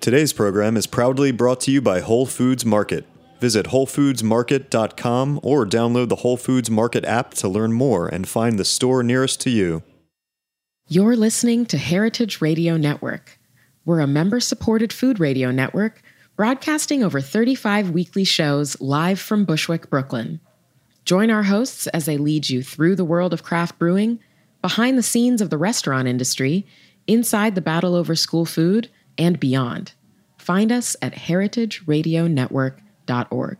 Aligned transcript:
Today's 0.00 0.32
program 0.32 0.78
is 0.78 0.86
proudly 0.86 1.30
brought 1.30 1.60
to 1.60 1.70
you 1.70 1.82
by 1.82 2.00
Whole 2.00 2.24
Foods 2.24 2.64
Market. 2.64 3.04
Visit 3.38 3.66
WholeFoodsMarket.com 3.66 5.40
or 5.42 5.66
download 5.66 6.08
the 6.08 6.16
Whole 6.16 6.38
Foods 6.38 6.70
Market 6.70 7.04
app 7.04 7.34
to 7.34 7.48
learn 7.50 7.74
more 7.74 8.08
and 8.08 8.26
find 8.26 8.58
the 8.58 8.64
store 8.64 9.02
nearest 9.02 9.42
to 9.42 9.50
you. 9.50 9.82
You're 10.88 11.16
listening 11.16 11.66
to 11.66 11.76
Heritage 11.76 12.40
Radio 12.40 12.78
Network. 12.78 13.38
We're 13.84 14.00
a 14.00 14.06
member 14.06 14.40
supported 14.40 14.90
food 14.90 15.20
radio 15.20 15.50
network 15.50 16.00
broadcasting 16.34 17.04
over 17.04 17.20
35 17.20 17.90
weekly 17.90 18.24
shows 18.24 18.80
live 18.80 19.20
from 19.20 19.44
Bushwick, 19.44 19.90
Brooklyn. 19.90 20.40
Join 21.04 21.30
our 21.30 21.42
hosts 21.42 21.86
as 21.88 22.06
they 22.06 22.16
lead 22.16 22.48
you 22.48 22.62
through 22.62 22.96
the 22.96 23.04
world 23.04 23.34
of 23.34 23.42
craft 23.42 23.78
brewing, 23.78 24.18
behind 24.62 24.96
the 24.96 25.02
scenes 25.02 25.42
of 25.42 25.50
the 25.50 25.58
restaurant 25.58 26.08
industry, 26.08 26.66
inside 27.06 27.54
the 27.54 27.60
battle 27.60 27.94
over 27.94 28.14
school 28.14 28.46
food, 28.46 28.88
and 29.18 29.40
beyond. 29.40 29.94
Find 30.36 30.72
us 30.72 30.96
at 31.02 31.14
heritageradionetwork.org. 31.14 33.58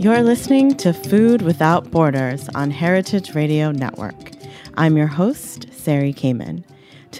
You're 0.00 0.22
listening 0.22 0.76
to 0.76 0.94
Food 0.94 1.42
Without 1.42 1.90
Borders 1.90 2.48
on 2.54 2.70
Heritage 2.70 3.34
Radio 3.34 3.70
Network. 3.70 4.30
I'm 4.78 4.96
your 4.96 5.06
host, 5.06 5.66
Sari 5.72 6.14
Kamen. 6.14 6.64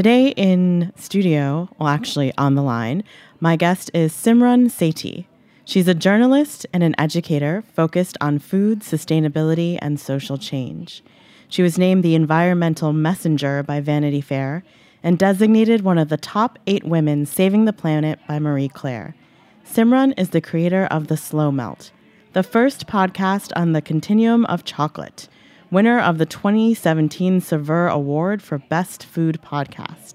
Today 0.00 0.28
in 0.28 0.94
studio, 0.96 1.68
well, 1.78 1.90
actually 1.90 2.32
on 2.38 2.54
the 2.54 2.62
line, 2.62 3.04
my 3.38 3.56
guest 3.56 3.90
is 3.92 4.14
Simran 4.14 4.70
Sethi. 4.70 5.26
She's 5.66 5.88
a 5.88 5.94
journalist 5.94 6.64
and 6.72 6.82
an 6.82 6.94
educator 6.98 7.62
focused 7.74 8.16
on 8.18 8.38
food, 8.38 8.80
sustainability, 8.80 9.78
and 9.82 10.00
social 10.00 10.38
change. 10.38 11.04
She 11.50 11.60
was 11.60 11.76
named 11.76 12.02
the 12.02 12.14
Environmental 12.14 12.94
Messenger 12.94 13.62
by 13.62 13.80
Vanity 13.80 14.22
Fair 14.22 14.64
and 15.02 15.18
designated 15.18 15.82
one 15.82 15.98
of 15.98 16.08
the 16.08 16.16
top 16.16 16.58
eight 16.66 16.84
women 16.84 17.26
saving 17.26 17.66
the 17.66 17.72
planet 17.74 18.18
by 18.26 18.38
Marie 18.38 18.70
Claire. 18.70 19.14
Simran 19.70 20.14
is 20.16 20.30
the 20.30 20.40
creator 20.40 20.86
of 20.86 21.08
The 21.08 21.18
Slow 21.18 21.52
Melt, 21.52 21.90
the 22.32 22.42
first 22.42 22.86
podcast 22.86 23.52
on 23.54 23.72
the 23.72 23.82
continuum 23.82 24.46
of 24.46 24.64
chocolate, 24.64 25.28
winner 25.70 26.00
of 26.00 26.18
the 26.18 26.26
2017 26.26 27.40
Saveur 27.40 27.86
Award 27.86 28.42
for 28.42 28.58
Best 28.58 29.04
Food 29.04 29.38
Podcast. 29.44 30.14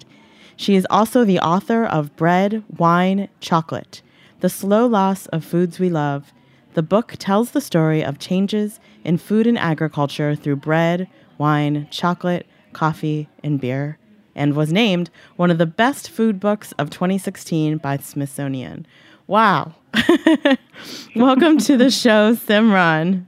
She 0.58 0.76
is 0.76 0.86
also 0.90 1.24
the 1.24 1.40
author 1.40 1.86
of 1.86 2.16
Bread, 2.18 2.64
Wine, 2.78 3.30
Chocolate 3.40 4.02
The 4.42 4.50
Slow 4.50 4.86
Loss 4.86 5.28
of 5.28 5.46
Foods 5.46 5.80
We 5.80 5.90
Love. 5.90 6.34
The 6.74 6.84
book 6.84 7.16
tells 7.20 7.52
the 7.52 7.62
story 7.62 8.04
of 8.04 8.20
changes 8.20 8.82
in 9.06 9.18
food 9.18 9.48
and 9.48 9.58
agriculture 9.58 10.36
through 10.36 10.58
bread, 10.58 11.08
wine, 11.38 11.88
chocolate, 11.90 12.46
coffee, 12.74 13.30
and 13.42 13.60
beer, 13.60 13.98
and 14.36 14.56
was 14.56 14.74
named 14.74 15.10
one 15.38 15.52
of 15.52 15.58
the 15.58 15.66
best 15.66 16.10
food 16.10 16.38
books 16.38 16.74
of 16.74 16.90
2016 16.90 17.78
by 17.78 17.96
Smithsonian. 17.96 18.86
Wow. 19.28 19.76
Welcome 21.16 21.60
to 21.60 21.78
the 21.78 21.90
show, 21.90 22.36
Simran. 22.36 23.26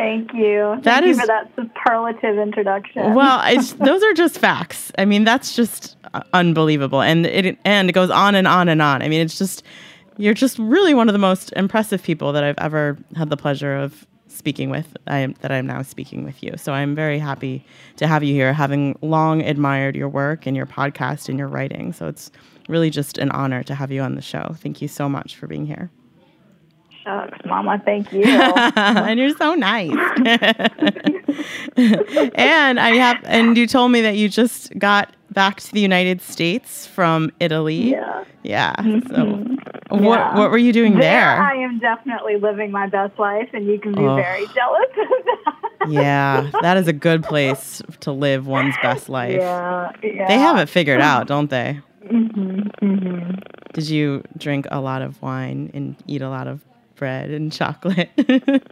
Thank 0.00 0.32
you. 0.32 0.80
That 0.82 1.02
Thank 1.02 1.06
is- 1.06 1.16
you 1.18 1.20
for 1.20 1.26
that 1.26 1.52
superlative 1.54 2.38
introduction. 2.38 3.12
Well, 3.12 3.42
it's, 3.44 3.74
those 3.74 4.02
are 4.02 4.14
just 4.14 4.38
facts. 4.38 4.90
I 4.96 5.04
mean, 5.04 5.24
that's 5.24 5.54
just 5.54 5.98
uh, 6.14 6.22
unbelievable, 6.32 7.02
and 7.02 7.26
it 7.26 7.58
and 7.66 7.90
it 7.90 7.92
goes 7.92 8.08
on 8.08 8.34
and 8.34 8.48
on 8.48 8.70
and 8.70 8.80
on. 8.80 9.02
I 9.02 9.08
mean, 9.08 9.20
it's 9.20 9.36
just 9.36 9.62
you're 10.16 10.32
just 10.32 10.58
really 10.58 10.94
one 10.94 11.10
of 11.10 11.12
the 11.12 11.18
most 11.18 11.52
impressive 11.54 12.02
people 12.02 12.32
that 12.32 12.42
I've 12.42 12.58
ever 12.58 12.96
had 13.14 13.28
the 13.28 13.36
pleasure 13.36 13.76
of 13.76 14.06
speaking 14.28 14.70
with. 14.70 14.96
I 15.06 15.18
am 15.18 15.34
that 15.42 15.52
I'm 15.52 15.66
now 15.66 15.82
speaking 15.82 16.24
with 16.24 16.42
you. 16.42 16.54
So 16.56 16.72
I'm 16.72 16.94
very 16.94 17.18
happy 17.18 17.62
to 17.96 18.06
have 18.06 18.24
you 18.24 18.32
here, 18.32 18.54
having 18.54 18.98
long 19.02 19.42
admired 19.42 19.96
your 19.96 20.08
work 20.08 20.46
and 20.46 20.56
your 20.56 20.66
podcast 20.66 21.28
and 21.28 21.38
your 21.38 21.48
writing. 21.48 21.92
So 21.92 22.08
it's 22.08 22.30
really 22.70 22.88
just 22.88 23.18
an 23.18 23.30
honor 23.32 23.62
to 23.64 23.74
have 23.74 23.92
you 23.92 24.00
on 24.00 24.14
the 24.14 24.22
show. 24.22 24.54
Thank 24.60 24.80
you 24.80 24.88
so 24.88 25.10
much 25.10 25.36
for 25.36 25.46
being 25.46 25.66
here. 25.66 25.90
Shucks, 27.04 27.38
Mama, 27.46 27.80
thank 27.84 28.12
you. 28.12 28.24
and 28.26 29.18
you're 29.18 29.36
so 29.36 29.54
nice. 29.54 29.90
and 31.76 32.78
I 32.80 32.90
have, 32.96 33.18
and 33.24 33.56
you 33.56 33.66
told 33.66 33.92
me 33.92 34.00
that 34.02 34.16
you 34.16 34.28
just 34.28 34.76
got 34.78 35.14
back 35.32 35.60
to 35.60 35.72
the 35.72 35.80
United 35.80 36.20
States 36.20 36.86
from 36.86 37.30
Italy. 37.40 37.92
yeah. 37.92 38.24
Yeah. 38.42 38.74
So, 38.76 38.82
Mhm. 38.82 39.58
what 39.90 40.18
Yeah. 40.18 40.34
what 40.38 40.50
were 40.50 40.56
you 40.58 40.72
doing 40.72 40.98
there? 40.98 41.40
I 41.42 41.54
am 41.56 41.78
definitely 41.78 42.36
living 42.38 42.70
my 42.70 42.86
best 42.86 43.18
life, 43.18 43.50
and 43.52 43.66
you 43.66 43.78
can 43.78 43.92
be 43.94 44.00
Oh. 44.02 44.16
very 44.16 44.46
jealous 44.54 44.88
of 44.98 45.24
that. 45.26 45.88
yeah, 45.90 46.50
that 46.62 46.78
is 46.78 46.88
a 46.88 46.92
good 46.94 47.22
place 47.22 47.82
to 48.00 48.12
live 48.12 48.46
one's 48.46 48.74
best 48.82 49.10
life. 49.10 49.40
Yeah, 49.40 49.90
yeah. 50.02 50.26
They 50.26 50.38
have 50.38 50.56
it 50.58 50.70
figured 50.70 51.02
out, 51.02 51.26
don't 51.26 51.50
they? 51.50 51.80
hmm 52.08 52.60
hmm 52.80 53.30
Did 53.74 53.88
you 53.90 54.22
drink 54.38 54.66
a 54.70 54.80
lot 54.80 55.02
of 55.02 55.20
wine 55.20 55.70
and 55.74 55.94
eat 56.06 56.22
a 56.22 56.30
lot 56.30 56.46
of 56.48 56.60
bread 57.00 57.30
and 57.30 57.52
chocolate? 57.52 58.10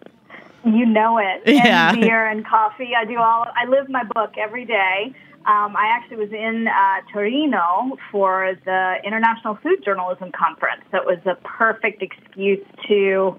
You 0.65 0.85
know 0.87 1.19
it. 1.19 1.47
And 1.47 1.55
Yeah. 1.57 1.95
beer 1.95 2.27
and 2.27 2.47
coffee. 2.47 2.91
I 2.95 3.05
do 3.05 3.17
all. 3.17 3.47
I 3.55 3.67
live 3.69 3.89
my 3.89 4.05
book 4.05 4.35
every 4.37 4.65
day. 4.65 5.15
Um, 5.47 5.77
I 5.77 5.87
actually 5.97 6.19
was 6.19 6.33
in 6.33 6.67
uh, 6.67 7.01
Torino 7.13 7.97
for 8.11 8.55
the 8.65 8.97
International 9.05 9.55
Food 9.63 9.83
Journalism 9.85 10.31
Conference. 10.33 10.83
So 10.91 10.99
it 10.99 11.07
was 11.07 11.21
a 11.27 11.37
perfect 11.47 12.03
excuse 12.03 12.59
to 12.89 13.39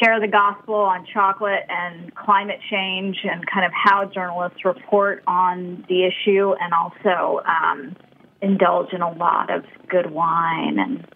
share 0.00 0.20
the 0.20 0.28
gospel 0.28 0.76
on 0.76 1.04
chocolate 1.12 1.64
and 1.68 2.14
climate 2.14 2.60
change 2.70 3.18
and 3.24 3.44
kind 3.46 3.66
of 3.66 3.72
how 3.74 4.06
journalists 4.06 4.64
report 4.64 5.22
on 5.26 5.84
the 5.88 6.04
issue 6.04 6.54
and 6.60 6.72
also 6.72 7.40
um, 7.46 7.94
indulge 8.40 8.92
in 8.92 9.02
a 9.02 9.12
lot 9.12 9.50
of 9.50 9.64
good 9.88 10.12
wine 10.12 10.78
and 10.78 11.06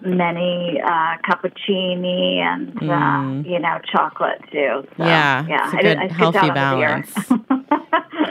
many 0.00 0.80
uh, 0.84 1.16
cappuccini 1.28 2.38
and 2.38 2.74
Mm. 2.74 3.44
uh, 3.44 3.48
you 3.48 3.58
know 3.58 3.78
chocolate 3.90 4.40
too. 4.52 4.86
So, 4.96 5.04
Yeah, 5.04 5.44
yeah, 5.48 5.64
it's 5.64 5.74
a 5.74 5.76
I 5.78 5.82
good, 5.82 5.98
did- 6.00 6.10
I 6.10 6.14
healthy 6.14 6.38
out 6.38 6.56
on 6.58 6.78
the 6.78 7.46
beer. 7.46 7.48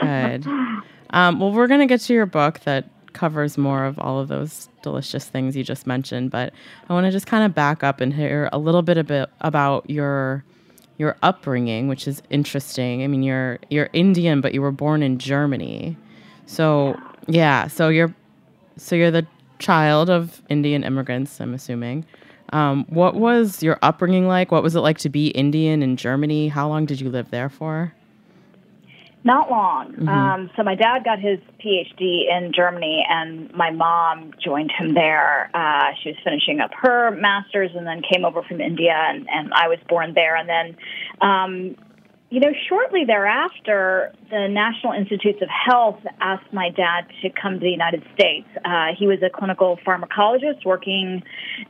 Good. 0.00 0.46
Um, 1.10 1.40
well, 1.40 1.52
we're 1.52 1.66
going 1.66 1.80
to 1.80 1.86
get 1.86 2.00
to 2.02 2.12
your 2.14 2.26
book 2.26 2.60
that 2.60 2.84
covers 3.12 3.56
more 3.58 3.84
of 3.84 3.98
all 3.98 4.20
of 4.20 4.28
those 4.28 4.68
delicious 4.82 5.24
things 5.26 5.56
you 5.56 5.64
just 5.64 5.86
mentioned, 5.86 6.30
but 6.30 6.52
I 6.88 6.92
want 6.92 7.06
to 7.06 7.10
just 7.10 7.26
kind 7.26 7.44
of 7.44 7.54
back 7.54 7.82
up 7.82 8.00
and 8.00 8.12
hear 8.14 8.48
a 8.52 8.58
little 8.58 8.82
bit, 8.82 8.96
a 8.98 9.04
bit 9.04 9.28
about 9.40 9.88
your 9.90 10.44
your 10.98 11.16
upbringing, 11.22 11.86
which 11.88 12.06
is 12.08 12.22
interesting. 12.30 13.02
I 13.02 13.06
mean, 13.06 13.22
you're 13.22 13.58
you're 13.70 13.88
Indian, 13.92 14.40
but 14.40 14.52
you 14.54 14.60
were 14.62 14.72
born 14.72 15.02
in 15.02 15.18
Germany. 15.18 15.96
So, 16.46 16.96
yeah, 17.26 17.66
so 17.68 17.88
you're 17.88 18.14
so 18.76 18.94
you're 18.96 19.10
the 19.10 19.26
child 19.58 20.10
of 20.10 20.42
Indian 20.48 20.84
immigrants, 20.84 21.40
I'm 21.40 21.54
assuming. 21.54 22.04
Um, 22.52 22.86
what 22.88 23.14
was 23.14 23.62
your 23.62 23.78
upbringing 23.82 24.26
like? 24.26 24.50
What 24.50 24.62
was 24.62 24.74
it 24.74 24.80
like 24.80 24.98
to 24.98 25.08
be 25.08 25.28
Indian 25.28 25.82
in 25.82 25.96
Germany? 25.96 26.48
How 26.48 26.68
long 26.68 26.86
did 26.86 27.00
you 27.00 27.10
live 27.10 27.30
there 27.30 27.48
for? 27.48 27.92
Not 29.24 29.50
long. 29.50 29.92
Mm-hmm. 29.92 30.08
Um, 30.08 30.50
so 30.56 30.62
my 30.62 30.74
dad 30.74 31.04
got 31.04 31.18
his 31.18 31.38
PhD 31.62 32.30
in 32.30 32.52
Germany, 32.54 33.04
and 33.10 33.52
my 33.52 33.70
mom 33.70 34.32
joined 34.42 34.70
him 34.70 34.94
there. 34.94 35.50
Uh, 35.52 35.90
she 36.02 36.10
was 36.10 36.18
finishing 36.24 36.60
up 36.60 36.70
her 36.74 37.10
master's, 37.10 37.70
and 37.74 37.86
then 37.86 38.00
came 38.00 38.24
over 38.24 38.42
from 38.42 38.60
India, 38.60 38.94
and, 38.94 39.28
and 39.28 39.52
I 39.52 39.68
was 39.68 39.78
born 39.88 40.14
there. 40.14 40.36
And 40.36 40.48
then, 40.48 40.76
um, 41.20 41.76
you 42.30 42.40
know, 42.40 42.52
shortly 42.68 43.04
thereafter, 43.04 44.14
the 44.30 44.46
National 44.48 44.92
Institutes 44.92 45.40
of 45.40 45.48
Health 45.48 46.00
asked 46.20 46.52
my 46.52 46.68
dad 46.70 47.06
to 47.22 47.30
come 47.30 47.54
to 47.54 47.60
the 47.60 47.70
United 47.70 48.02
States. 48.14 48.46
Uh, 48.64 48.88
he 48.98 49.06
was 49.06 49.18
a 49.22 49.30
clinical 49.30 49.78
pharmacologist 49.86 50.64
working 50.64 51.22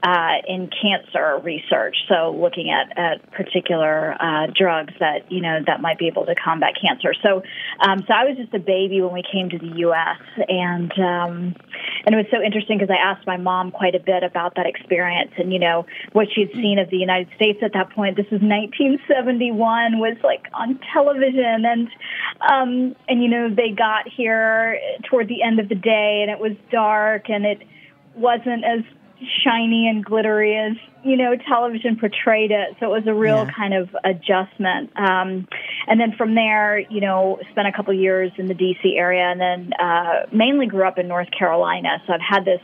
uh, 0.02 0.42
in 0.46 0.68
cancer 0.68 1.38
research, 1.42 1.96
so 2.08 2.36
looking 2.36 2.70
at, 2.70 2.98
at 2.98 3.30
particular 3.32 4.14
uh, 4.20 4.46
drugs 4.56 4.92
that 4.98 5.30
you 5.30 5.40
know 5.40 5.60
that 5.66 5.80
might 5.80 5.98
be 5.98 6.08
able 6.08 6.26
to 6.26 6.34
combat 6.34 6.74
cancer. 6.80 7.14
So, 7.22 7.42
um, 7.80 8.00
so 8.06 8.14
I 8.14 8.24
was 8.24 8.36
just 8.36 8.52
a 8.54 8.58
baby 8.58 9.00
when 9.02 9.12
we 9.12 9.22
came 9.22 9.50
to 9.50 9.58
the 9.58 9.78
U.S. 9.86 10.20
and 10.48 10.90
um, 10.98 11.54
and 12.04 12.14
it 12.14 12.16
was 12.16 12.26
so 12.30 12.42
interesting 12.42 12.78
because 12.78 12.90
I 12.90 12.98
asked 12.98 13.26
my 13.26 13.36
mom 13.36 13.70
quite 13.70 13.94
a 13.94 14.00
bit 14.00 14.24
about 14.24 14.56
that 14.56 14.66
experience 14.66 15.30
and 15.38 15.52
you 15.52 15.58
know 15.58 15.86
what 16.12 16.26
she'd 16.34 16.50
seen 16.54 16.78
of 16.78 16.90
the 16.90 16.98
United 16.98 17.28
States 17.36 17.60
at 17.62 17.72
that 17.74 17.90
point. 17.90 18.16
This 18.16 18.26
was 18.32 18.42
1971, 18.42 19.98
was 19.98 20.16
like 20.24 20.46
on 20.54 20.80
television 20.92 21.64
and 21.64 21.88
um, 22.50 22.96
and 23.08 23.22
you 23.22 23.28
know 23.28 23.48
they 23.54 23.70
got 23.70 24.08
here 24.08 24.78
toward 25.08 25.28
the 25.28 25.42
end 25.42 25.60
of 25.60 25.68
the 25.68 25.74
day 25.74 26.20
and 26.22 26.30
it 26.30 26.38
was 26.38 26.56
dark 26.70 27.28
and 27.28 27.44
it 27.44 27.62
wasn't 28.14 28.64
as 28.64 28.84
shiny 29.44 29.88
and 29.88 30.04
glittery 30.04 30.56
as 30.56 30.76
you 31.02 31.16
know 31.16 31.34
television 31.48 31.96
portrayed 31.96 32.50
it. 32.50 32.76
So 32.78 32.86
it 32.86 32.90
was 32.90 33.06
a 33.06 33.14
real 33.14 33.46
Yeah. 33.46 33.52
kind 33.54 33.74
of 33.74 33.94
adjustment. 34.04 34.96
Um, 34.96 35.48
and 35.86 36.00
then 36.00 36.12
from 36.16 36.34
there, 36.34 36.78
you 36.78 37.00
know, 37.00 37.38
spent 37.50 37.66
a 37.68 37.72
couple 37.72 37.92
years 37.94 38.32
in 38.38 38.46
the 38.46 38.54
D.C. 38.54 38.96
area, 38.96 39.24
and 39.24 39.40
then 39.40 39.72
uh, 39.74 40.26
mainly 40.32 40.66
grew 40.66 40.86
up 40.86 40.98
in 40.98 41.08
North 41.08 41.28
Carolina. 41.36 42.02
So 42.06 42.12
I've 42.12 42.20
had 42.20 42.44
this 42.44 42.60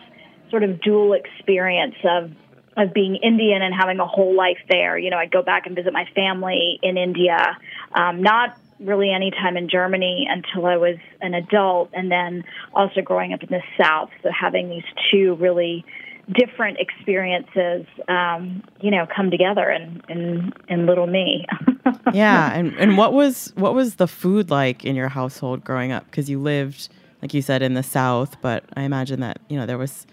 sort 0.51 0.63
of 0.63 0.81
dual 0.81 1.15
experience 1.15 1.97
of 2.05 2.31
of 2.77 2.93
being 2.93 3.17
Indian 3.17 3.63
and 3.63 3.73
having 3.73 4.01
a 4.01 4.07
whole 4.07 4.35
life 4.35 4.59
there. 4.69 4.99
You 4.99 5.11
know, 5.11 5.17
I'd 5.17 5.31
go 5.31 5.43
back 5.43 5.67
and 5.67 5.77
visit 5.77 5.93
my 5.93 6.07
family 6.15 6.81
in 6.83 6.97
India, 6.97 7.57
um, 7.95 8.23
not 8.23 8.59
really 8.81 9.11
any 9.13 9.31
time 9.31 9.57
in 9.57 9.69
Germany 9.69 10.27
until 10.29 10.67
I 10.67 10.77
was 10.77 10.97
an 11.21 11.35
adult, 11.35 11.91
and 11.93 12.11
then 12.11 12.45
also 12.75 13.01
growing 13.01 13.33
up 13.33 13.43
in 13.43 13.49
the 13.51 13.63
South. 13.81 14.11
So 14.23 14.31
having 14.39 14.69
these 14.69 14.85
two 15.11 15.37
really 15.37 15.85
different 16.33 16.79
experiences, 16.79 17.87
um, 18.09 18.63
you 18.81 18.91
know, 18.91 19.07
come 19.15 19.31
together 19.31 19.71
in 19.71 20.03
in, 20.09 20.53
in 20.69 20.87
little 20.87 21.07
me. 21.07 21.47
yeah, 22.13 22.53
and 22.53 22.75
and 22.79 22.97
what 22.97 23.13
was 23.13 23.53
what 23.57 23.75
was 23.75 23.97
the 23.97 24.09
food 24.09 24.51
like 24.51 24.85
in 24.85 24.97
your 24.97 25.09
household 25.09 25.65
growing 25.65 25.93
up? 25.93 26.05
Because 26.07 26.29
you 26.29 26.41
lived, 26.41 26.89
like 27.23 27.35
you 27.35 27.43
said, 27.43 27.63
in 27.63 27.75
the 27.75 27.83
South, 27.83 28.41
but 28.41 28.65
I 28.77 28.83
imagine 28.83 29.21
that 29.21 29.39
you 29.49 29.57
know 29.59 29.67
there 29.67 29.79
was 29.79 30.07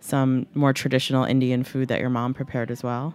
some 0.00 0.46
more 0.54 0.72
traditional 0.72 1.24
Indian 1.24 1.64
food 1.64 1.88
that 1.88 1.98
your 1.98 2.10
mom 2.10 2.34
prepared 2.34 2.70
as 2.70 2.82
well. 2.82 3.14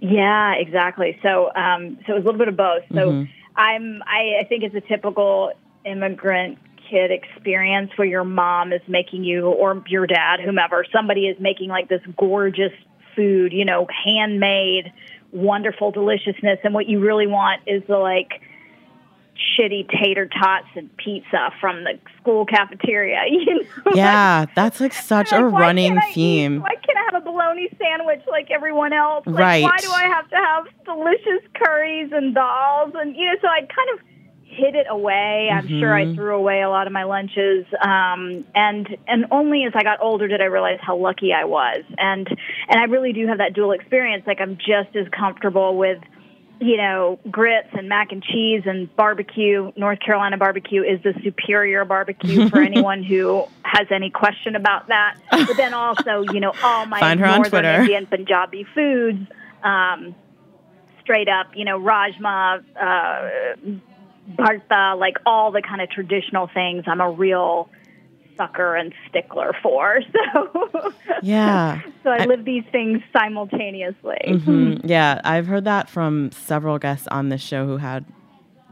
Yeah, 0.00 0.54
exactly. 0.54 1.18
So, 1.22 1.52
um, 1.54 1.98
so 2.06 2.12
it 2.12 2.16
was 2.16 2.22
a 2.22 2.26
little 2.26 2.38
bit 2.38 2.48
of 2.48 2.56
both. 2.56 2.82
So, 2.92 3.10
Mhm. 3.10 3.28
I'm, 3.56 4.02
I, 4.06 4.40
I 4.42 4.44
think 4.48 4.64
it's 4.64 4.74
a 4.74 4.80
typical 4.80 5.52
immigrant 5.84 6.58
kid 6.90 7.10
experience 7.10 7.90
where 7.96 8.06
your 8.06 8.24
mom 8.24 8.72
is 8.72 8.82
making 8.86 9.24
you, 9.24 9.46
or 9.46 9.82
your 9.88 10.06
dad, 10.06 10.40
whomever, 10.44 10.84
somebody 10.92 11.26
is 11.26 11.36
making 11.40 11.68
like 11.68 11.88
this 11.88 12.02
gorgeous 12.16 12.72
food, 13.14 13.52
you 13.52 13.64
know, 13.64 13.86
handmade, 14.04 14.92
wonderful 15.32 15.90
deliciousness, 15.90 16.58
and 16.62 16.74
what 16.74 16.86
you 16.88 17.00
really 17.00 17.26
want 17.26 17.62
is 17.66 17.82
the 17.88 17.96
like 17.96 18.40
shitty 19.58 19.88
tater 19.90 20.26
tots 20.26 20.66
and 20.76 20.94
pizza 20.96 21.50
from 21.60 21.84
the 21.84 21.98
school 22.20 22.46
cafeteria. 22.46 23.20
You 23.30 23.54
know, 23.56 23.92
Yeah, 23.94 24.46
that's 24.54 24.80
like 24.80 24.92
such 24.92 25.32
like, 25.32 25.40
a 25.40 25.44
running 25.46 25.94
can't 25.94 26.08
eat- 26.10 26.14
theme. 26.14 26.60
why 26.62 26.74
can't 26.74 26.98
I 26.98 27.02
have 27.12 27.22
a 27.22 27.24
bologna 27.24 27.68
sandwich 27.78 28.22
like 28.28 28.50
everyone 28.50 28.92
else? 28.92 29.26
Like, 29.26 29.38
Right. 29.38 29.62
Why 29.64 29.76
do 29.78 29.90
I 29.90 30.04
have 30.04 30.28
to 30.30 30.36
have 30.36 30.66
delicious 30.84 31.42
curries 31.54 32.10
and 32.12 32.34
dals? 32.34 32.94
And 32.94 33.14
you 33.16 33.26
know, 33.26 33.34
so 33.40 33.48
I'd 33.48 33.68
kind 33.68 33.90
of 33.94 34.00
hid 34.42 34.74
it 34.74 34.86
away. 34.88 35.50
I'm 35.52 35.68
sure 35.68 35.94
I 35.94 36.14
threw 36.14 36.34
away 36.34 36.62
a 36.62 36.70
lot 36.70 36.86
of 36.86 36.92
my 36.92 37.04
lunches. 37.04 37.66
Um, 37.82 38.44
and 38.54 38.88
and 39.06 39.26
only 39.30 39.64
as 39.64 39.72
I 39.74 39.82
got 39.82 40.00
older 40.00 40.28
did 40.28 40.40
I 40.40 40.44
realize 40.46 40.78
how 40.80 40.96
lucky 40.96 41.32
I 41.32 41.44
was. 41.44 41.82
And 41.98 42.26
and 42.68 42.80
I 42.80 42.84
really 42.84 43.12
do 43.12 43.26
have 43.26 43.38
that 43.38 43.52
dual 43.52 43.72
experience. 43.72 44.24
Like 44.26 44.40
I'm 44.40 44.56
just 44.56 44.96
as 44.96 45.06
comfortable 45.08 45.76
with 45.76 45.98
you 46.60 46.76
know, 46.76 47.18
grits 47.30 47.68
and 47.72 47.88
mac 47.88 48.12
and 48.12 48.22
cheese 48.22 48.62
and 48.64 48.94
barbecue. 48.96 49.72
North 49.76 50.00
Carolina 50.00 50.36
barbecue 50.38 50.82
is 50.82 51.02
the 51.02 51.14
superior 51.22 51.84
barbecue 51.84 52.48
for 52.48 52.60
anyone 52.62 53.02
who 53.02 53.44
has 53.62 53.86
any 53.90 54.10
question 54.10 54.56
about 54.56 54.88
that. 54.88 55.16
But 55.30 55.56
then 55.56 55.74
also, 55.74 56.22
you 56.22 56.40
know, 56.40 56.52
all 56.62 56.86
my 56.86 57.00
Find 57.00 57.20
her 57.20 57.26
on 57.26 57.42
northern. 57.42 57.64
Indian 57.64 58.06
Punjabi 58.06 58.66
foods, 58.74 59.28
um, 59.62 60.14
straight 61.02 61.28
up, 61.28 61.48
you 61.54 61.64
know, 61.64 61.78
rajma, 61.78 62.64
uh, 62.80 63.28
bharta, 64.34 64.98
like 64.98 65.18
all 65.26 65.52
the 65.52 65.62
kind 65.62 65.82
of 65.82 65.90
traditional 65.90 66.48
things. 66.48 66.84
I'm 66.86 67.00
a 67.00 67.10
real 67.10 67.68
sucker 68.36 68.74
and 68.76 68.92
stickler 69.08 69.54
for. 69.62 70.00
So, 70.32 70.92
Yeah. 71.22 71.80
so 72.02 72.10
I 72.10 72.22
I- 72.22 72.26
live 72.26 72.44
these 72.44 72.64
things 72.72 73.02
simultaneously. 73.16 74.18
Mhm. 74.26 74.80
Yeah, 74.84 75.20
I've 75.24 75.46
heard 75.46 75.64
that 75.64 75.88
from 75.88 76.30
several 76.32 76.78
guests 76.78 77.06
on 77.08 77.28
this 77.28 77.40
show 77.42 77.66
who 77.66 77.76
had 77.78 78.04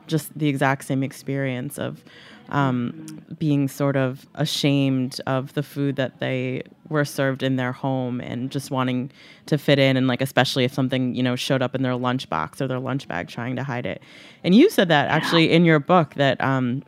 just 0.07 0.37
the 0.39 0.49
exact 0.49 0.85
same 0.85 1.03
experience 1.03 1.79
of 1.79 2.05
um, 2.51 3.07
being 3.39 3.69
sort 3.69 3.97
of 3.97 4.27
ashamed 4.35 5.19
of 5.27 5.55
the 5.55 5.63
food 5.63 5.97
that 5.97 6.19
they 6.21 6.63
were 6.91 7.07
served 7.07 7.43
in 7.43 7.57
their 7.57 7.73
home 7.73 8.21
and 8.21 8.51
just 8.51 8.71
wanting 8.71 9.11
to 9.47 9.57
fit 9.57 9.79
in 9.79 9.97
and 9.97 10.07
like 10.09 10.21
especially 10.21 10.65
if 10.65 10.73
something 10.75 11.15
you 11.15 11.23
know 11.23 11.37
showed 11.37 11.63
up 11.63 11.75
in 11.75 11.81
their 11.81 11.95
lunchbox 11.95 12.61
or 12.61 12.69
their 12.69 12.79
lunch 12.79 13.09
bag 13.09 13.29
trying 13.29 13.57
to 13.57 13.63
hide 13.65 13.87
it 13.87 14.03
and 14.45 14.55
you 14.55 14.69
said 14.69 14.89
that 14.89 15.09
actually 15.09 15.51
in 15.51 15.65
your 15.65 15.79
book 15.81 16.13
that 16.17 16.39
um, 16.43 16.83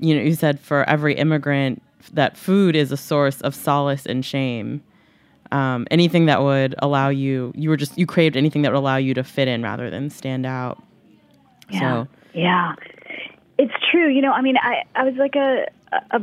you 0.00 0.14
know 0.16 0.22
you 0.22 0.34
said 0.34 0.58
for 0.58 0.82
every 0.88 1.14
immigrant 1.14 1.82
that 2.12 2.36
food 2.36 2.74
is 2.76 2.90
a 2.92 2.96
source 2.96 3.40
of 3.42 3.54
solace 3.54 4.06
and 4.06 4.24
shame 4.24 4.82
um, 5.52 5.86
anything 5.90 6.26
that 6.26 6.42
would 6.42 6.74
allow 6.78 7.08
you 7.08 7.52
you 7.56 7.68
were 7.70 7.76
just 7.76 7.98
you 7.98 8.06
craved 8.06 8.36
anything 8.36 8.62
that 8.62 8.72
would 8.72 8.78
allow 8.78 8.96
you 8.96 9.14
to 9.14 9.24
fit 9.24 9.48
in 9.48 9.62
rather 9.62 9.90
than 9.90 10.08
stand 10.10 10.46
out 10.46 10.82
Yeah. 11.70 11.80
so 12.04 12.08
Yeah. 12.34 12.74
It's 13.58 13.74
true. 13.90 14.08
You 14.08 14.22
know, 14.22 14.32
I 14.32 14.40
mean, 14.40 14.56
I, 14.56 14.84
I 14.94 15.04
was 15.04 15.16
like 15.16 15.36
a, 15.36 15.66
a 16.12 16.22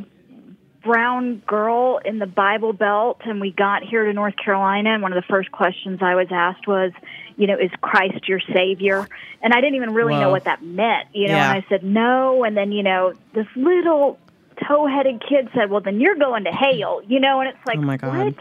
brown 0.83 1.37
girl 1.45 1.99
in 2.03 2.17
the 2.17 2.25
Bible 2.25 2.73
Belt, 2.73 3.21
and 3.25 3.39
we 3.39 3.51
got 3.51 3.83
here 3.83 4.05
to 4.05 4.13
North 4.13 4.35
Carolina, 4.43 4.91
and 4.93 5.03
one 5.03 5.11
of 5.13 5.21
the 5.21 5.27
first 5.27 5.51
questions 5.51 5.99
I 6.01 6.15
was 6.15 6.27
asked 6.31 6.65
was, 6.65 6.93
you 7.35 7.45
know, 7.45 7.55
is 7.55 7.69
Christ 7.81 8.27
your 8.27 8.39
Savior? 8.39 9.07
And 9.43 9.53
I 9.53 9.57
didn't 9.61 9.75
even 9.75 9.93
really 9.93 10.15
know 10.15 10.31
what 10.31 10.45
that 10.45 10.63
meant, 10.63 11.09
you 11.13 11.27
know, 11.27 11.35
Yeah. 11.35 11.53
and 11.53 11.63
I 11.63 11.69
said, 11.69 11.83
no. 11.83 12.43
And 12.43 12.57
then, 12.57 12.71
you 12.71 12.81
know, 12.81 13.13
this 13.33 13.45
little 13.55 14.17
toe 14.67 14.87
headed 14.87 15.21
kid 15.27 15.49
said, 15.55 15.69
well, 15.69 15.81
then 15.81 15.99
you're 15.99 16.15
going 16.15 16.43
to 16.43 16.51
hell, 16.51 17.01
you 17.07 17.19
know, 17.19 17.39
and 17.39 17.49
it's 17.49 17.65
like, 17.65 17.77
Oh, 17.77 17.81
my 17.81 17.97
God. 17.97 18.17
what? 18.17 18.35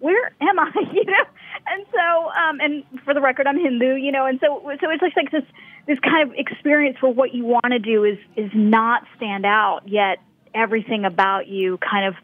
Where 0.00 0.32
am 0.40 0.58
I? 0.58 0.70
You 0.92 1.04
know, 1.04 1.24
and 1.66 1.86
so, 1.92 2.30
um, 2.30 2.60
and 2.60 2.84
for 3.04 3.14
the 3.14 3.20
record, 3.20 3.46
I'm 3.46 3.58
Hindu. 3.58 3.94
You 3.94 4.10
know, 4.10 4.26
and 4.26 4.40
so, 4.40 4.60
so 4.80 4.90
it's 4.90 5.02
like, 5.02 5.16
like 5.16 5.30
this, 5.30 5.44
this 5.86 5.98
kind 6.00 6.28
of 6.28 6.36
experience 6.36 7.00
where 7.00 7.12
what 7.12 7.32
you 7.34 7.44
want 7.44 7.70
to 7.70 7.78
do 7.78 8.04
is 8.04 8.18
is 8.36 8.50
not 8.54 9.04
stand 9.16 9.46
out, 9.46 9.82
yet 9.86 10.18
everything 10.54 11.04
about 11.04 11.46
you 11.46 11.78
kind 11.78 12.06
of 12.06 12.14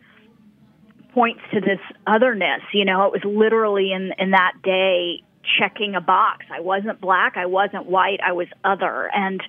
points 1.13 1.41
to 1.53 1.61
this 1.61 1.79
otherness. 2.07 2.63
You 2.73 2.85
know, 2.85 3.07
it 3.07 3.13
was 3.13 3.23
literally 3.25 3.93
in 3.93 4.13
in 4.19 4.33
that 4.33 4.55
day 4.63 5.23
checking 5.59 5.95
a 5.95 6.01
box. 6.01 6.47
I 6.53 6.61
wasn't 6.61 7.01
black, 7.01 7.37
I 7.37 7.47
wasn't 7.47 7.87
white, 7.87 8.21
I 8.25 8.33
was 8.33 8.49
other, 8.65 9.11
and 9.15 9.43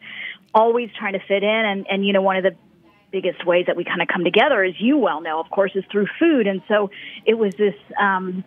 always 0.53 0.89
trying 0.97 1.13
to 1.13 1.19
fit 1.27 1.43
in. 1.43 1.49
And 1.49 1.87
and 1.89 2.05
you 2.05 2.13
know, 2.13 2.21
one 2.21 2.37
of 2.37 2.43
the 2.43 2.55
biggest 3.11 3.45
ways 3.45 3.65
that 3.67 3.75
we 3.75 3.83
kind 3.83 4.01
of 4.01 4.07
come 4.07 4.23
together, 4.23 4.63
as 4.63 4.73
you 4.79 4.97
well 4.97 5.21
know, 5.21 5.39
of 5.39 5.49
course, 5.49 5.71
is 5.75 5.83
through 5.91 6.07
food. 6.19 6.47
And 6.47 6.61
so 6.67 6.89
it 7.25 7.35
was 7.35 7.53
this. 7.57 7.75
Um, 7.99 8.43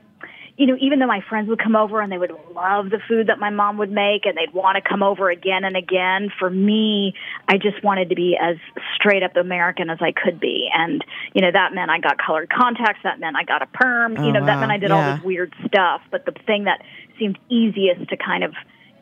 you 0.59 0.67
know, 0.67 0.77
even 0.81 0.99
though 0.99 1.07
my 1.07 1.21
friends 1.31 1.49
would 1.49 1.59
come 1.59 1.75
over 1.75 2.03
and 2.03 2.13
they 2.13 2.19
would 2.19 2.33
love 2.55 2.91
the 2.91 3.01
food 3.09 3.29
that 3.29 3.39
my 3.39 3.49
mom 3.49 3.79
would 3.79 3.91
make 3.91 4.27
and 4.27 4.37
they'd 4.37 4.53
want 4.53 4.77
to 4.77 4.87
come 4.87 5.03
over 5.03 5.31
again 5.31 5.65
and 5.65 5.77
again, 5.77 6.31
for 6.39 6.51
me, 6.51 7.15
I 7.49 7.57
just 7.57 7.83
wanted 7.83 8.11
to 8.11 8.15
be 8.15 8.37
as 8.41 8.57
straight 8.95 9.23
up 9.23 9.35
American 9.37 9.89
as 9.89 9.99
I 10.03 10.13
could 10.13 10.39
be. 10.41 10.69
And, 10.73 11.03
you 11.33 11.41
know, 11.41 11.51
that 11.51 11.75
meant 11.75 11.91
I 11.91 12.01
got 12.01 12.19
colored 12.19 12.51
contacts, 12.51 13.01
that 13.03 13.19
meant 13.19 13.35
I 13.35 13.45
got 13.45 13.63
a 13.63 13.67
perm, 13.67 14.19
Oh, 14.19 14.27
you 14.27 14.33
know, 14.33 14.45
that 14.45 14.61
meant 14.61 14.71
I 14.71 14.77
did 14.77 14.91
Yeah. 14.91 14.97
all 14.97 15.15
this 15.15 15.25
weird 15.25 15.55
stuff. 15.67 16.03
But 16.11 16.27
the 16.27 16.33
thing 16.47 16.65
that 16.65 16.83
seemed 17.19 17.39
easiest 17.49 18.11
to 18.11 18.17
kind 18.19 18.45
of, 18.45 18.53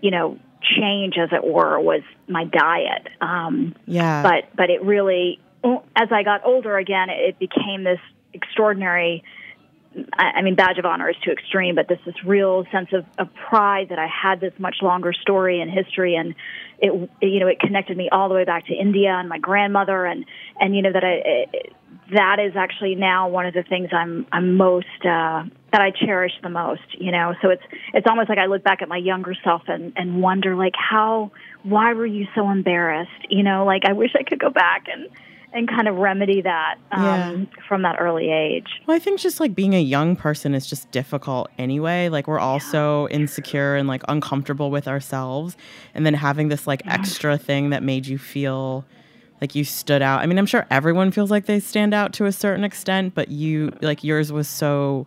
you 0.03 0.13
know, 0.13 0.39
change, 0.63 1.19
as 1.19 1.31
it 1.33 1.43
were, 1.43 1.81
was 1.81 2.03
my 2.29 2.45
diet. 2.45 3.09
Um, 3.21 3.75
yeah 3.87 4.23
but 4.23 4.45
but 4.55 4.71
it 4.71 4.83
really 4.85 5.41
as 5.65 6.09
I 6.11 6.23
got 6.23 6.45
older 6.45 6.77
again 6.77 7.09
it 7.11 7.39
became 7.39 7.85
this 7.85 8.01
extraordinary 8.33 9.25
I 10.15 10.43
mean 10.43 10.55
badge 10.55 10.79
of 10.79 10.85
honor 10.85 11.11
is 11.11 11.17
too 11.25 11.33
extreme 11.33 11.75
but 11.75 11.89
this 11.89 11.99
this 12.07 12.15
real 12.25 12.65
sense 12.71 12.91
of, 12.93 13.05
of 13.19 13.29
pride 13.35 13.89
that 13.91 13.99
I 13.99 14.07
had 14.07 14.41
this 14.41 14.53
much 14.59 14.77
longer 14.83 15.13
story 15.13 15.61
and 15.61 15.71
history 15.71 16.15
and 16.15 16.35
it 16.79 17.11
you 17.21 17.41
know 17.41 17.49
it 17.49 17.59
connected 17.61 17.97
me 17.97 18.09
all 18.11 18.29
the 18.29 18.35
way 18.35 18.45
back 18.45 18.67
to 18.67 18.75
India 18.75 19.11
and 19.11 19.29
my 19.29 19.39
grandmother 19.39 20.07
and 20.07 20.25
and 20.61 20.77
you 20.77 20.83
know 20.83 20.93
that 20.93 21.05
I 21.05 21.23
it, 21.53 21.73
that 22.13 22.39
is 22.41 22.57
actually 22.57 22.95
now 22.95 23.29
one 23.29 23.47
of 23.47 23.55
the 23.55 23.63
things 23.63 23.91
I'm 23.93 24.27
I'm 24.33 24.57
most 24.57 24.87
uh 25.05 25.45
that 25.73 25.81
I 25.81 25.93
cherish 25.93 26.33
the 26.43 26.49
most, 26.49 26.83
you 26.99 27.13
know. 27.13 27.35
So 27.43 27.51
it's 27.51 27.63
it's 27.95 28.07
almost 28.09 28.29
like 28.29 28.39
I 28.39 28.47
look 28.47 28.65
back 28.65 28.83
at 28.83 28.89
my 28.89 28.97
younger 28.97 29.35
self 29.45 29.63
and 29.69 29.93
and 29.97 30.21
wonder 30.21 30.57
like 30.57 30.75
how 30.77 31.31
why 31.63 31.93
were 31.95 32.07
you 32.07 32.27
so 32.35 32.51
embarrassed? 32.51 33.27
You 33.29 33.43
know, 33.43 33.65
like 33.65 33.83
I 33.85 33.93
wish 33.93 34.11
I 34.19 34.23
could 34.23 34.41
go 34.41 34.51
back 34.51 34.87
and 34.93 35.09
and 35.53 35.69
kind 35.69 35.89
of 35.89 35.97
remedy 35.97 36.43
that 36.43 36.77
um, 36.93 37.03
Yeah. 37.05 37.45
from 37.67 37.83
that 37.83 37.97
early 37.99 38.31
age. 38.31 38.67
Well, 38.87 38.97
I 38.97 39.01
think 39.01 39.19
just 39.21 39.41
like 39.41 39.55
being 39.55 39.75
a 39.75 39.81
young 39.81 40.15
person 40.17 40.55
is 40.55 40.67
just 40.67 40.91
difficult 40.93 41.51
anyway. 41.59 42.09
Like 42.09 42.29
we're 42.29 42.39
all 42.39 42.61
so 42.61 43.09
insecure 43.11 43.75
and 43.75 43.89
like 43.89 44.03
uncomfortable 44.09 44.71
with 44.71 44.87
ourselves. 44.87 45.57
And 45.95 46.07
then 46.07 46.15
having 46.15 46.49
this 46.49 46.67
like 46.67 46.83
extra 46.87 47.37
thing 47.37 47.71
that 47.71 47.83
made 47.83 48.07
you 48.07 48.17
feel 48.19 48.85
like 49.41 49.55
you 49.55 49.65
stood 49.65 50.03
out. 50.03 50.21
I 50.21 50.27
mean, 50.27 50.39
I'm 50.39 50.47
sure 50.47 50.67
everyone 50.71 51.11
feels 51.11 51.31
like 51.31 51.47
they 51.47 51.61
stand 51.61 51.95
out 51.95 52.13
to 52.15 52.27
a 52.27 52.33
certain 52.33 52.63
extent, 52.63 53.15
but 53.15 53.31
you 53.31 53.73
like 53.81 54.05
yours 54.05 54.31
was 54.31 54.49
so, 54.49 55.07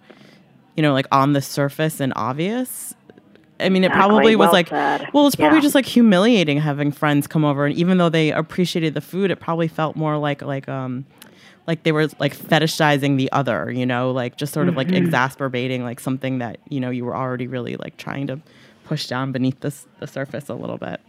you 0.76 0.82
know, 0.84 0.92
like 0.92 1.08
on 1.12 1.34
the 1.34 1.42
surface 1.42 2.00
and 2.00 2.12
obvious. 2.16 2.96
I 3.60 3.70
mean, 3.70 3.84
it 3.84 3.88
Exactly. 3.88 4.10
probably 4.10 4.36
was 4.36 4.46
Well 4.48 4.54
like, 4.54 4.68
said. 4.70 5.08
well, 5.14 5.28
it's 5.28 5.36
probably 5.36 5.58
Yeah. 5.58 5.62
just 5.62 5.76
like 5.76 5.86
humiliating 5.86 6.60
having 6.60 6.92
friends 6.92 7.28
come 7.28 7.46
over, 7.46 7.66
and 7.66 7.76
even 7.76 7.98
though 7.98 8.10
they 8.10 8.32
appreciated 8.32 8.94
the 8.94 9.02
food, 9.02 9.32
it 9.32 9.40
probably 9.40 9.68
felt 9.68 9.96
more 9.96 10.18
like 10.18 10.42
like 10.42 10.68
um, 10.68 11.06
like 11.68 11.84
they 11.84 11.92
were 11.92 12.08
like 12.20 12.36
fetishizing 12.36 13.18
the 13.18 13.32
other, 13.32 13.72
you 13.72 13.86
know, 13.86 14.12
like 14.12 14.38
just 14.38 14.54
sort 14.54 14.68
of 14.70 14.76
like 14.76 14.88
Mm-hmm. 14.88 14.98
exacerbating 14.98 15.84
like 15.84 16.00
something 16.00 16.40
that 16.40 16.58
you 16.70 16.80
know 16.80 16.90
you 16.90 17.06
were 17.06 17.16
already 17.16 17.48
really 17.48 17.76
like 17.78 17.96
trying 17.98 18.28
to 18.28 18.40
push 18.86 19.08
down 19.08 19.32
beneath 19.32 19.60
this 19.62 19.88
the 20.00 20.08
surface 20.08 20.50
a 20.50 20.56
little 20.56 20.78
bit. 20.78 21.00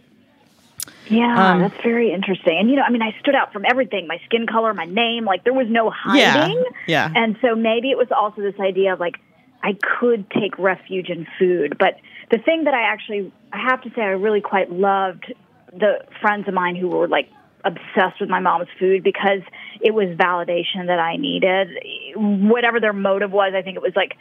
Yeah, 1.08 1.54
Um, 1.54 1.60
that's 1.60 1.82
very 1.82 2.12
interesting. 2.12 2.58
And 2.58 2.68
you 2.70 2.76
know, 2.76 2.82
I 2.82 2.90
mean, 2.90 3.02
I 3.02 3.14
stood 3.20 3.34
out 3.34 3.52
from 3.52 3.64
everything: 3.68 4.06
my 4.06 4.18
skin 4.26 4.46
color, 4.46 4.72
my 4.74 4.84
name. 4.84 5.24
Like 5.24 5.44
there 5.44 5.52
was 5.54 5.66
no 5.68 5.90
hiding. 5.90 6.20
Yeah, 6.20 6.32
hiding. 6.42 6.64
yeah. 6.86 7.10
And 7.14 7.36
so 7.40 7.54
maybe 7.54 7.90
it 7.90 7.98
was 7.98 8.08
also 8.10 8.42
this 8.42 8.58
idea 8.60 8.92
of 8.92 9.00
like 9.00 9.16
I 9.62 9.76
could 9.98 10.30
take 10.30 10.58
refuge 10.58 11.08
in 11.08 11.26
food. 11.38 11.76
But 11.78 11.98
the 12.30 12.38
thing 12.38 12.64
that 12.64 12.74
I 12.74 12.82
actually, 12.82 13.32
I 13.52 13.58
have 13.70 13.82
to 13.82 13.90
say, 13.90 14.02
I 14.02 14.06
really 14.16 14.40
quite 14.40 14.70
loved 14.70 15.32
the 15.72 15.98
friends 16.20 16.46
of 16.48 16.54
mine 16.54 16.76
who 16.76 16.88
were 16.88 17.08
like 17.08 17.28
obsessed 17.64 18.20
with 18.20 18.28
my 18.28 18.40
mom's 18.40 18.68
food 18.78 19.02
because 19.02 19.40
it 19.80 19.92
was 19.94 20.08
validation 20.16 20.86
that 20.86 20.98
I 20.98 21.16
needed. 21.16 21.68
Whatever 22.14 22.80
their 22.80 22.92
motive 22.92 23.32
was, 23.32 23.54
I 23.56 23.62
think 23.62 23.76
it 23.76 23.82
was 23.82 23.92
like 23.96 24.12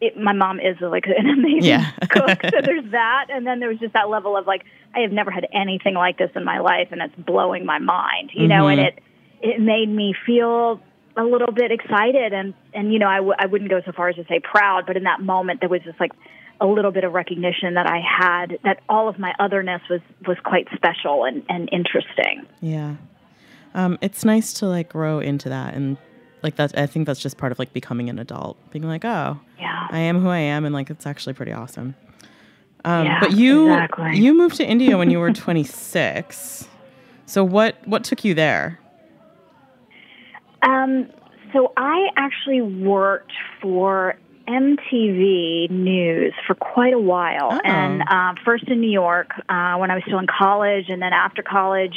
it, 0.00 0.16
my 0.16 0.32
mom 0.32 0.58
is 0.58 0.76
like 0.80 1.04
an 1.06 1.28
amazing 1.38 1.62
Yeah. 1.64 1.90
cook. 2.10 2.42
So 2.50 2.60
there's 2.64 2.90
that, 2.90 3.26
and 3.30 3.46
then 3.46 3.60
there 3.60 3.68
was 3.68 3.78
just 3.78 3.94
that 3.94 4.10
level 4.10 4.36
of 4.36 4.46
like 4.46 4.62
I 4.94 5.00
have 5.00 5.12
never 5.12 5.30
had 5.30 5.46
anything 5.54 5.94
like 5.94 6.18
this 6.18 6.30
in 6.34 6.44
my 6.44 6.58
life, 6.58 6.88
and 6.90 7.00
it's 7.00 7.14
blowing 7.16 7.64
my 7.64 7.78
mind, 7.78 8.30
you 8.34 8.48
know. 8.48 8.68
And 8.68 8.80
Mhm. 8.80 8.86
it 8.88 8.98
it 9.40 9.60
made 9.60 9.88
me 9.88 10.14
feel 10.26 10.80
a 11.16 11.22
little 11.24 11.52
bit 11.52 11.70
excited, 11.70 12.32
and 12.32 12.52
and 12.74 12.92
you 12.92 12.98
know 12.98 13.08
I 13.08 13.16
w- 13.16 13.36
I 13.38 13.46
wouldn't 13.46 13.70
go 13.70 13.80
so 13.86 13.92
far 13.92 14.08
as 14.08 14.16
to 14.16 14.24
say 14.24 14.40
proud, 14.40 14.84
but 14.86 14.96
in 14.96 15.04
that 15.04 15.20
moment 15.20 15.60
there 15.60 15.68
was 15.68 15.82
just 15.82 16.00
like 16.00 16.12
a 16.62 16.66
little 16.66 16.92
bit 16.92 17.02
of 17.04 17.12
recognition 17.12 17.74
that 17.74 17.86
I 17.86 17.98
had 18.00 18.58
that 18.64 18.80
all 18.88 19.08
of 19.08 19.18
my 19.18 19.34
otherness 19.38 19.82
was 19.90 20.00
was 20.26 20.38
quite 20.44 20.68
special 20.74 21.24
and 21.24 21.42
and 21.48 21.68
interesting. 21.72 22.46
Yeah. 22.60 22.94
Um, 23.74 23.98
it's 24.00 24.24
nice 24.24 24.52
to 24.54 24.66
like 24.66 24.88
grow 24.90 25.18
into 25.18 25.48
that 25.48 25.74
and 25.74 25.96
like 26.42 26.56
that 26.56 26.76
I 26.78 26.86
think 26.86 27.06
that's 27.06 27.20
just 27.20 27.36
part 27.38 27.52
of 27.52 27.58
like 27.58 27.72
becoming 27.72 28.08
an 28.08 28.18
adult. 28.18 28.56
Being 28.70 28.86
like, 28.86 29.04
oh, 29.04 29.40
Yeah. 29.58 29.88
I 29.90 29.98
am 29.98 30.20
who 30.20 30.28
I 30.28 30.38
am 30.38 30.64
and 30.64 30.74
like 30.74 30.88
it's 30.90 31.06
actually 31.06 31.32
pretty 31.34 31.52
awesome. 31.52 31.94
Um, 32.84 33.06
Yeah, 33.06 33.20
but 33.20 33.32
you 33.32 33.64
exactly. 33.72 34.18
you 34.18 34.34
moved 34.34 34.56
to 34.56 34.64
India 34.66 34.96
when 34.96 35.10
you 35.10 35.18
were 35.18 35.32
26. 35.46 36.68
So 37.26 37.42
what 37.44 37.76
what 37.86 38.04
took 38.04 38.24
you 38.24 38.34
there? 38.34 38.78
Um, 40.62 41.08
so 41.52 41.72
I 41.76 42.08
actually 42.16 42.62
worked 42.62 43.32
for 43.60 44.16
MTV 44.46 45.70
News 45.70 46.34
for 46.46 46.54
quite 46.54 46.92
a 46.94 46.98
while, 46.98 47.50
Oh. 47.52 47.60
and 47.64 48.02
uh, 48.02 48.34
first 48.44 48.64
in 48.68 48.80
New 48.80 48.90
York 48.90 49.30
uh, 49.48 49.76
when 49.76 49.90
I 49.90 49.94
was 49.94 50.02
still 50.06 50.18
in 50.18 50.26
college, 50.26 50.86
and 50.88 51.00
then 51.00 51.12
after 51.12 51.42
college, 51.42 51.96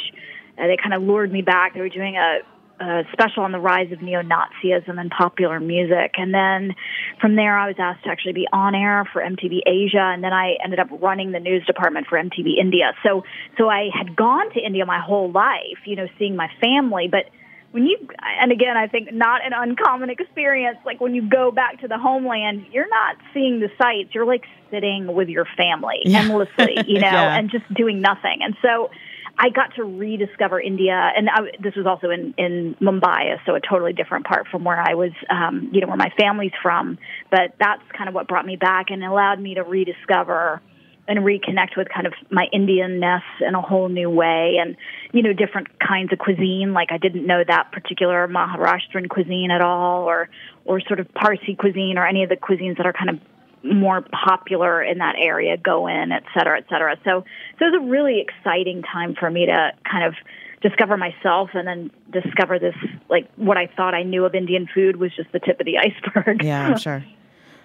uh, 0.58 0.66
they 0.66 0.76
kind 0.76 0.94
of 0.94 1.02
lured 1.02 1.32
me 1.32 1.42
back. 1.42 1.74
They 1.74 1.80
were 1.80 1.88
doing 1.88 2.16
a, 2.16 2.38
a 2.82 3.02
special 3.12 3.42
on 3.42 3.52
the 3.52 3.58
rise 3.58 3.90
of 3.92 4.00
neo-Nazism 4.02 4.98
and 5.00 5.10
popular 5.10 5.60
music, 5.60 6.14
and 6.18 6.32
then 6.32 6.74
from 7.20 7.36
there, 7.36 7.58
I 7.58 7.66
was 7.66 7.76
asked 7.78 8.04
to 8.04 8.10
actually 8.10 8.34
be 8.34 8.46
on 8.52 8.74
air 8.74 9.08
for 9.12 9.22
MTV 9.22 9.60
Asia, 9.66 10.00
and 10.12 10.22
then 10.22 10.32
I 10.32 10.56
ended 10.62 10.78
up 10.78 10.88
running 11.00 11.32
the 11.32 11.40
news 11.40 11.64
department 11.66 12.06
for 12.08 12.18
MTV 12.18 12.58
India. 12.60 12.92
So, 13.02 13.24
so 13.58 13.68
I 13.68 13.88
had 13.96 14.14
gone 14.16 14.52
to 14.52 14.60
India 14.60 14.84
my 14.86 15.00
whole 15.00 15.30
life, 15.30 15.78
you 15.86 15.96
know, 15.96 16.06
seeing 16.18 16.36
my 16.36 16.48
family, 16.60 17.08
but 17.10 17.24
when 17.72 17.86
you 17.86 17.96
and 18.40 18.52
again 18.52 18.76
i 18.76 18.86
think 18.86 19.12
not 19.12 19.44
an 19.44 19.52
uncommon 19.54 20.10
experience 20.10 20.78
like 20.84 21.00
when 21.00 21.14
you 21.14 21.28
go 21.28 21.50
back 21.50 21.80
to 21.80 21.88
the 21.88 21.98
homeland 21.98 22.66
you're 22.72 22.88
not 22.88 23.16
seeing 23.34 23.60
the 23.60 23.68
sights 23.80 24.14
you're 24.14 24.26
like 24.26 24.44
sitting 24.70 25.12
with 25.12 25.28
your 25.28 25.46
family 25.56 26.00
Yeah. 26.04 26.20
endlessly 26.20 26.84
you 26.86 27.00
know 27.00 27.06
Yeah. 27.06 27.38
and 27.38 27.50
just 27.50 27.64
doing 27.74 28.00
nothing 28.00 28.38
and 28.42 28.54
so 28.62 28.90
i 29.38 29.50
got 29.50 29.74
to 29.76 29.84
rediscover 29.84 30.60
india 30.60 30.94
and 31.16 31.28
I, 31.28 31.40
this 31.62 31.74
was 31.76 31.86
also 31.86 32.10
in 32.10 32.34
in 32.38 32.76
mumbai 32.80 33.36
so 33.44 33.54
a 33.54 33.60
totally 33.60 33.92
different 33.92 34.26
part 34.26 34.46
from 34.48 34.64
where 34.64 34.80
i 34.80 34.94
was 34.94 35.12
um 35.30 35.70
you 35.72 35.80
know 35.80 35.88
where 35.88 35.96
my 35.96 36.12
family's 36.18 36.52
from 36.62 36.98
but 37.30 37.54
that's 37.58 37.82
kind 37.96 38.08
of 38.08 38.14
what 38.14 38.28
brought 38.28 38.46
me 38.46 38.56
back 38.56 38.86
and 38.90 39.04
allowed 39.04 39.40
me 39.40 39.54
to 39.54 39.62
rediscover 39.62 40.60
and 41.08 41.20
reconnect 41.20 41.76
with 41.76 41.88
kind 41.88 42.06
of 42.06 42.14
my 42.30 42.46
Indianness 42.52 43.22
in 43.46 43.54
a 43.54 43.60
whole 43.60 43.88
new 43.88 44.10
way 44.10 44.56
and, 44.60 44.76
you 45.12 45.22
know, 45.22 45.32
different 45.32 45.68
kinds 45.78 46.12
of 46.12 46.18
cuisine. 46.18 46.72
Like 46.72 46.90
I 46.90 46.98
didn't 46.98 47.26
know 47.26 47.42
that 47.46 47.72
particular 47.72 48.26
Maharashtrian 48.28 49.08
cuisine 49.08 49.50
at 49.50 49.60
all 49.60 50.04
or, 50.04 50.28
or 50.64 50.80
sort 50.80 51.00
of 51.00 51.12
Parsi 51.14 51.54
cuisine 51.54 51.96
or 51.98 52.06
any 52.06 52.22
of 52.22 52.28
the 52.28 52.36
cuisines 52.36 52.76
that 52.78 52.86
are 52.86 52.92
kind 52.92 53.10
of 53.10 53.20
more 53.62 54.02
popular 54.02 54.82
in 54.82 54.98
that 54.98 55.14
area, 55.18 55.56
Goan, 55.56 56.12
et 56.12 56.24
cetera, 56.36 56.58
et 56.58 56.66
cetera. 56.68 56.96
So, 57.04 57.24
so 57.58 57.66
it 57.66 57.70
was 57.70 57.82
a 57.82 57.90
really 57.90 58.20
exciting 58.20 58.82
time 58.82 59.14
for 59.14 59.30
me 59.30 59.46
to 59.46 59.72
kind 59.90 60.04
of 60.04 60.14
discover 60.62 60.96
myself 60.96 61.50
and 61.54 61.66
then 61.66 61.90
discover 62.10 62.58
this, 62.58 62.74
like 63.08 63.28
what 63.36 63.56
I 63.56 63.66
thought 63.66 63.94
I 63.94 64.02
knew 64.02 64.24
of 64.24 64.34
Indian 64.34 64.68
food 64.72 64.96
was 64.96 65.14
just 65.14 65.30
the 65.32 65.40
tip 65.40 65.60
of 65.60 65.66
the 65.66 65.78
iceberg. 65.78 66.42
Yeah, 66.42 66.68
I'm 66.68 66.78
sure. 66.78 67.04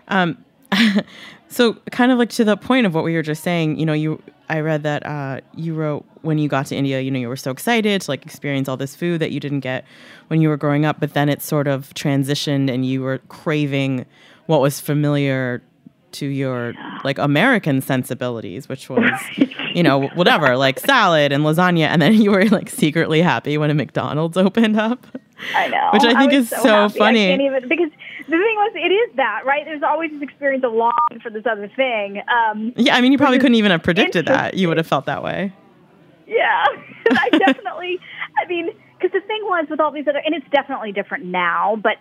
Um, 0.07 0.43
so 1.47 1.73
kind 1.91 2.11
of 2.11 2.17
like 2.17 2.29
to 2.31 2.43
the 2.43 2.57
point 2.57 2.85
of 2.85 2.93
what 2.93 3.03
we 3.03 3.13
were 3.13 3.21
just 3.21 3.43
saying, 3.43 3.77
you 3.77 3.85
know, 3.85 3.93
you 3.93 4.21
I 4.49 4.59
read 4.59 4.83
that 4.83 5.05
uh, 5.05 5.39
you 5.55 5.73
wrote 5.73 6.05
when 6.23 6.37
you 6.37 6.49
got 6.49 6.65
to 6.67 6.75
India, 6.75 6.99
you 6.99 7.09
know, 7.09 7.19
you 7.19 7.29
were 7.29 7.37
so 7.37 7.51
excited 7.51 8.01
to 8.01 8.11
like 8.11 8.25
experience 8.25 8.67
all 8.67 8.77
this 8.77 8.95
food 8.95 9.21
that 9.21 9.31
you 9.31 9.39
didn't 9.39 9.61
get 9.61 9.85
when 10.27 10.41
you 10.41 10.49
were 10.49 10.57
growing 10.57 10.85
up, 10.85 10.99
but 10.99 11.13
then 11.13 11.29
it 11.29 11.41
sort 11.41 11.67
of 11.67 11.93
transitioned 11.93 12.69
and 12.69 12.85
you 12.85 13.01
were 13.01 13.19
craving 13.29 14.05
what 14.47 14.59
was 14.61 14.79
familiar 14.81 15.61
to 16.11 16.25
your 16.25 16.73
like 17.05 17.17
American 17.17 17.81
sensibilities, 17.81 18.67
which 18.67 18.89
was, 18.89 19.19
you 19.73 19.83
know, 19.83 20.07
whatever, 20.09 20.57
like 20.57 20.79
salad 20.79 21.31
and 21.31 21.43
lasagna, 21.45 21.87
and 21.87 22.01
then 22.01 22.21
you 22.21 22.31
were 22.31 22.45
like 22.49 22.69
secretly 22.69 23.21
happy 23.21 23.57
when 23.57 23.71
a 23.71 23.73
McDonald's 23.73 24.35
opened 24.37 24.77
up. 24.77 25.07
I 25.55 25.67
know. 25.69 25.89
Which 25.93 26.03
I 26.03 26.19
think 26.19 26.33
was 26.33 26.51
is 26.51 26.61
so 26.61 26.87
happy. 26.87 26.99
funny. 26.99 27.31
I 27.31 27.35
even 27.35 27.67
because 27.67 27.89
the 28.31 28.37
thing 28.37 28.55
was, 28.55 28.71
it 28.75 28.91
is 28.91 29.15
that 29.17 29.41
right. 29.45 29.63
There's 29.65 29.83
always 29.83 30.11
this 30.11 30.21
experience 30.21 30.63
of 30.63 30.73
longing 30.73 31.19
for 31.21 31.29
this 31.29 31.45
other 31.49 31.67
thing. 31.75 32.21
Um, 32.27 32.73
Yeah, 32.75 32.95
I 32.95 33.01
mean, 33.01 33.11
you 33.11 33.17
probably 33.17 33.37
couldn't 33.39 33.55
even 33.55 33.71
have 33.71 33.83
predicted 33.83 34.25
that. 34.27 34.55
You 34.55 34.67
would 34.69 34.77
have 34.77 34.87
felt 34.87 35.05
that 35.05 35.23
way. 35.23 35.53
yeah, 36.27 36.65
I 37.11 37.29
definitely. 37.37 37.99
I 38.43 38.47
mean, 38.47 38.71
because 38.97 39.11
the 39.13 39.25
thing 39.27 39.41
was 39.43 39.67
with 39.69 39.79
all 39.79 39.91
these 39.91 40.07
other, 40.07 40.21
and 40.25 40.33
it's 40.35 40.47
definitely 40.51 40.91
different 40.91 41.25
now. 41.25 41.75
But 41.81 41.97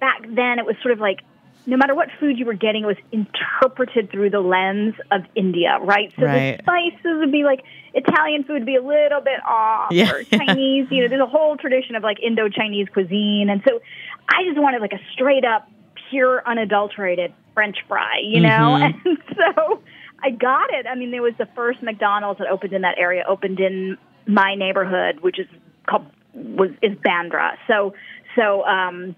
back 0.00 0.22
then, 0.22 0.58
it 0.58 0.64
was 0.66 0.76
sort 0.82 0.92
of 0.92 0.98
like 1.00 1.20
no 1.66 1.76
matter 1.76 1.94
what 1.94 2.08
food 2.20 2.38
you 2.38 2.46
were 2.46 2.54
getting, 2.54 2.84
it 2.84 2.86
was 2.86 2.96
interpreted 3.12 4.10
through 4.10 4.30
the 4.30 4.40
lens 4.40 4.94
of 5.10 5.22
India, 5.34 5.78
right? 5.82 6.12
So 6.18 6.24
Right. 6.26 6.56
the 6.58 6.62
spices 6.62 7.18
would 7.18 7.32
be 7.32 7.42
like 7.44 7.60
Italian 7.94 8.44
food 8.44 8.54
would 8.54 8.66
be 8.66 8.76
a 8.76 8.82
little 8.82 9.20
bit 9.20 9.40
off, 9.44 9.90
Yeah. 9.90 10.12
or 10.12 10.22
Chinese. 10.24 10.86
You 10.90 11.02
know, 11.02 11.08
there's 11.08 11.20
a 11.20 11.26
whole 11.26 11.56
tradition 11.56 11.96
of 11.96 12.02
like 12.04 12.18
Indo-Chinese 12.22 12.88
cuisine, 12.92 13.50
and 13.50 13.62
so 13.68 13.80
I 14.28 14.44
just 14.44 14.58
wanted 14.58 14.80
like 14.80 14.92
a 14.92 15.00
straight 15.12 15.44
up, 15.44 15.68
pure, 16.10 16.42
unadulterated 16.46 17.32
French 17.54 17.78
fry, 17.88 18.20
you 18.22 18.40
know. 18.40 18.48
Mhm. 18.78 18.94
And 19.06 19.18
so 19.36 19.80
I 20.22 20.30
got 20.30 20.72
it. 20.72 20.86
I 20.86 20.94
mean, 20.94 21.10
there 21.10 21.22
was 21.22 21.34
the 21.38 21.46
first 21.56 21.82
McDonald's 21.82 22.38
that 22.38 22.48
opened 22.48 22.72
in 22.72 22.82
that 22.82 22.96
area, 22.98 23.24
opened 23.28 23.60
in 23.60 23.98
my 24.26 24.54
neighborhood, 24.54 25.20
which 25.20 25.38
is 25.38 25.46
called 25.88 26.06
was 26.34 26.70
is 26.82 26.92
Bandra. 26.98 27.56
So 27.66 27.94
so 28.36 28.64
um 28.64 29.16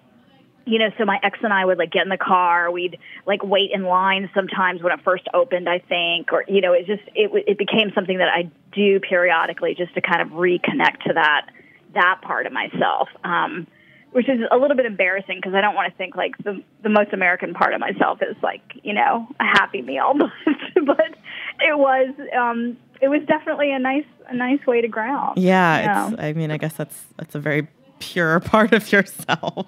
you 0.68 0.78
know, 0.78 0.90
so 0.98 1.04
my 1.04 1.18
ex 1.22 1.38
and 1.42 1.52
I 1.52 1.64
would 1.64 1.78
like 1.78 1.90
get 1.90 2.02
in 2.02 2.10
the 2.10 2.18
car. 2.18 2.70
We'd 2.70 2.98
like 3.26 3.42
wait 3.42 3.70
in 3.72 3.84
line 3.84 4.28
sometimes 4.34 4.82
when 4.82 4.92
it 4.92 5.00
first 5.02 5.24
opened, 5.32 5.68
I 5.68 5.78
think, 5.78 6.32
or 6.32 6.44
you 6.46 6.60
know, 6.60 6.72
it 6.72 6.86
just 6.86 7.02
it 7.14 7.30
it 7.46 7.58
became 7.58 7.90
something 7.94 8.18
that 8.18 8.28
I 8.28 8.50
do 8.72 9.00
periodically 9.00 9.74
just 9.74 9.94
to 9.94 10.00
kind 10.00 10.20
of 10.20 10.28
reconnect 10.28 11.04
to 11.06 11.14
that 11.14 11.46
that 11.94 12.20
part 12.22 12.46
of 12.46 12.52
myself. 12.52 13.08
Um, 13.24 13.66
which 14.12 14.28
is 14.28 14.40
a 14.50 14.56
little 14.56 14.76
bit 14.76 14.86
embarrassing 14.86 15.36
because 15.36 15.54
I 15.54 15.60
don't 15.60 15.74
want 15.74 15.92
to 15.92 15.96
think 15.96 16.16
like 16.16 16.36
the 16.38 16.62
the 16.82 16.88
most 16.88 17.12
American 17.12 17.54
part 17.54 17.74
of 17.74 17.80
myself 17.80 18.20
is 18.22 18.36
like 18.42 18.62
you 18.82 18.92
know 18.92 19.26
a 19.40 19.44
happy 19.44 19.82
meal, 19.82 20.14
but 20.16 20.30
but 20.86 21.16
it 21.60 21.78
was 21.78 22.14
um, 22.38 22.76
it 23.00 23.08
was 23.08 23.22
definitely 23.26 23.72
a 23.72 23.78
nice 23.78 24.06
a 24.28 24.34
nice 24.34 24.64
way 24.66 24.80
to 24.80 24.88
ground. 24.88 25.38
Yeah, 25.38 26.10
it's. 26.10 26.20
I 26.20 26.32
mean, 26.32 26.50
I 26.50 26.56
guess 26.56 26.74
that's 26.74 27.04
that's 27.16 27.34
a 27.34 27.38
very 27.38 27.68
pure 27.98 28.40
part 28.54 28.72
of 28.72 28.90
yourself. 28.92 29.66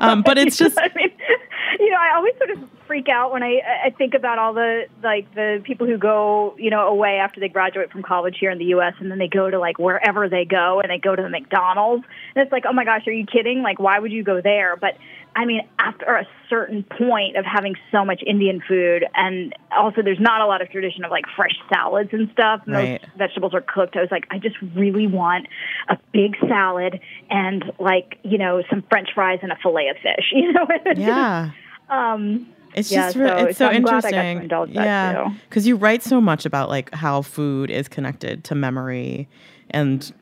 Um, 0.00 0.22
but 0.22 0.38
it's 0.38 0.56
just 0.62 0.78
I 0.78 0.90
mean, 0.94 1.12
you 1.80 1.90
know, 1.90 1.98
I 1.98 2.14
always 2.16 2.36
sort 2.38 2.50
of 2.50 2.58
freak 2.86 3.08
out 3.08 3.32
when 3.32 3.42
I 3.42 3.60
I 3.86 3.90
think 3.90 4.14
about 4.14 4.38
all 4.38 4.54
the 4.54 4.84
like 5.02 5.32
the 5.34 5.60
people 5.64 5.86
who 5.86 5.98
go 5.98 6.54
you 6.58 6.70
know 6.70 6.88
away 6.88 7.18
after 7.22 7.40
they 7.40 7.48
graduate 7.48 7.90
from 7.90 8.02
college 8.02 8.36
here 8.38 8.50
in 8.50 8.58
the 8.58 8.66
U.S. 8.66 8.94
and 9.00 9.10
then 9.10 9.18
they 9.18 9.28
go 9.28 9.50
to 9.50 9.58
like 9.58 9.78
wherever 9.78 10.28
they 10.28 10.44
go 10.44 10.80
and 10.80 10.90
they 10.90 10.98
go 10.98 11.14
to 11.16 11.22
the 11.22 11.28
McDonald's 11.28 12.04
and 12.34 12.42
it's 12.42 12.52
like 12.52 12.64
oh 12.68 12.72
my 12.72 12.84
gosh 12.84 13.06
are 13.06 13.12
you 13.12 13.26
kidding 13.26 13.62
like 13.62 13.78
why 13.78 13.98
would 13.98 14.12
you 14.12 14.22
go 14.22 14.40
there 14.40 14.76
but 14.76 14.92
I 15.34 15.44
mean 15.44 15.60
after 15.78 16.06
a 16.06 16.26
certain 16.48 16.82
point 16.84 17.36
of 17.36 17.44
having 17.44 17.74
so 17.92 18.04
much 18.04 18.22
Indian 18.26 18.62
food 18.66 19.04
and 19.14 19.52
also 19.76 20.02
there's 20.02 20.20
not 20.20 20.40
a 20.40 20.46
lot 20.46 20.62
of 20.62 20.70
tradition 20.70 21.04
of 21.04 21.10
like 21.10 21.24
fresh 21.36 21.56
salads 21.72 22.10
and 22.12 22.30
stuff 22.32 22.60
most 22.66 22.76
Right. 22.76 23.04
vegetables 23.18 23.52
are 23.54 23.60
cooked 23.62 23.96
I 23.96 24.00
was 24.00 24.10
like 24.10 24.26
I 24.30 24.38
just 24.38 24.56
really 24.74 25.06
want 25.06 25.46
a 25.88 25.98
big 26.12 26.36
salad 26.48 27.00
and 27.30 27.64
like 27.78 28.18
you 28.22 28.38
know 28.38 28.62
some 28.70 28.82
French 28.88 29.08
fries 29.14 29.40
and 29.42 29.52
a 29.52 29.56
fillet 29.62 29.88
of 29.88 29.96
fish 29.96 30.26
you 30.32 30.52
know 30.52 30.66
yeah. 30.96 31.50
um 31.90 32.46
It's 32.76 32.90
Yeah, 32.92 33.06
just 33.06 33.16
re- 33.16 33.26
so- 33.28 33.36
it's 33.46 33.58
so, 33.58 33.64
so 33.64 33.70
I'm 33.70 33.82
glad 33.82 34.04
I 34.04 34.10
got 34.10 34.22
to 34.22 34.28
interesting. 34.28 34.74
yeah, 34.74 35.32
because 35.48 35.66
you 35.66 35.76
write 35.76 36.02
so 36.02 36.20
much 36.20 36.44
about 36.46 36.68
like 36.68 36.94
how 36.94 37.22
food 37.22 37.70
is 37.70 37.88
connected 37.88 38.44
to 38.44 38.54
memory, 38.54 39.28
and 39.70 40.12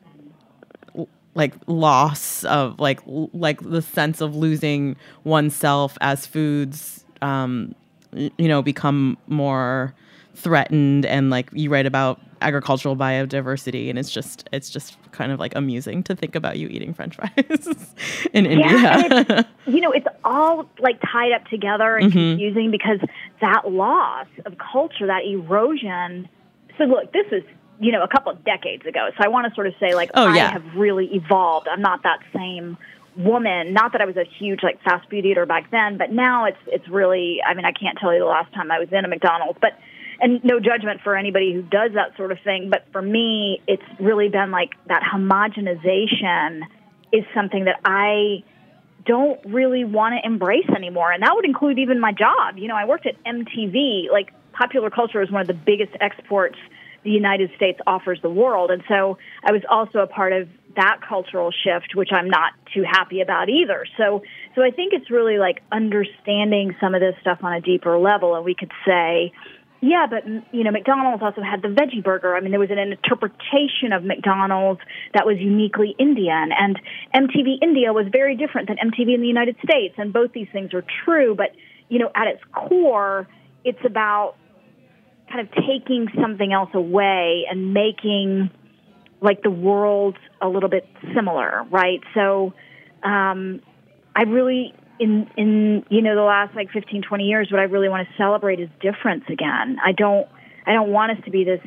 like 1.35 1.53
loss 1.67 2.45
of 2.45 2.79
like 2.79 3.01
like 3.05 3.59
the 3.61 3.81
sense 3.81 4.21
of 4.21 4.35
losing 4.35 4.95
oneself 5.25 5.97
as 5.99 6.25
foods 6.25 7.03
um 7.21 7.75
you 8.13 8.47
know 8.47 8.61
become 8.61 9.17
more 9.27 9.93
threatened 10.35 11.05
and 11.05 11.29
like 11.29 11.49
you 11.51 11.69
write 11.69 11.85
about 11.85 12.21
agricultural 12.41 12.95
biodiversity 12.95 13.89
and 13.89 13.97
it's 13.97 14.11
just 14.11 14.47
it's 14.51 14.69
just 14.69 14.97
kind 15.11 15.31
of 15.31 15.39
like 15.39 15.55
amusing 15.55 16.03
to 16.03 16.15
think 16.15 16.35
about 16.35 16.57
you 16.59 16.67
eating 16.67 16.93
french 16.93 17.15
fries 17.15 17.33
in 18.33 18.45
Yeah, 18.45 19.03
india 19.03 19.47
you 19.67 19.81
know, 19.81 19.91
it's 19.91 20.07
all 20.23 20.69
like 20.79 20.99
tied 21.01 21.31
up 21.31 21.45
together 21.47 21.97
and 21.97 22.11
mm-hmm. 22.11 22.37
confusing 22.37 22.71
because 22.71 22.99
that 23.41 23.71
loss 23.71 24.27
of 24.45 24.55
culture, 24.57 25.07
that 25.07 25.25
erosion. 25.25 26.29
So 26.77 26.85
look, 26.85 27.11
this 27.11 27.25
is 27.31 27.43
you 27.79 27.91
know 27.91 28.03
a 28.03 28.07
couple 28.07 28.31
of 28.31 28.43
decades 28.43 28.85
ago. 28.85 29.09
So 29.17 29.23
I 29.23 29.27
want 29.27 29.47
to 29.47 29.55
sort 29.55 29.67
of 29.67 29.73
say 29.79 29.95
like 29.95 30.11
Oh, 30.13 30.27
I 30.27 30.35
yeah. 30.35 30.51
have 30.51 30.63
really 30.75 31.07
evolved. 31.13 31.67
I'm 31.67 31.81
not 31.81 32.03
that 32.03 32.19
same 32.35 32.77
woman. 33.17 33.73
Not 33.73 33.93
that 33.93 34.01
I 34.01 34.05
was 34.05 34.17
a 34.17 34.25
huge 34.25 34.61
like 34.61 34.81
fast 34.83 35.09
food 35.09 35.25
eater 35.25 35.45
back 35.45 35.71
then, 35.71 35.97
but 35.97 36.11
now 36.11 36.45
it's 36.45 36.57
it's 36.67 36.87
really. 36.87 37.39
I 37.45 37.53
mean, 37.53 37.65
I 37.65 37.71
can't 37.71 37.97
tell 37.99 38.13
you 38.13 38.19
the 38.19 38.25
last 38.25 38.53
time 38.53 38.71
I 38.71 38.79
was 38.79 38.89
in 38.91 39.03
a 39.03 39.07
McDonald's, 39.07 39.59
but. 39.61 39.73
And 40.25 40.43
no 40.43 40.59
judgment 40.59 41.01
for 41.03 41.15
anybody 41.15 41.53
who 41.53 41.61
does 41.61 41.91
that 41.93 42.17
sort 42.17 42.31
of 42.31 42.39
thing, 42.43 42.71
but 42.71 42.83
for 42.91 42.99
me, 42.99 43.61
it's 43.67 43.83
really 43.99 44.27
been 44.27 44.49
like 44.49 44.71
that 44.87 45.03
homogenization 45.03 46.61
is 47.13 47.23
something 47.35 47.65
that 47.65 47.79
I 47.85 48.43
don't 49.05 49.39
really 49.45 49.83
want 49.83 50.15
to 50.15 50.27
embrace 50.27 50.67
anymore. 50.75 51.11
And 51.11 51.21
that 51.21 51.35
would 51.35 51.45
include 51.45 51.77
even 51.77 51.99
my 51.99 52.11
job. 52.11 52.57
You 52.57 52.67
know, 52.67 52.75
I 52.75 52.85
worked 52.85 53.05
at 53.05 53.23
MTV. 53.23 54.11
Like, 54.11 54.33
popular 54.51 54.89
culture 54.89 55.21
is 55.21 55.29
one 55.29 55.41
of 55.41 55.47
the 55.47 55.53
biggest 55.53 55.91
exports 56.01 56.57
the 57.03 57.11
United 57.11 57.51
States 57.55 57.79
offers 57.85 58.19
the 58.23 58.29
world. 58.31 58.71
And 58.71 58.81
so 58.87 59.19
I 59.43 59.51
was 59.51 59.61
also 59.69 59.99
a 59.99 60.07
part 60.07 60.33
of 60.33 60.49
that 60.75 61.01
cultural 61.07 61.51
shift, 61.51 61.93
which 61.93 62.09
I'm 62.11 62.31
not 62.31 62.53
too 62.73 62.81
happy 62.81 63.21
about 63.21 63.47
either. 63.47 63.85
So, 63.95 64.23
so 64.55 64.63
I 64.63 64.71
think 64.71 64.91
it's 64.93 65.11
really 65.11 65.37
like 65.37 65.61
understanding 65.71 66.75
some 66.81 66.95
of 66.95 66.99
this 67.01 67.13
stuff 67.21 67.43
on 67.43 67.53
a 67.53 67.61
deeper 67.61 67.99
level. 67.99 68.33
And 68.33 68.43
we 68.43 68.55
could 68.55 68.71
say, 68.87 69.31
yeah, 69.85 70.07
but 70.09 70.25
you 70.51 70.63
know, 70.63 70.71
McDonald's 70.71 71.21
also 71.21 71.41
had 71.43 71.61
the 71.61 71.67
veggie 71.67 72.03
burger. 72.03 72.35
I 72.35 72.41
mean, 72.41 72.49
there 72.49 72.59
was 72.59 72.71
an 72.71 72.79
interpretation 72.79 73.93
of 73.93 74.03
McDonald's 74.03 74.81
that 75.13 75.27
was 75.27 75.37
uniquely 75.37 75.95
Indian, 75.99 76.49
and 76.57 76.79
MTV 77.13 77.61
India 77.61 77.93
was 77.93 78.07
very 78.11 78.35
different 78.35 78.67
than 78.67 78.77
MTV 78.77 79.13
in 79.13 79.21
the 79.21 79.27
United 79.27 79.57
States. 79.63 79.93
And 79.99 80.11
both 80.11 80.33
these 80.33 80.47
things 80.51 80.73
are 80.73 80.83
true, 81.05 81.35
but 81.35 81.51
you 81.87 81.99
know, 81.99 82.09
at 82.15 82.25
its 82.25 82.41
core, 82.51 83.27
it's 83.63 83.79
about 83.85 84.37
kind 85.29 85.47
of 85.47 85.53
taking 85.53 86.07
something 86.19 86.51
else 86.51 86.71
away 86.73 87.45
and 87.47 87.71
making 87.71 88.49
like 89.21 89.43
the 89.43 89.51
world 89.51 90.17
a 90.41 90.47
little 90.47 90.69
bit 90.69 90.87
similar, 91.13 91.63
right? 91.69 92.01
So, 92.15 92.53
um, 93.03 93.61
I 94.15 94.23
really 94.23 94.73
in 94.99 95.29
in 95.37 95.85
you 95.89 96.01
know 96.01 96.15
the 96.15 96.21
last 96.21 96.55
like 96.55 96.71
15 96.71 97.01
20 97.01 97.23
years 97.25 97.51
what 97.51 97.59
i 97.59 97.63
really 97.63 97.89
want 97.89 98.07
to 98.07 98.13
celebrate 98.17 98.59
is 98.59 98.69
difference 98.81 99.23
again. 99.29 99.77
I 99.83 99.91
don't 99.91 100.27
i 100.65 100.73
don't 100.73 100.91
want 100.91 101.17
us 101.17 101.23
to 101.25 101.31
be 101.31 101.43
this 101.43 101.61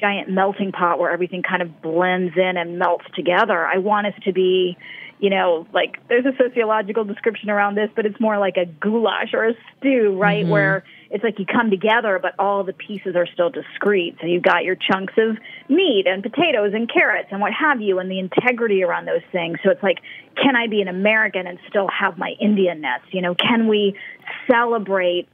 giant 0.00 0.30
melting 0.30 0.70
pot 0.70 0.98
where 0.98 1.10
everything 1.10 1.42
kind 1.42 1.60
of 1.60 1.82
blends 1.82 2.36
in 2.36 2.56
and 2.56 2.78
melts 2.78 3.04
together. 3.16 3.66
I 3.66 3.78
want 3.78 4.06
us 4.06 4.14
to 4.24 4.32
be 4.32 4.76
you 5.18 5.30
know 5.30 5.66
like 5.72 5.98
there's 6.08 6.26
a 6.26 6.36
sociological 6.36 7.04
description 7.04 7.50
around 7.50 7.74
this 7.74 7.90
but 7.96 8.06
it's 8.06 8.20
more 8.20 8.38
like 8.38 8.56
a 8.56 8.66
goulash 8.66 9.34
or 9.34 9.46
a 9.46 9.54
stew 9.78 10.16
right? 10.16 10.42
Mm-hmm. 10.42 10.52
Where 10.52 10.84
it's 11.10 11.24
like 11.24 11.38
you 11.38 11.46
come 11.46 11.70
together 11.70 12.18
but 12.20 12.34
all 12.38 12.64
the 12.64 12.72
pieces 12.72 13.16
are 13.16 13.26
still 13.26 13.50
discrete. 13.50 14.16
So 14.20 14.26
you've 14.26 14.42
got 14.42 14.64
your 14.64 14.76
chunks 14.76 15.14
of 15.16 15.36
meat 15.68 16.04
and 16.06 16.22
potatoes 16.22 16.72
and 16.74 16.90
carrots 16.90 17.28
and 17.30 17.40
what 17.40 17.52
have 17.52 17.80
you 17.80 17.98
and 17.98 18.10
the 18.10 18.18
integrity 18.18 18.82
around 18.82 19.06
those 19.06 19.24
things. 19.32 19.58
So 19.64 19.70
it's 19.70 19.82
like 19.82 19.98
can 20.36 20.54
i 20.54 20.68
be 20.68 20.80
an 20.80 20.88
american 20.88 21.46
and 21.46 21.58
still 21.68 21.88
have 21.88 22.16
my 22.16 22.34
indianness 22.40 23.00
you 23.10 23.20
know 23.20 23.34
can 23.34 23.66
we 23.66 23.98
celebrate 24.48 25.28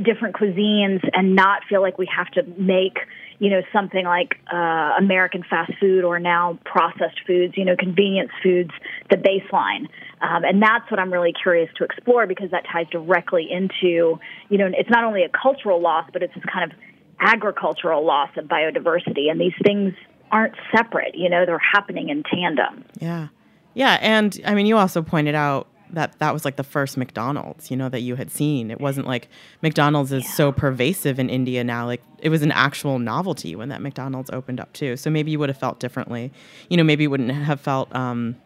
different 0.00 0.34
cuisines 0.34 1.06
and 1.12 1.34
not 1.34 1.62
feel 1.68 1.82
like 1.82 1.98
we 1.98 2.08
have 2.14 2.28
to 2.30 2.42
make 2.56 2.98
you 3.38 3.50
know 3.50 3.62
something 3.72 4.04
like 4.04 4.36
uh, 4.52 4.94
American 4.98 5.42
fast 5.48 5.72
food 5.80 6.04
or 6.04 6.18
now 6.18 6.58
processed 6.64 7.20
foods, 7.26 7.54
you 7.56 7.64
know, 7.64 7.76
convenience 7.76 8.30
foods, 8.42 8.70
the 9.10 9.16
baseline, 9.16 9.88
um, 10.22 10.44
and 10.44 10.62
that's 10.62 10.90
what 10.90 10.98
I'm 10.98 11.12
really 11.12 11.32
curious 11.32 11.70
to 11.76 11.84
explore 11.84 12.26
because 12.26 12.50
that 12.52 12.64
ties 12.72 12.86
directly 12.90 13.48
into 13.50 14.18
you 14.48 14.58
know 14.58 14.70
it's 14.72 14.90
not 14.90 15.04
only 15.04 15.22
a 15.22 15.28
cultural 15.28 15.80
loss 15.80 16.08
but 16.12 16.22
it's 16.22 16.34
this 16.34 16.44
kind 16.52 16.70
of 16.70 16.78
agricultural 17.22 18.04
loss 18.04 18.30
of 18.36 18.46
biodiversity, 18.46 19.30
and 19.30 19.40
these 19.40 19.54
things 19.62 19.94
aren't 20.30 20.54
separate. 20.74 21.14
You 21.14 21.30
know, 21.30 21.46
they're 21.46 21.58
happening 21.58 22.08
in 22.08 22.22
tandem. 22.24 22.84
Yeah. 22.98 23.28
Yeah. 23.74 23.98
And 24.00 24.38
I 24.44 24.54
mean, 24.54 24.66
you 24.66 24.76
also 24.76 25.02
pointed 25.02 25.34
out 25.34 25.68
that 25.90 26.18
that 26.18 26.32
was 26.32 26.44
like 26.44 26.56
the 26.56 26.64
first 26.64 26.96
McDonald's, 26.96 27.70
you 27.70 27.76
know, 27.76 27.88
that 27.90 28.00
you 28.00 28.16
had 28.16 28.30
seen. 28.30 28.70
It 28.70 28.80
wasn't 28.80 29.06
like 29.06 29.28
McDonald's 29.60 30.10
is 30.10 30.30
so 30.32 30.50
pervasive 30.50 31.18
in 31.18 31.28
India 31.28 31.62
now. 31.62 31.86
Like 31.86 32.02
it 32.18 32.30
was 32.30 32.42
an 32.42 32.50
actual 32.50 32.98
novelty 32.98 33.54
when 33.54 33.68
that 33.68 33.82
McDonald's 33.82 34.30
opened 34.30 34.58
up 34.58 34.72
too. 34.72 34.96
So 34.96 35.10
maybe 35.10 35.30
you 35.30 35.38
would 35.38 35.50
have 35.50 35.58
felt 35.58 35.80
differently. 35.80 36.32
You 36.70 36.78
know, 36.78 36.84
maybe 36.84 37.04
you 37.04 37.10
wouldn't 37.10 37.30
have 37.30 37.60
felt 37.60 37.94
um, 37.94 38.36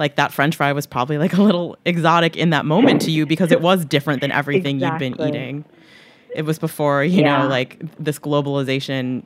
like 0.00 0.16
that 0.16 0.32
French 0.32 0.56
fry 0.56 0.72
was 0.72 0.86
probably 0.86 1.18
like 1.18 1.34
a 1.34 1.42
little 1.42 1.76
exotic 1.84 2.36
in 2.36 2.50
that 2.50 2.64
moment 2.66 3.02
to 3.02 3.12
you 3.12 3.26
because 3.26 3.52
it 3.52 3.60
was 3.60 3.84
different 3.84 4.20
than 4.20 4.32
everything 4.32 4.80
you'd 4.80 4.98
been 4.98 5.14
eating. 5.20 5.64
It 6.34 6.42
was 6.42 6.58
before, 6.58 7.04
you 7.04 7.20
Yeah. 7.20 7.42
know, 7.42 7.48
like 7.48 7.78
this 7.98 8.18
globalization 8.18 9.22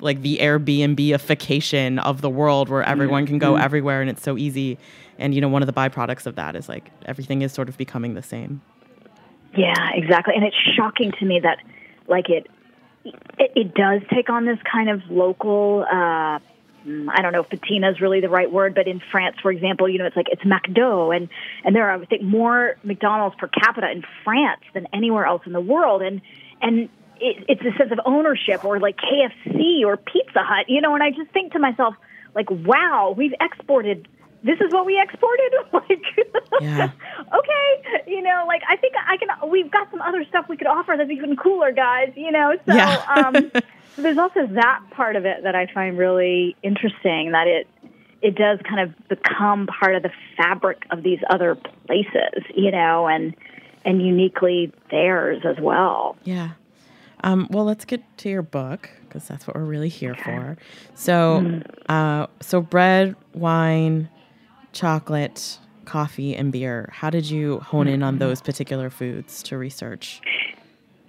like 0.00 0.20
the 0.22 0.38
Airbnb-ification 0.38 1.98
of 2.00 2.20
the 2.22 2.28
world 2.30 2.68
where 2.68 2.82
everyone 2.82 3.24
can 3.26 3.36
Mm-hmm. 3.36 3.54
go 3.54 3.56
everywhere 3.56 4.00
and 4.00 4.10
it's 4.10 4.22
so 4.22 4.36
easy. 4.36 4.76
And 5.18 5.34
you 5.34 5.40
know, 5.40 5.48
one 5.48 5.62
of 5.62 5.66
the 5.66 5.72
byproducts 5.72 6.26
of 6.26 6.34
that 6.36 6.56
is 6.56 6.68
like 6.68 6.90
everything 7.06 7.42
is 7.42 7.52
sort 7.52 7.68
of 7.68 7.76
becoming 7.78 8.14
the 8.14 8.22
same. 8.22 8.60
Yeah, 9.56 9.90
exactly. 9.94 10.34
And 10.34 10.44
it's 10.44 10.56
shocking 10.76 11.12
to 11.20 11.24
me 11.26 11.38
that, 11.40 11.58
like, 12.08 12.28
it 12.30 12.46
it, 13.04 13.52
it 13.54 13.74
does 13.74 14.00
take 14.12 14.28
on 14.30 14.44
this 14.44 14.58
kind 14.70 14.88
of 14.90 15.00
local. 15.10 15.84
Uh, 15.92 16.38
I 16.84 17.22
don't 17.22 17.32
know 17.32 17.40
if 17.42 17.48
patina 17.48 17.90
is 17.90 18.00
really 18.00 18.20
the 18.20 18.28
right 18.28 18.50
word, 18.50 18.74
but 18.74 18.86
in 18.86 19.00
France, 19.10 19.36
for 19.40 19.50
example, 19.50 19.88
you 19.88 19.98
know, 19.98 20.06
it's 20.06 20.16
like 20.16 20.28
it's 20.30 20.42
McDo, 20.42 21.14
and 21.14 21.28
and 21.64 21.74
there 21.76 21.88
are 21.90 22.00
I 22.00 22.04
think 22.04 22.22
more 22.22 22.76
McDonald's 22.82 23.36
per 23.36 23.48
capita 23.48 23.90
in 23.90 24.02
France 24.24 24.62
than 24.74 24.86
anywhere 24.92 25.24
else 25.24 25.42
in 25.46 25.52
the 25.52 25.60
world, 25.60 26.02
and 26.02 26.20
and 26.60 26.88
it, 27.20 27.44
it's 27.48 27.62
a 27.62 27.76
sense 27.78 27.92
of 27.92 28.00
ownership, 28.04 28.64
or 28.64 28.80
like 28.80 28.96
KFC 28.96 29.84
or 29.84 29.96
Pizza 29.96 30.42
Hut, 30.42 30.66
you 30.68 30.80
know. 30.80 30.94
And 30.94 31.02
I 31.02 31.10
just 31.10 31.30
think 31.32 31.52
to 31.52 31.58
myself, 31.58 31.94
like, 32.34 32.50
wow, 32.50 33.14
we've 33.16 33.34
exported. 33.40 34.08
This 34.44 34.58
is 34.60 34.72
what 34.72 34.84
we 34.86 35.00
exported. 35.00 35.52
like, 35.72 36.02
Yeah. 36.60 36.90
okay, 37.20 38.02
you 38.08 38.22
know, 38.22 38.44
like 38.48 38.62
I 38.68 38.76
think 38.76 38.94
I 38.96 39.16
can. 39.16 39.50
We've 39.50 39.70
got 39.70 39.90
some 39.90 40.02
other 40.02 40.24
stuff 40.28 40.46
we 40.48 40.56
could 40.56 40.66
offer 40.66 40.94
that's 40.98 41.10
even 41.10 41.36
cooler, 41.36 41.70
guys. 41.70 42.12
You 42.16 42.32
know, 42.32 42.54
so 42.66 42.74
Yeah. 42.74 43.04
um, 43.16 43.52
so 43.96 44.02
there's 44.02 44.18
also 44.18 44.46
that 44.54 44.80
part 44.94 45.16
of 45.16 45.24
it 45.24 45.42
that 45.44 45.54
I 45.54 45.66
find 45.72 45.96
really 45.98 46.56
interesting. 46.62 47.32
That 47.32 47.46
it 47.46 47.66
it 48.22 48.34
does 48.36 48.58
kind 48.68 48.80
of 48.80 49.08
become 49.08 49.66
part 49.66 49.96
of 49.96 50.02
the 50.02 50.10
fabric 50.36 50.82
of 50.90 51.02
these 51.02 51.18
other 51.30 51.56
places, 51.86 52.44
you 52.54 52.70
know, 52.70 53.06
and 53.08 53.34
and 53.84 54.00
uniquely 54.00 54.72
theirs 54.90 55.42
as 55.44 55.56
well. 55.60 56.16
Yeah. 56.24 56.50
Um, 57.24 57.46
well, 57.50 57.64
let's 57.64 57.84
get 57.84 58.02
to 58.18 58.28
your 58.28 58.42
book 58.42 58.90
because 59.02 59.28
that's 59.28 59.46
what 59.46 59.54
we're 59.56 59.64
really 59.64 59.88
here 59.88 60.14
for. 60.16 60.56
So, 60.94 61.40
Mm-hmm. 61.42 61.92
uh, 61.92 62.26
so 62.40 62.60
bread, 62.60 63.14
wine, 63.32 64.08
chocolate, 64.72 65.58
coffee, 65.84 66.34
and 66.34 66.50
beer. 66.52 66.88
How 66.92 67.10
did 67.10 67.28
you 67.30 67.60
hone 67.60 67.86
in 67.86 68.00
Mm-hmm. 68.00 68.04
on 68.04 68.18
those 68.18 68.40
particular 68.40 68.90
foods 68.90 69.42
to 69.44 69.58
research? 69.58 70.20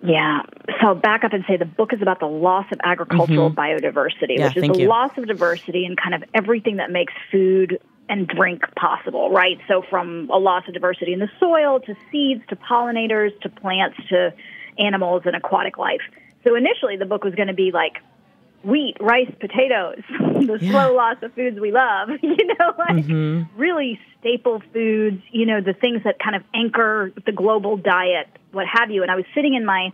Yeah. 0.05 0.41
So 0.81 0.87
I'll 0.87 0.95
back 0.95 1.23
up 1.23 1.33
and 1.33 1.43
say 1.47 1.57
the 1.57 1.65
book 1.65 1.93
is 1.93 2.01
about 2.01 2.19
the 2.19 2.25
loss 2.27 2.65
of 2.71 2.79
agricultural 2.83 3.51
biodiversity, 3.51 4.37
Yeah, 4.37 4.47
which 4.47 4.57
is 4.57 4.63
the 4.69 4.77
you. 4.81 4.87
loss 4.89 5.11
of 5.17 5.27
diversity 5.27 5.85
and 5.85 5.97
kind 5.97 6.13
of 6.13 6.23
everything 6.33 6.77
that 6.77 6.91
makes 6.91 7.13
food 7.31 7.79
and 8.09 8.27
drink 8.27 8.63
possible, 8.77 9.31
right? 9.31 9.57
So 9.67 9.81
from 9.89 10.29
a 10.31 10.37
loss 10.37 10.63
of 10.67 10.73
diversity 10.73 11.13
in 11.13 11.19
the 11.19 11.29
soil 11.39 11.79
to 11.81 11.95
seeds 12.11 12.41
to 12.49 12.55
pollinators 12.57 13.29
to 13.41 13.49
plants 13.49 13.97
to 14.09 14.33
animals 14.77 15.23
and 15.25 15.35
aquatic 15.35 15.77
life. 15.77 16.01
So 16.43 16.55
initially 16.55 16.97
the 16.97 17.05
book 17.05 17.23
was 17.23 17.33
going 17.35 17.47
to 17.47 17.53
be 17.53 17.71
like 17.73 17.93
wheat, 18.63 18.95
rice, 18.99 19.31
potatoes, 19.39 20.01
the 20.19 20.57
Yeah. 20.59 20.71
slow 20.71 20.95
loss 20.95 21.17
of 21.21 21.33
foods 21.33 21.59
we 21.59 21.71
love, 21.71 22.09
you 22.21 22.35
know, 22.59 22.73
like 22.77 23.05
Mhm. 23.05 23.47
really 23.55 23.99
staple 24.23 24.63
foods, 24.71 25.21
you 25.31 25.45
know, 25.45 25.59
the 25.59 25.73
things 25.73 26.01
that 26.05 26.17
kind 26.17 26.35
of 26.35 26.43
anchor 26.53 27.11
the 27.25 27.33
global 27.33 27.75
diet, 27.75 28.27
what 28.53 28.65
have 28.71 28.89
you. 28.89 29.01
And 29.01 29.11
I 29.11 29.15
was 29.15 29.25
sitting 29.35 29.53
in 29.53 29.65
my 29.65 29.91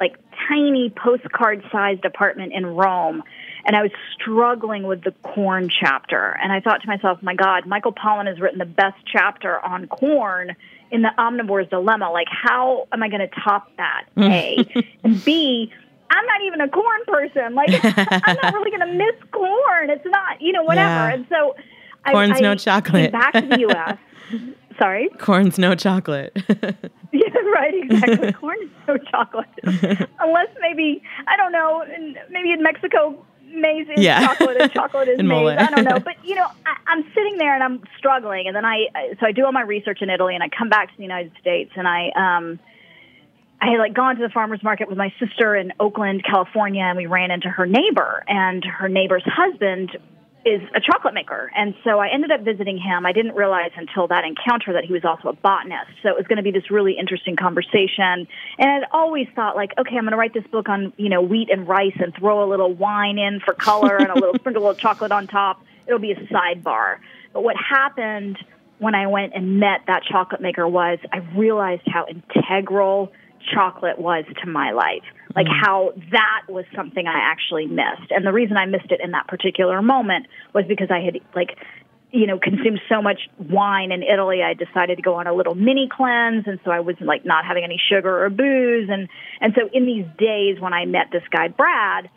like 0.00 0.16
tiny 0.48 0.90
postcard 0.90 1.64
sized 1.72 2.04
apartment 2.04 2.52
in 2.52 2.64
Rome 2.64 3.22
and 3.66 3.74
I 3.74 3.82
was 3.82 3.90
struggling 4.14 4.84
with 4.84 5.02
the 5.02 5.12
corn 5.22 5.68
chapter. 5.68 6.36
And 6.42 6.52
I 6.52 6.60
thought 6.60 6.82
to 6.82 6.86
myself, 6.86 7.22
my 7.22 7.34
God, 7.34 7.66
Michael 7.66 7.92
Pollan 7.92 8.26
has 8.26 8.38
written 8.40 8.58
the 8.58 8.64
best 8.66 8.96
chapter 9.10 9.58
on 9.58 9.86
corn 9.86 10.54
in 10.90 11.02
the 11.02 11.10
omnivore's 11.18 11.68
dilemma. 11.70 12.10
Like, 12.12 12.28
how 12.30 12.86
am 12.92 13.02
I 13.02 13.08
going 13.08 13.26
to 13.26 13.40
top 13.42 13.70
that? 13.78 14.04
A. 14.18 14.58
and 15.04 15.24
B, 15.24 15.72
I'm 16.10 16.26
not 16.26 16.42
even 16.46 16.60
a 16.60 16.68
corn 16.68 17.00
person. 17.06 17.54
Like, 17.54 17.70
I'm 17.72 18.36
not 18.42 18.54
really 18.54 18.70
going 18.70 18.86
to 18.86 18.94
miss 18.94 19.30
corn. 19.32 19.90
It's 19.90 20.04
not, 20.04 20.40
you 20.40 20.52
know, 20.52 20.62
whatever. 20.62 21.08
Yeah. 21.08 21.14
And 21.14 21.26
so 21.28 21.56
Corn's 22.12 22.36
I, 22.38 22.40
no 22.40 22.52
I 22.52 22.56
chocolate. 22.56 23.12
Back 23.12 23.32
to 23.34 23.40
the 23.46 23.60
U.S. 23.60 23.98
Sorry. 24.78 25.08
Corn's 25.18 25.58
no 25.58 25.74
chocolate. 25.74 26.32
yeah, 27.12 27.28
right. 27.54 27.74
Exactly. 27.74 28.32
Corn 28.32 28.56
is 28.62 28.70
no 28.88 28.96
chocolate, 28.98 29.46
unless 29.64 30.48
maybe 30.60 31.02
I 31.28 31.36
don't 31.36 31.52
know. 31.52 31.82
in- 31.82 32.16
Maybe 32.30 32.50
in 32.50 32.62
Mexico, 32.62 33.24
maize 33.52 33.86
is 33.96 34.02
Yeah. 34.02 34.26
chocolate 34.26 34.56
and 34.60 34.72
chocolate 34.72 35.08
is 35.08 35.18
And 35.20 35.28
maize. 35.28 35.36
mole. 35.42 35.48
I 35.50 35.66
don't 35.66 35.84
know. 35.84 36.00
But 36.00 36.16
you 36.24 36.34
know, 36.34 36.46
I, 36.66 36.76
I'm 36.88 37.04
sitting 37.14 37.36
there 37.38 37.54
and 37.54 37.62
I'm 37.62 37.84
struggling, 37.98 38.48
and 38.48 38.56
then 38.56 38.64
I- 38.64 38.88
so 39.20 39.26
I 39.26 39.32
do 39.32 39.44
all 39.44 39.52
my 39.52 39.62
research 39.62 39.98
in 40.02 40.10
Italy, 40.10 40.34
and 40.34 40.42
I 40.42 40.48
come 40.48 40.68
back 40.68 40.88
to 40.90 40.96
the 40.96 41.02
United 41.04 41.32
States, 41.40 41.70
and 41.76 41.86
I 41.86 42.10
um. 42.16 42.58
I 43.60 43.70
had 43.70 43.78
like 43.78 43.94
gone 43.94 44.16
to 44.16 44.20
the 44.22 44.28
farmers 44.28 44.62
market 44.62 44.88
with 44.90 44.98
my 44.98 45.10
sister 45.18 45.56
in 45.56 45.72
Oakland, 45.80 46.22
California, 46.28 46.82
and 46.82 46.98
we 46.98 47.06
ran 47.06 47.30
into 47.30 47.48
her 47.48 47.64
neighbor, 47.64 48.22
and 48.28 48.62
her 48.62 48.90
neighbor's 48.90 49.22
husband 49.24 49.96
is 50.44 50.60
a 50.74 50.80
chocolate 50.80 51.14
maker. 51.14 51.50
And 51.56 51.74
so 51.84 51.98
I 51.98 52.08
ended 52.12 52.30
up 52.30 52.42
visiting 52.42 52.78
him. 52.78 53.06
I 53.06 53.12
didn't 53.12 53.34
realize 53.34 53.70
until 53.76 54.08
that 54.08 54.24
encounter 54.24 54.74
that 54.74 54.84
he 54.84 54.92
was 54.92 55.04
also 55.04 55.28
a 55.28 55.32
botanist. 55.32 55.90
So 56.02 56.10
it 56.10 56.16
was 56.16 56.26
going 56.26 56.36
to 56.36 56.42
be 56.42 56.50
this 56.50 56.70
really 56.70 56.96
interesting 56.98 57.36
conversation. 57.36 58.28
And 58.58 58.70
I'd 58.70 58.84
always 58.92 59.26
thought 59.34 59.56
like, 59.56 59.72
okay, 59.78 59.96
I'm 59.96 60.02
going 60.02 60.12
to 60.12 60.16
write 60.16 60.34
this 60.34 60.46
book 60.46 60.68
on, 60.68 60.92
you 60.96 61.08
know, 61.08 61.22
wheat 61.22 61.50
and 61.50 61.66
rice 61.66 61.96
and 61.98 62.14
throw 62.14 62.44
a 62.44 62.48
little 62.48 62.72
wine 62.72 63.18
in 63.18 63.40
for 63.40 63.54
color 63.54 63.96
and 63.96 64.10
a 64.10 64.14
little 64.14 64.34
sprinkle 64.38 64.68
of 64.68 64.78
chocolate 64.78 65.12
on 65.12 65.26
top. 65.26 65.62
It'll 65.86 65.98
be 65.98 66.12
a 66.12 66.20
sidebar. 66.26 66.98
But 67.32 67.42
what 67.42 67.56
happened 67.56 68.38
when 68.78 68.94
I 68.94 69.06
went 69.06 69.34
and 69.34 69.60
met 69.60 69.82
that 69.86 70.02
chocolate 70.04 70.40
maker 70.40 70.68
was 70.68 70.98
I 71.12 71.18
realized 71.36 71.82
how 71.86 72.06
integral 72.06 73.12
chocolate 73.52 73.98
was 73.98 74.24
to 74.42 74.48
my 74.48 74.72
life. 74.72 75.04
Like 75.34 75.46
mm-hmm. 75.46 75.64
how 75.64 75.92
that 76.12 76.42
was 76.48 76.64
something 76.74 77.06
I 77.06 77.18
actually 77.18 77.66
missed. 77.66 78.10
And 78.10 78.26
the 78.26 78.32
reason 78.32 78.56
I 78.56 78.66
missed 78.66 78.90
it 78.90 79.00
in 79.02 79.12
that 79.12 79.26
particular 79.26 79.82
moment 79.82 80.26
was 80.52 80.64
because 80.68 80.88
I 80.90 81.00
had 81.00 81.18
like 81.34 81.56
you 82.14 82.28
know, 82.28 82.38
consumed 82.38 82.80
so 82.88 83.02
much 83.02 83.28
wine 83.40 83.90
in 83.90 84.04
Italy, 84.04 84.40
I 84.40 84.54
decided 84.54 84.96
to 84.98 85.02
go 85.02 85.16
on 85.16 85.26
a 85.26 85.34
little 85.34 85.56
mini 85.56 85.88
cleanse, 85.90 86.46
and 86.46 86.60
so 86.64 86.70
I 86.70 86.78
was 86.78 86.94
like 87.00 87.24
not 87.24 87.44
having 87.44 87.64
any 87.64 87.80
sugar 87.90 88.24
or 88.24 88.30
booze, 88.30 88.88
and 88.88 89.08
and 89.40 89.52
so 89.56 89.68
in 89.72 89.84
these 89.84 90.06
days 90.16 90.60
when 90.60 90.72
I 90.72 90.84
met 90.84 91.08
this 91.10 91.24
guy 91.32 91.48
Brad, 91.48 92.08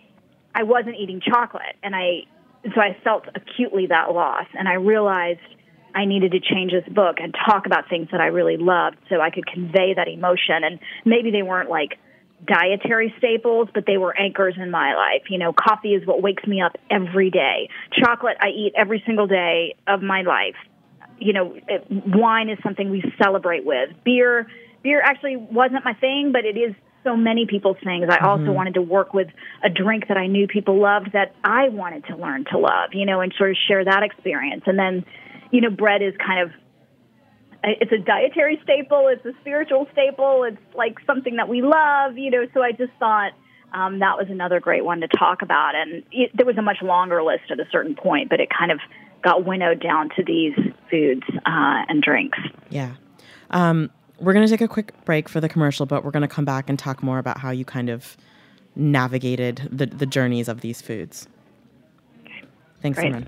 I 0.54 0.64
wasn't 0.64 0.98
eating 1.00 1.20
chocolate, 1.20 1.76
and 1.82 1.96
I 1.96 2.26
so 2.76 2.80
I 2.80 2.96
felt 3.04 3.24
acutely 3.34 3.88
that 3.88 4.14
loss, 4.14 4.46
and 4.54 4.68
I 4.68 4.76
realized 4.76 5.40
I 5.98 6.06
needed 6.06 6.32
to 6.34 6.40
change 6.40 6.72
this 6.72 6.88
book 6.94 7.18
and 7.20 7.34
talk 7.34 7.66
about 7.66 7.90
things 7.90 8.10
that 8.12 8.22
I 8.22 8.28
really 8.28 8.58
loved, 8.58 8.98
so 9.10 9.20
I 9.20 9.32
could 9.32 9.48
convey 9.48 9.96
that 9.96 10.08
emotion, 10.08 10.64
and 10.64 10.80
maybe 11.06 11.32
they 11.32 11.42
weren't 11.42 11.72
like 11.72 11.98
dietary 12.46 13.12
staples, 13.18 13.68
but 13.74 13.86
they 13.88 13.98
were 13.98 14.16
anchors 14.16 14.54
in 14.58 14.70
my 14.70 14.94
life. 14.94 15.24
You 15.30 15.40
know, 15.40 15.54
coffee 15.54 15.96
is 15.96 16.06
what 16.06 16.22
wakes 16.22 16.46
me 16.46 16.62
up 16.62 16.78
every 16.92 17.32
day. 17.32 17.70
Chocolate 17.92 18.38
I 18.40 18.50
eat 18.50 18.74
every 18.78 19.02
single 19.08 19.26
day 19.26 19.76
of 19.88 20.04
my 20.04 20.22
life. 20.22 20.56
You 21.18 21.34
know, 21.34 21.56
it, 21.68 21.88
wine 21.90 22.50
is 22.50 22.60
something 22.62 22.92
we 22.92 23.04
celebrate 23.22 23.66
with. 23.66 23.90
Beer, 24.06 24.46
beer 24.84 25.02
actually 25.02 25.36
wasn't 25.36 25.84
my 25.84 25.96
thing, 25.96 26.30
but 26.32 26.46
it 26.46 26.58
is 26.58 26.76
so 27.04 27.16
many 27.16 27.48
people's 27.48 27.78
things. 27.84 28.06
I 28.08 28.24
also 28.24 28.44
mm-hmm. 28.44 28.54
wanted 28.54 28.74
to 28.76 28.84
work 28.84 29.16
with 29.16 29.30
a 29.64 29.70
drink 29.70 30.10
that 30.10 30.18
I 30.18 30.28
knew 30.28 30.46
people 30.46 30.80
loved 30.80 31.14
that 31.14 31.34
I 31.44 31.70
wanted 31.70 32.06
to 32.06 32.18
learn 32.18 32.46
to 32.52 32.60
love, 32.60 32.92
you 32.94 33.08
know, 33.08 33.22
and 33.22 33.34
sort 33.36 33.50
of 33.50 33.58
share 33.68 33.84
that 33.84 34.04
experience. 34.04 34.64
And 34.68 34.78
then, 34.78 35.06
you 35.52 35.62
know, 35.62 35.70
bread 35.70 36.02
is 36.02 36.14
kind 36.26 36.42
of 36.42 36.52
it's 37.64 37.92
a 37.92 37.98
dietary 37.98 38.60
staple, 38.64 39.08
it's 39.08 39.26
a 39.26 39.34
spiritual 39.42 39.88
staple, 39.92 40.44
it's 40.44 40.58
like 40.76 40.98
something 41.06 41.38
that 41.38 41.50
we 41.50 41.62
love, 41.62 42.18
you 42.18 42.30
know. 42.30 42.46
So 42.54 42.62
I 42.62 42.72
just 42.72 42.94
thought 43.00 43.34
um, 43.74 44.00
that 44.00 44.18
was 44.18 44.28
another 44.30 44.60
great 44.60 44.86
one 44.86 45.02
to 45.02 45.08
talk 45.08 45.42
about. 45.42 45.76
And 45.76 46.04
it, 46.12 46.32
there 46.36 46.46
was 46.46 46.58
a 46.58 46.62
much 46.62 46.82
longer 46.82 47.24
list 47.24 47.44
at 47.50 47.60
a 47.60 47.66
certain 47.72 47.96
point, 47.96 48.30
but 48.30 48.40
it 48.40 48.50
kind 48.50 48.72
of 48.72 48.80
got 49.24 49.46
winnowed 49.46 49.82
down 49.82 50.10
to 50.16 50.24
these 50.24 50.54
foods 50.90 51.24
uh, 51.46 51.84
and 51.90 52.02
drinks. 52.02 52.38
Yeah. 52.70 52.96
Um, 53.50 53.90
we're 54.20 54.34
going 54.34 54.46
to 54.46 54.52
take 54.52 54.62
a 54.62 54.68
quick 54.68 54.94
break 55.06 55.30
for 55.30 55.42
the 55.42 55.50
commercial, 55.50 55.86
but 55.86 56.04
we're 56.04 56.12
going 56.12 56.22
to 56.22 56.28
come 56.28 56.46
back 56.46 56.70
and 56.70 56.78
talk 56.78 57.04
more 57.04 57.20
about 57.20 57.40
how 57.40 57.52
you 57.52 57.66
kind 57.66 57.90
of 57.90 58.18
navigated 58.76 59.68
the, 59.72 59.88
the 59.88 60.06
journeys 60.06 60.48
of 60.48 60.62
these 60.62 60.82
foods. 60.82 61.28
Thanks, 62.82 63.00
Great. 63.00 63.14
Simran. 63.14 63.28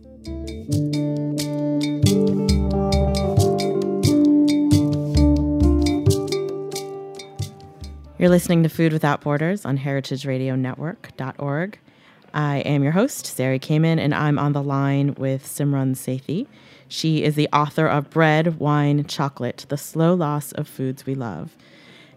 You're 8.21 8.29
listening 8.29 8.63
to 8.63 8.69
Food 8.69 8.93
Without 8.93 9.21
Borders 9.21 9.65
on 9.65 9.79
heritageradionetwork.org. 9.79 11.79
I 12.33 12.57
am 12.59 12.83
your 12.83 12.91
host, 12.91 13.25
Sari 13.25 13.59
Kamen, 13.59 13.97
and 13.97 14.13
I'm 14.13 14.37
on 14.37 14.53
the 14.53 14.61
line 14.61 15.15
with 15.15 15.43
Simran 15.43 15.95
Sethi. 15.95 16.45
She 16.87 17.23
is 17.23 17.35
the 17.35 17.49
author 17.51 17.87
of 17.87 18.09
Bread, 18.09 18.59
Wine, 18.59 19.05
Chocolate 19.05 19.65
The 19.69 19.77
Slow 19.77 20.13
Loss 20.13 20.51
of 20.51 20.67
Foods 20.67 21.05
We 21.05 21.15
Love. 21.15 21.57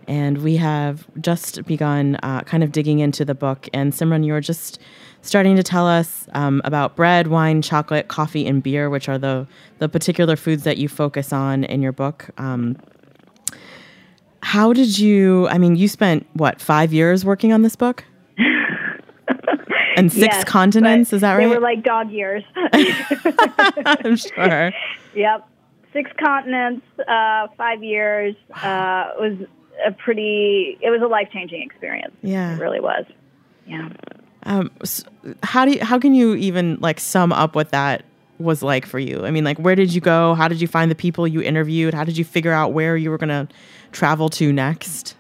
And 0.06 0.42
we 0.42 0.56
have 0.56 1.06
just 1.20 1.64
begun 1.64 2.16
uh, 2.22 2.42
kind 2.42 2.62
of 2.62 2.70
digging 2.70 2.98
into 2.98 3.24
the 3.24 3.34
book. 3.34 3.68
And 3.72 3.92
Simran, 3.92 4.26
you 4.26 4.34
were 4.34 4.40
just 4.40 4.78
starting 5.24 5.56
to 5.56 5.62
tell 5.62 5.86
us 5.86 6.26
um, 6.34 6.60
about 6.64 6.96
bread, 6.96 7.28
wine, 7.28 7.62
chocolate, 7.62 8.08
coffee, 8.08 8.46
and 8.46 8.62
beer, 8.62 8.90
which 8.90 9.08
are 9.08 9.18
the, 9.18 9.46
the 9.78 9.88
particular 9.88 10.36
foods 10.36 10.64
that 10.64 10.76
you 10.76 10.88
focus 10.88 11.32
on 11.32 11.64
in 11.64 11.82
your 11.82 11.92
book. 11.92 12.28
Um, 12.38 12.76
how 14.42 14.72
did 14.72 14.98
you? 14.98 15.48
I 15.48 15.58
mean, 15.58 15.76
you 15.76 15.88
spent 15.88 16.26
what 16.34 16.60
five 16.60 16.92
years 16.92 17.24
working 17.24 17.52
on 17.52 17.62
this 17.62 17.76
book, 17.76 18.04
and 19.96 20.12
six 20.12 20.34
Yes, 20.36 20.44
continents. 20.44 21.12
Is 21.12 21.22
that 21.22 21.34
right? 21.34 21.48
They 21.48 21.54
were 21.54 21.60
like 21.60 21.82
dog 21.82 22.10
years. 22.10 22.44
I'm 22.54 24.16
sure. 24.16 24.70
Yep. 25.14 25.48
Six 25.94 26.10
continents, 26.22 26.84
uh, 27.08 27.46
five 27.56 27.82
years. 27.82 28.34
Uh, 28.54 29.12
it 29.16 29.20
was 29.20 29.48
a 29.86 29.92
pretty, 29.92 30.76
it 30.82 30.90
was 30.90 31.00
a 31.02 31.06
life 31.06 31.28
changing 31.32 31.62
experience. 31.62 32.14
Yeah. 32.22 32.56
It 32.56 32.60
really 32.60 32.80
was. 32.80 33.04
Yeah. 33.66 33.88
Um, 34.44 34.70
s 34.82 35.04
how 35.42 35.64
do 35.64 35.72
you, 35.72 35.84
how 35.84 35.98
can 35.98 36.14
you 36.14 36.34
even 36.34 36.76
like 36.80 37.00
sum 37.00 37.32
up 37.32 37.54
what 37.54 37.70
that 37.70 38.04
was 38.38 38.62
like 38.62 38.86
for 38.86 38.98
you? 38.98 39.24
I 39.24 39.30
mean, 39.30 39.44
like 39.44 39.58
where 39.58 39.74
did 39.74 39.94
you 39.94 40.00
go? 40.00 40.34
How 40.34 40.48
did 40.48 40.60
you 40.60 40.68
find 40.68 40.90
the 40.90 40.94
people 40.94 41.26
you 41.26 41.40
interviewed? 41.40 41.94
How 41.94 42.04
did 42.04 42.16
you 42.16 42.24
figure 42.24 42.52
out 42.52 42.72
where 42.72 42.96
you 42.96 43.10
were 43.10 43.18
going 43.18 43.28
to 43.28 43.48
travel 43.92 44.28
to 44.30 44.52
next? 44.52 45.16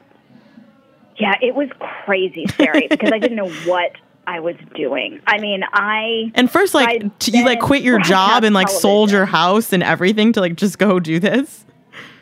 Yeah, 1.18 1.34
it 1.40 1.54
was 1.54 1.68
crazy, 2.04 2.46
Sari, 2.56 2.86
because 2.90 3.12
I 3.12 3.18
didn't 3.18 3.36
know 3.36 3.50
what 3.66 3.92
I 4.26 4.40
was 4.40 4.56
doing. 4.74 5.20
I 5.26 5.38
mean, 5.38 5.62
I. 5.72 6.32
And 6.34 6.50
first, 6.50 6.74
like, 6.74 7.18
t- 7.18 7.36
you 7.36 7.44
like 7.44 7.60
quit 7.60 7.82
your 7.82 8.00
job 8.02 8.44
and 8.44 8.54
like 8.54 8.68
sold 8.68 9.10
your 9.10 9.26
house 9.26 9.72
and 9.72 9.82
everything 9.82 10.32
to 10.32 10.40
like 10.40 10.56
just 10.56 10.78
go 10.78 10.98
do 10.98 11.20
this. 11.20 11.64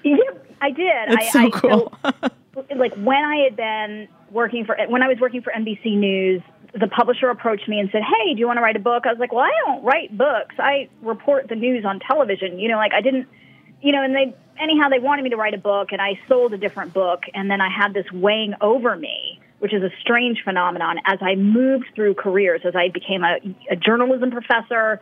Yeah, 0.05 0.17
I 0.61 0.71
did. 0.71 0.93
That's 1.09 1.27
I, 1.27 1.31
so 1.31 1.39
I, 1.41 1.51
cool. 1.51 1.93
like 2.77 2.95
when 2.97 3.25
I 3.25 3.37
had 3.45 3.57
been 3.57 4.09
working 4.31 4.65
for 4.65 4.77
when 4.89 5.03
I 5.03 5.09
was 5.09 5.19
working 5.21 5.43
for 5.43 5.53
NBC 5.53 5.97
News, 5.97 6.43
the 6.75 6.87
publisher 6.87 7.29
approached 7.29 7.69
me 7.69 7.79
and 7.79 7.91
said, 7.91 8.03
"Hey, 8.03 8.35
do 8.35 8.41
you 8.41 8.47
want 8.47 8.57
to 8.57 8.63
write 8.63 8.77
a 8.77 8.81
book?" 8.81 9.05
I 9.07 9.11
was 9.11 9.19
like, 9.19 9.33
"Well, 9.33 9.45
I 9.45 9.53
don't 9.67 9.85
write 9.85 10.17
books. 10.17 10.55
I 10.59 10.89
report 11.03 11.49
the 11.49 11.55
news 11.55 11.85
on 11.85 12.01
television." 12.01 12.59
You 12.59 12.69
know, 12.69 12.77
like 12.77 12.93
I 12.93 13.01
didn't, 13.01 13.29
you 13.83 13.93
know, 13.93 14.03
and 14.03 14.15
they 14.15 14.35
anyhow 14.59 14.89
they 14.89 14.99
wanted 14.99 15.23
me 15.23 15.31
to 15.31 15.37
write 15.37 15.55
a 15.55 15.59
book, 15.59 15.93
and 15.93 16.01
I 16.01 16.19
sold 16.29 16.55
a 16.55 16.59
different 16.59 16.95
book, 16.95 17.25
and 17.35 17.51
then 17.51 17.61
I 17.61 17.69
had 17.69 17.93
this 17.93 18.11
weighing 18.13 18.55
over 18.61 18.97
me, 18.97 19.41
which 19.59 19.75
is 19.75 19.83
a 19.83 19.91
strange 20.01 20.43
phenomenon 20.45 20.97
as 21.05 21.19
I 21.21 21.35
moved 21.35 21.87
through 21.95 22.15
careers, 22.15 22.63
as 22.65 22.75
I 22.75 22.89
became 22.89 23.23
a, 23.23 23.37
a 23.71 23.77
journalism 23.77 24.31
professor. 24.31 25.01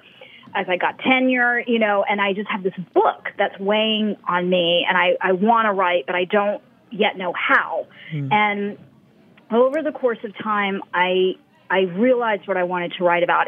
As 0.52 0.66
I 0.68 0.78
got 0.78 0.98
tenure, 0.98 1.60
you 1.64 1.78
know, 1.78 2.02
and 2.02 2.20
I 2.20 2.32
just 2.32 2.50
have 2.50 2.64
this 2.64 2.74
book 2.92 3.28
that's 3.38 3.56
weighing 3.60 4.16
on 4.26 4.50
me, 4.50 4.84
and 4.88 4.98
I, 4.98 5.16
I 5.20 5.30
want 5.30 5.66
to 5.66 5.72
write, 5.72 6.06
but 6.06 6.16
I 6.16 6.24
don't 6.24 6.60
yet 6.90 7.16
know 7.16 7.32
how. 7.32 7.86
Mm. 8.12 8.32
And 8.32 8.78
over 9.52 9.80
the 9.80 9.92
course 9.92 10.18
of 10.24 10.36
time, 10.38 10.82
I 10.92 11.34
I 11.70 11.80
realized 11.80 12.48
what 12.48 12.56
I 12.56 12.64
wanted 12.64 12.92
to 12.98 13.04
write 13.04 13.22
about. 13.22 13.46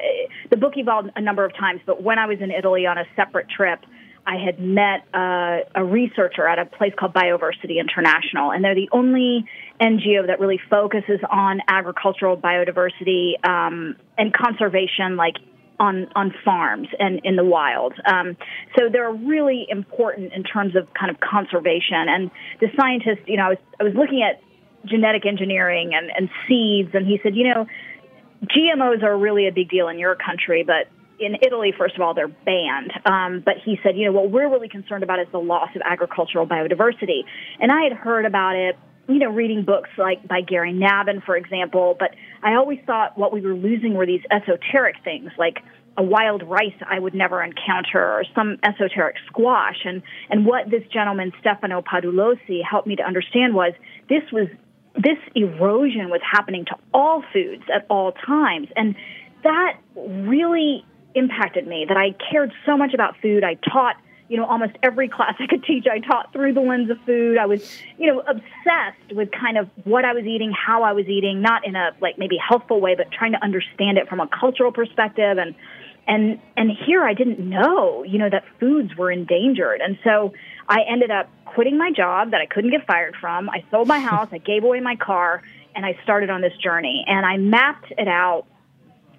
The 0.50 0.56
book 0.56 0.74
evolved 0.76 1.10
a 1.16 1.20
number 1.20 1.44
of 1.44 1.52
times, 1.56 1.80
but 1.84 2.02
when 2.02 2.18
I 2.18 2.26
was 2.26 2.38
in 2.40 2.50
Italy 2.50 2.86
on 2.86 2.96
a 2.96 3.04
separate 3.16 3.48
trip, 3.50 3.80
I 4.24 4.36
had 4.36 4.60
met 4.60 5.04
uh, 5.12 5.58
a 5.74 5.84
researcher 5.84 6.46
at 6.46 6.58
a 6.58 6.64
place 6.64 6.92
called 6.96 7.12
Bioversity 7.12 7.80
International, 7.80 8.52
and 8.52 8.64
they're 8.64 8.76
the 8.76 8.88
only 8.92 9.44
NGO 9.80 10.28
that 10.28 10.38
really 10.38 10.60
focuses 10.70 11.18
on 11.28 11.60
agricultural 11.66 12.36
biodiversity 12.36 13.44
um, 13.44 13.96
and 14.16 14.32
conservation, 14.32 15.16
like 15.16 15.34
on 15.80 16.06
on 16.14 16.32
farms 16.44 16.86
and 17.00 17.20
in 17.24 17.34
the 17.34 17.44
wild. 17.44 17.94
Um, 18.06 18.36
so 18.78 18.88
they're 18.92 19.10
really 19.10 19.66
important 19.68 20.32
in 20.32 20.44
terms 20.44 20.76
of 20.76 20.86
kind 20.94 21.10
of 21.10 21.18
conservation. 21.18 22.06
And 22.08 22.30
the 22.60 22.68
scientist, 22.78 23.26
you 23.26 23.36
know, 23.36 23.46
I 23.46 23.48
was 23.48 23.58
I 23.80 23.82
was 23.82 23.94
looking 23.94 24.22
at 24.22 24.40
genetic 24.84 25.26
engineering 25.26 25.92
and, 25.94 26.10
and 26.16 26.28
seeds, 26.46 26.90
and 26.94 27.06
he 27.06 27.18
said, 27.22 27.34
you 27.34 27.52
know, 27.52 27.66
GMOs 28.44 29.02
are 29.02 29.16
really 29.16 29.46
a 29.46 29.52
big 29.52 29.70
deal 29.70 29.88
in 29.88 29.98
your 29.98 30.16
country, 30.16 30.64
but 30.64 30.88
in 31.20 31.36
Italy, 31.40 31.72
first 31.76 31.94
of 31.94 32.00
all, 32.00 32.14
they're 32.14 32.28
banned. 32.28 32.92
Um, 33.04 33.42
but 33.44 33.54
he 33.64 33.78
said, 33.82 33.96
you 33.96 34.06
know, 34.06 34.12
what 34.12 34.30
we're 34.30 34.50
really 34.50 34.68
concerned 34.68 35.04
about 35.04 35.20
is 35.20 35.26
the 35.30 35.38
loss 35.38 35.68
of 35.76 35.82
agricultural 35.84 36.46
biodiversity. 36.46 37.22
And 37.60 37.70
I 37.70 37.84
had 37.84 37.92
heard 37.92 38.24
about 38.24 38.56
it, 38.56 38.76
you 39.08 39.18
know, 39.18 39.30
reading 39.30 39.64
books 39.64 39.90
like 39.96 40.26
by 40.26 40.40
Gary 40.40 40.72
Nabhan, 40.72 41.24
for 41.24 41.36
example. 41.36 41.96
But 41.98 42.10
I 42.42 42.54
always 42.54 42.80
thought 42.86 43.16
what 43.16 43.32
we 43.32 43.40
were 43.40 43.54
losing 43.54 43.94
were 43.94 44.06
these 44.06 44.22
esoteric 44.30 44.96
things 45.04 45.30
like 45.38 45.58
a 45.96 46.02
wild 46.02 46.42
rice 46.42 46.74
I 46.88 46.98
would 46.98 47.14
never 47.14 47.42
encounter 47.42 48.00
or 48.00 48.24
some 48.34 48.58
esoteric 48.64 49.16
squash. 49.26 49.84
And, 49.84 50.02
and 50.30 50.46
what 50.46 50.70
this 50.70 50.82
gentleman, 50.92 51.32
Stefano 51.40 51.82
Padulosi, 51.82 52.60
helped 52.68 52.86
me 52.86 52.96
to 52.96 53.02
understand 53.02 53.54
was 53.54 53.74
this 54.08 54.22
was 54.32 54.48
this 54.94 55.18
erosion 55.34 56.10
was 56.10 56.20
happening 56.28 56.64
to 56.66 56.76
all 56.92 57.22
foods 57.32 57.64
at 57.74 57.86
all 57.88 58.12
times. 58.12 58.68
And 58.76 58.94
that 59.42 59.78
really 59.96 60.84
impacted 61.14 61.66
me 61.66 61.86
that 61.88 61.96
I 61.96 62.14
cared 62.30 62.52
so 62.66 62.76
much 62.76 62.94
about 62.94 63.16
food. 63.20 63.44
I 63.44 63.54
taught, 63.54 63.96
you 64.28 64.36
know, 64.36 64.44
almost 64.44 64.72
every 64.82 65.08
class 65.08 65.34
I 65.40 65.46
could 65.46 65.64
teach, 65.64 65.86
I 65.90 65.98
taught 65.98 66.32
through 66.32 66.54
the 66.54 66.60
lens 66.60 66.90
of 66.90 66.98
food. 67.06 67.38
I 67.38 67.46
was, 67.46 67.82
you 67.98 68.12
know, 68.12 68.20
obsessed 68.20 69.12
with 69.14 69.30
kind 69.32 69.58
of 69.58 69.68
what 69.84 70.04
I 70.04 70.12
was 70.12 70.24
eating, 70.24 70.52
how 70.52 70.82
I 70.82 70.92
was 70.92 71.06
eating, 71.06 71.40
not 71.40 71.66
in 71.66 71.76
a 71.76 71.90
like 72.00 72.18
maybe 72.18 72.36
healthful 72.36 72.80
way, 72.80 72.94
but 72.94 73.10
trying 73.10 73.32
to 73.32 73.42
understand 73.42 73.98
it 73.98 74.08
from 74.08 74.20
a 74.20 74.28
cultural 74.28 74.72
perspective 74.72 75.38
and 75.38 75.54
and 76.06 76.40
and 76.56 76.70
here 76.84 77.04
I 77.04 77.14
didn't 77.14 77.38
know, 77.38 78.02
you 78.02 78.18
know, 78.18 78.28
that 78.28 78.44
foods 78.58 78.96
were 78.96 79.10
endangered. 79.10 79.80
And 79.80 79.98
so 80.02 80.32
I 80.68 80.80
ended 80.88 81.10
up 81.10 81.28
quitting 81.44 81.78
my 81.78 81.90
job 81.90 82.30
that 82.30 82.40
I 82.40 82.46
couldn't 82.46 82.70
get 82.70 82.86
fired 82.86 83.14
from. 83.20 83.50
I 83.50 83.64
sold 83.70 83.88
my 83.88 83.98
house, 84.10 84.28
I 84.32 84.38
gave 84.38 84.64
away 84.64 84.80
my 84.80 84.96
car, 84.96 85.42
and 85.74 85.84
I 85.84 85.98
started 86.02 86.30
on 86.30 86.40
this 86.40 86.56
journey. 86.62 87.04
And 87.06 87.24
I 87.24 87.36
mapped 87.36 87.92
it 87.96 88.08
out 88.08 88.46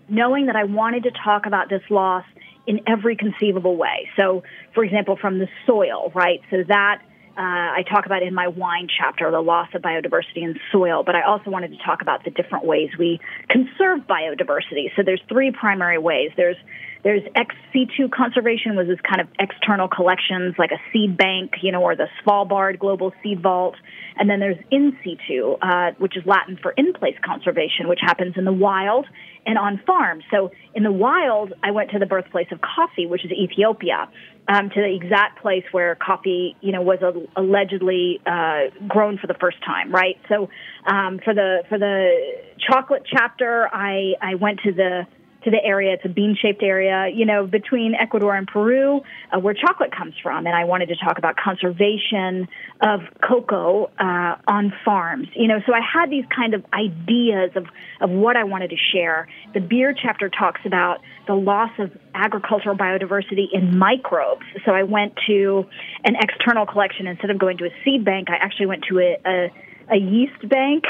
knowing 0.10 0.47
that 0.47 0.56
I 0.56 0.65
wanted 0.65 1.03
to 1.03 1.12
talk 1.12 1.45
about 1.45 1.69
this 1.69 1.82
loss 1.89 2.25
in 2.65 2.82
every 2.88 3.15
conceivable 3.15 3.75
way. 3.75 4.10
So, 4.17 4.43
for 4.73 4.84
example, 4.84 5.17
from 5.19 5.39
the 5.39 5.47
soil, 5.65 6.12
right? 6.15 6.41
So 6.49 6.63
that 6.67 7.01
uh, 7.36 7.41
I 7.41 7.84
talk 7.89 8.06
about 8.06 8.21
in 8.21 8.36
my 8.36 8.47
wine 8.47 8.88
chapter, 8.95 9.29
the 9.32 9.41
loss 9.41 9.67
of 9.73 9.82
biodiversity 9.82 10.43
in 10.43 10.60
soil, 10.71 11.03
but 11.03 11.15
I 11.15 11.23
also 11.23 11.49
wanted 11.49 11.71
to 11.71 11.84
talk 11.84 12.03
about 12.03 12.23
the 12.23 12.29
different 12.29 12.63
ways 12.63 12.91
we 12.99 13.19
conserve 13.49 14.01
biodiversity. 14.01 14.95
So 14.95 15.01
there's 15.03 15.21
three 15.27 15.51
primary 15.51 15.97
ways. 15.97 16.29
There's 16.38 16.58
there's 17.03 17.23
ex 17.35 17.53
situ 17.73 18.07
conservation, 18.07 18.75
was 18.75 18.87
this 18.87 18.99
kind 19.01 19.19
of 19.19 19.27
external 19.37 19.89
collections 19.89 20.55
like 20.57 20.71
a 20.71 20.79
seed 20.91 21.17
bank, 21.17 21.51
you 21.61 21.71
know, 21.71 21.81
or 21.81 21.95
the 21.95 22.07
Svalbard 22.23 22.79
Global 22.79 23.11
Seed 23.21 23.41
Vault. 23.41 23.75
And 24.15 24.29
then 24.29 24.39
there's 24.39 24.57
in 24.71 24.97
situ, 25.03 25.57
uh, 25.61 25.91
which 25.97 26.15
is 26.15 26.23
Latin 26.25 26.57
for 26.61 26.71
in 26.71 26.93
place 26.93 27.15
conservation, 27.25 27.89
which 27.89 27.99
happens 28.01 28.35
in 28.37 28.45
the 28.45 28.53
wild 28.53 29.05
and 29.45 29.57
on 29.57 29.81
farms. 29.85 30.23
So 30.31 30.51
in 30.73 30.83
the 30.83 30.91
wild, 30.91 31.53
I 31.61 31.71
went 31.71 31.91
to 31.91 31.99
the 31.99 32.05
birthplace 32.05 32.47
of 32.51 32.61
coffee, 32.61 33.05
which 33.05 33.25
is 33.25 33.31
Ethiopia, 33.31 34.07
um, 34.47 34.69
to 34.69 34.81
the 34.81 34.95
exact 34.95 35.41
place 35.41 35.63
where 35.71 35.95
coffee, 35.95 36.55
you 36.61 36.71
know, 36.71 36.81
was 36.81 36.99
a, 37.01 37.39
allegedly 37.39 38.21
uh, 38.25 38.69
grown 38.87 39.17
for 39.17 39.27
the 39.27 39.35
first 39.41 39.57
time, 39.65 39.93
right? 39.93 40.17
So 40.29 40.49
um, 40.85 41.19
for 41.23 41.33
the 41.33 41.63
for 41.67 41.77
the 41.77 42.11
chocolate 42.59 43.03
chapter, 43.05 43.67
I 43.73 44.13
I 44.21 44.35
went 44.35 44.61
to 44.61 44.71
the 44.71 45.05
to 45.43 45.51
the 45.51 45.63
area. 45.63 45.93
It's 45.93 46.06
a 46.06 46.10
bean 46.10 46.38
shaped 46.39 46.63
area, 46.63 47.08
you 47.13 47.25
know, 47.25 47.45
between 47.45 47.95
Ecuador 47.95 48.36
and 48.36 48.47
Peru, 48.47 49.01
uh, 49.32 49.39
where 49.39 49.53
chocolate 49.53 49.95
comes 49.95 50.13
from. 50.21 50.45
And 50.45 50.56
I 50.56 50.65
wanted 50.65 50.88
to 50.89 50.95
talk 50.95 51.17
about 51.17 51.36
conservation 51.38 52.47
of 52.82 53.01
cocoa 53.21 53.91
uh, 53.99 54.36
on 54.47 54.73
farms, 54.84 55.27
you 55.36 55.47
know. 55.47 55.60
So 55.65 55.73
I 55.73 55.82
had 55.82 56.10
these 56.10 56.25
kind 56.36 56.53
of 56.53 56.65
ideas 56.73 57.51
of, 57.56 57.65
of 58.01 58.10
what 58.10 58.36
I 58.36 58.43
wanted 58.43 58.69
to 58.71 58.77
share. 58.93 59.27
The 59.53 59.60
beer 59.60 59.93
chapter 59.93 60.29
talks 60.29 60.62
about 60.65 60.99
the 61.27 61.36
loss 61.36 61.71
of 61.79 61.91
agricultural 62.13 62.75
biodiversity 62.75 63.45
in 63.51 63.77
microbes. 63.77 64.45
So 64.65 64.71
I 64.71 64.84
went 64.84 65.13
to 65.27 65.65
an 66.03 66.15
external 66.15 66.65
collection 66.65 67.08
instead 67.08 67.29
of 67.29 67.38
going 67.38 67.58
to 67.58 67.65
a 67.65 67.69
seed 67.84 68.06
bank. 68.06 68.29
I 68.29 68.36
actually 68.36 68.67
went 68.67 68.84
to 68.89 68.99
a, 68.99 69.17
a 69.25 69.51
a 69.91 69.97
yeast 69.97 70.47
bank 70.47 70.85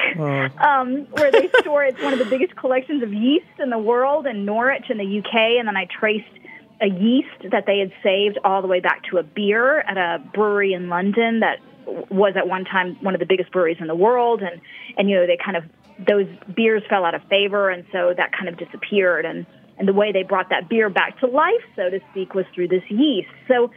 um, 0.59 1.05
where 1.11 1.31
they 1.31 1.49
store 1.59 1.83
it's 1.83 2.01
one 2.01 2.13
of 2.13 2.19
the 2.19 2.25
biggest 2.25 2.55
collections 2.55 3.03
of 3.03 3.13
yeast 3.13 3.59
in 3.59 3.69
the 3.69 3.77
world 3.77 4.27
in 4.27 4.45
Norwich 4.45 4.89
in 4.89 4.97
the 4.97 5.19
UK. 5.19 5.33
And 5.59 5.67
then 5.67 5.77
I 5.77 5.85
traced 5.85 6.25
a 6.81 6.87
yeast 6.87 7.51
that 7.51 7.65
they 7.65 7.79
had 7.79 7.91
saved 8.03 8.37
all 8.43 8.61
the 8.61 8.67
way 8.67 8.79
back 8.79 9.03
to 9.11 9.17
a 9.17 9.23
beer 9.23 9.79
at 9.79 9.97
a 9.97 10.23
brewery 10.33 10.73
in 10.73 10.89
London 10.89 11.39
that 11.39 11.59
was 11.85 12.33
at 12.35 12.47
one 12.47 12.65
time 12.65 12.95
one 13.01 13.13
of 13.13 13.19
the 13.19 13.25
biggest 13.25 13.51
breweries 13.51 13.77
in 13.79 13.87
the 13.87 13.95
world. 13.95 14.41
And, 14.41 14.61
and 14.97 15.09
you 15.09 15.15
know, 15.15 15.27
they 15.27 15.37
kind 15.43 15.57
of, 15.57 15.63
those 16.05 16.27
beers 16.55 16.83
fell 16.89 17.05
out 17.05 17.15
of 17.15 17.23
favor. 17.29 17.69
And 17.69 17.85
so 17.91 18.13
that 18.15 18.31
kind 18.31 18.49
of 18.49 18.57
disappeared. 18.57 19.25
And, 19.25 19.45
and 19.77 19.87
the 19.87 19.93
way 19.93 20.11
they 20.11 20.23
brought 20.23 20.49
that 20.49 20.69
beer 20.69 20.89
back 20.89 21.19
to 21.19 21.27
life, 21.27 21.63
so 21.75 21.89
to 21.89 21.99
speak, 22.11 22.33
was 22.33 22.45
through 22.53 22.67
this 22.67 22.83
yeast. 22.89 23.29
So 23.47 23.71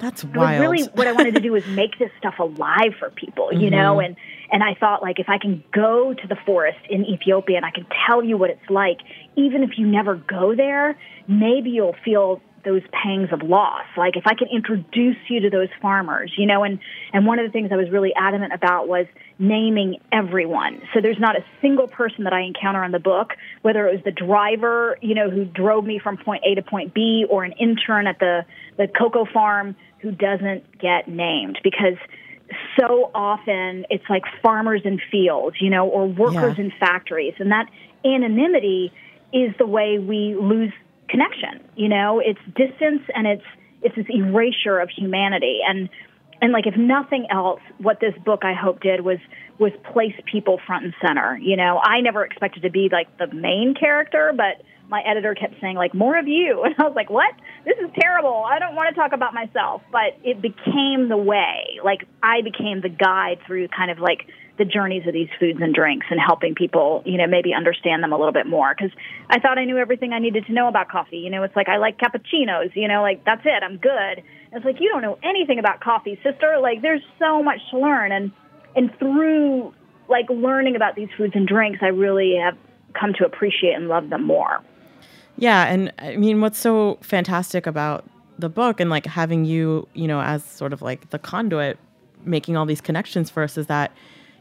that's 0.00 0.24
wild. 0.24 0.60
really 0.60 0.82
what 0.94 1.06
I 1.06 1.12
wanted 1.12 1.34
to 1.34 1.40
do 1.40 1.52
was 1.52 1.66
make 1.68 1.98
this 1.98 2.10
stuff 2.18 2.38
alive 2.38 2.94
for 2.98 3.10
people, 3.10 3.52
you 3.52 3.70
mm-hmm. 3.70 3.76
know, 3.76 4.00
and 4.00 4.16
and 4.50 4.62
I 4.64 4.74
thought 4.74 5.02
like 5.02 5.20
if 5.20 5.28
I 5.28 5.38
can 5.38 5.62
go 5.72 6.14
to 6.14 6.26
the 6.26 6.36
forest 6.44 6.78
in 6.88 7.04
Ethiopia 7.04 7.56
and 7.56 7.66
I 7.66 7.70
can 7.70 7.86
tell 8.06 8.24
you 8.24 8.36
what 8.36 8.50
it's 8.50 8.70
like, 8.70 8.98
even 9.36 9.62
if 9.62 9.78
you 9.78 9.86
never 9.86 10.16
go 10.16 10.56
there, 10.56 10.98
maybe 11.28 11.70
you'll 11.70 11.96
feel 12.04 12.40
those 12.64 12.82
pangs 12.92 13.28
of 13.32 13.42
loss. 13.42 13.84
Like 13.96 14.16
if 14.16 14.24
I 14.26 14.34
can 14.34 14.48
introduce 14.48 15.16
you 15.28 15.40
to 15.40 15.50
those 15.50 15.68
farmers, 15.80 16.32
you 16.36 16.46
know, 16.46 16.62
and 16.64 16.78
and 17.12 17.26
one 17.26 17.38
of 17.38 17.46
the 17.46 17.52
things 17.52 17.70
I 17.72 17.76
was 17.76 17.90
really 17.90 18.12
adamant 18.14 18.52
about 18.52 18.88
was 18.88 19.06
naming 19.38 19.96
everyone. 20.12 20.82
So 20.92 21.00
there's 21.00 21.18
not 21.18 21.36
a 21.36 21.44
single 21.60 21.88
person 21.88 22.24
that 22.24 22.32
I 22.32 22.42
encounter 22.42 22.84
in 22.84 22.92
the 22.92 22.98
book, 22.98 23.34
whether 23.62 23.86
it 23.88 23.92
was 23.94 24.04
the 24.04 24.12
driver, 24.12 24.98
you 25.00 25.14
know, 25.14 25.30
who 25.30 25.44
drove 25.44 25.84
me 25.84 25.98
from 25.98 26.16
point 26.16 26.42
A 26.46 26.54
to 26.54 26.62
point 26.62 26.94
B 26.94 27.24
or 27.28 27.44
an 27.44 27.52
intern 27.52 28.06
at 28.06 28.18
the 28.18 28.44
the 28.76 28.88
cocoa 28.88 29.26
farm 29.32 29.76
who 30.00 30.10
doesn't 30.10 30.78
get 30.78 31.08
named 31.08 31.58
because 31.62 31.98
so 32.78 33.10
often 33.14 33.86
it's 33.90 34.04
like 34.08 34.22
farmers 34.42 34.82
in 34.84 35.00
fields, 35.10 35.56
you 35.60 35.70
know, 35.70 35.88
or 35.88 36.06
workers 36.06 36.56
yeah. 36.58 36.64
in 36.64 36.72
factories. 36.80 37.34
And 37.38 37.52
that 37.52 37.66
anonymity 38.04 38.92
is 39.32 39.54
the 39.58 39.66
way 39.66 39.98
we 39.98 40.34
lose 40.34 40.72
connection. 41.10 41.60
You 41.76 41.88
know, 41.88 42.20
it's 42.24 42.40
distance 42.56 43.02
and 43.14 43.26
it's 43.26 43.44
it's 43.82 43.96
this 43.96 44.06
erasure 44.08 44.78
of 44.78 44.90
humanity. 44.90 45.60
And 45.66 45.88
and 46.42 46.52
like 46.52 46.66
if 46.66 46.76
nothing 46.76 47.26
else, 47.30 47.60
what 47.78 48.00
this 48.00 48.14
book 48.24 48.40
I 48.44 48.54
hope 48.54 48.80
did 48.80 49.02
was 49.02 49.18
was 49.58 49.72
place 49.92 50.14
people 50.30 50.60
front 50.66 50.84
and 50.84 50.94
center. 51.04 51.38
You 51.38 51.56
know, 51.56 51.80
I 51.82 52.00
never 52.00 52.24
expected 52.24 52.62
to 52.62 52.70
be 52.70 52.88
like 52.90 53.08
the 53.18 53.32
main 53.34 53.74
character, 53.78 54.32
but 54.34 54.64
my 54.90 55.02
editor 55.06 55.34
kept 55.34 55.54
saying 55.60 55.76
like 55.76 55.94
more 55.94 56.18
of 56.18 56.26
you 56.26 56.62
and 56.64 56.74
i 56.78 56.82
was 56.82 56.94
like 56.96 57.08
what 57.08 57.32
this 57.64 57.78
is 57.78 57.88
terrible 57.98 58.44
i 58.44 58.58
don't 58.58 58.74
want 58.74 58.92
to 58.92 59.00
talk 59.00 59.12
about 59.12 59.32
myself 59.32 59.80
but 59.92 60.18
it 60.24 60.42
became 60.42 61.08
the 61.08 61.16
way 61.16 61.78
like 61.84 62.00
i 62.22 62.42
became 62.42 62.80
the 62.82 62.88
guide 62.88 63.38
through 63.46 63.68
kind 63.68 63.90
of 63.90 63.98
like 64.00 64.26
the 64.60 64.64
journeys 64.64 65.06
of 65.08 65.12
these 65.12 65.28
foods 65.40 65.58
and 65.60 65.74
drinks 65.74 66.06
and 66.10 66.20
helping 66.20 66.54
people 66.54 67.02
you 67.04 67.16
know 67.16 67.26
maybe 67.26 67.52
understand 67.52 68.02
them 68.04 68.12
a 68.12 68.18
little 68.18 68.32
bit 68.32 68.46
more. 68.46 68.74
Because 68.76 68.96
i 69.28 69.40
thought 69.40 69.58
i 69.58 69.64
knew 69.64 69.78
everything 69.78 70.12
i 70.12 70.18
needed 70.20 70.46
to 70.46 70.52
know 70.52 70.68
about 70.68 70.88
coffee. 70.88 71.18
You 71.18 71.30
know 71.30 71.42
it's 71.42 71.56
like 71.56 71.68
i 71.68 71.78
like 71.78 71.98
cappuccinos 71.98 72.76
you 72.76 72.86
know 72.86 73.02
like 73.02 73.24
that's 73.24 73.42
it 73.44 73.62
i'm 73.64 73.78
good. 73.78 74.22
And 74.52 74.56
it's 74.56 74.64
like 74.64 74.80
you 74.80 74.88
don't 74.88 75.02
know 75.02 75.18
anything 75.22 75.58
about 75.58 75.80
coffee 75.80 76.20
sister. 76.22 76.58
Like 76.60 76.82
there's 76.82 77.02
so 77.18 77.42
much 77.42 77.58
to 77.70 77.78
learn. 77.78 78.12
And 78.12 78.30
and 78.76 78.96
through 78.98 79.74
like 80.08 80.28
learning 80.28 80.76
about 80.76 80.94
these 80.94 81.08
foods 81.16 81.32
and 81.34 81.46
drinks 81.46 81.78
i 81.82 81.86
really 81.86 82.36
have 82.36 82.56
come 82.92 83.12
to 83.14 83.24
appreciate 83.24 83.74
and 83.74 83.88
love 83.88 84.10
them 84.10 84.24
more. 84.24 84.60
Yeah, 85.36 85.64
and 85.64 85.92
I 85.98 86.16
mean, 86.16 86.40
what's 86.40 86.58
so 86.58 86.98
fantastic 87.00 87.66
about 87.66 88.04
the 88.38 88.48
book 88.48 88.80
and 88.80 88.90
like 88.90 89.06
having 89.06 89.44
you, 89.44 89.88
you 89.94 90.08
know, 90.08 90.20
as 90.20 90.44
sort 90.44 90.72
of 90.72 90.82
like 90.82 91.10
the 91.10 91.18
conduit 91.18 91.78
making 92.24 92.56
all 92.56 92.66
these 92.66 92.80
connections 92.80 93.30
for 93.30 93.42
us 93.42 93.56
is 93.56 93.66
that, 93.66 93.92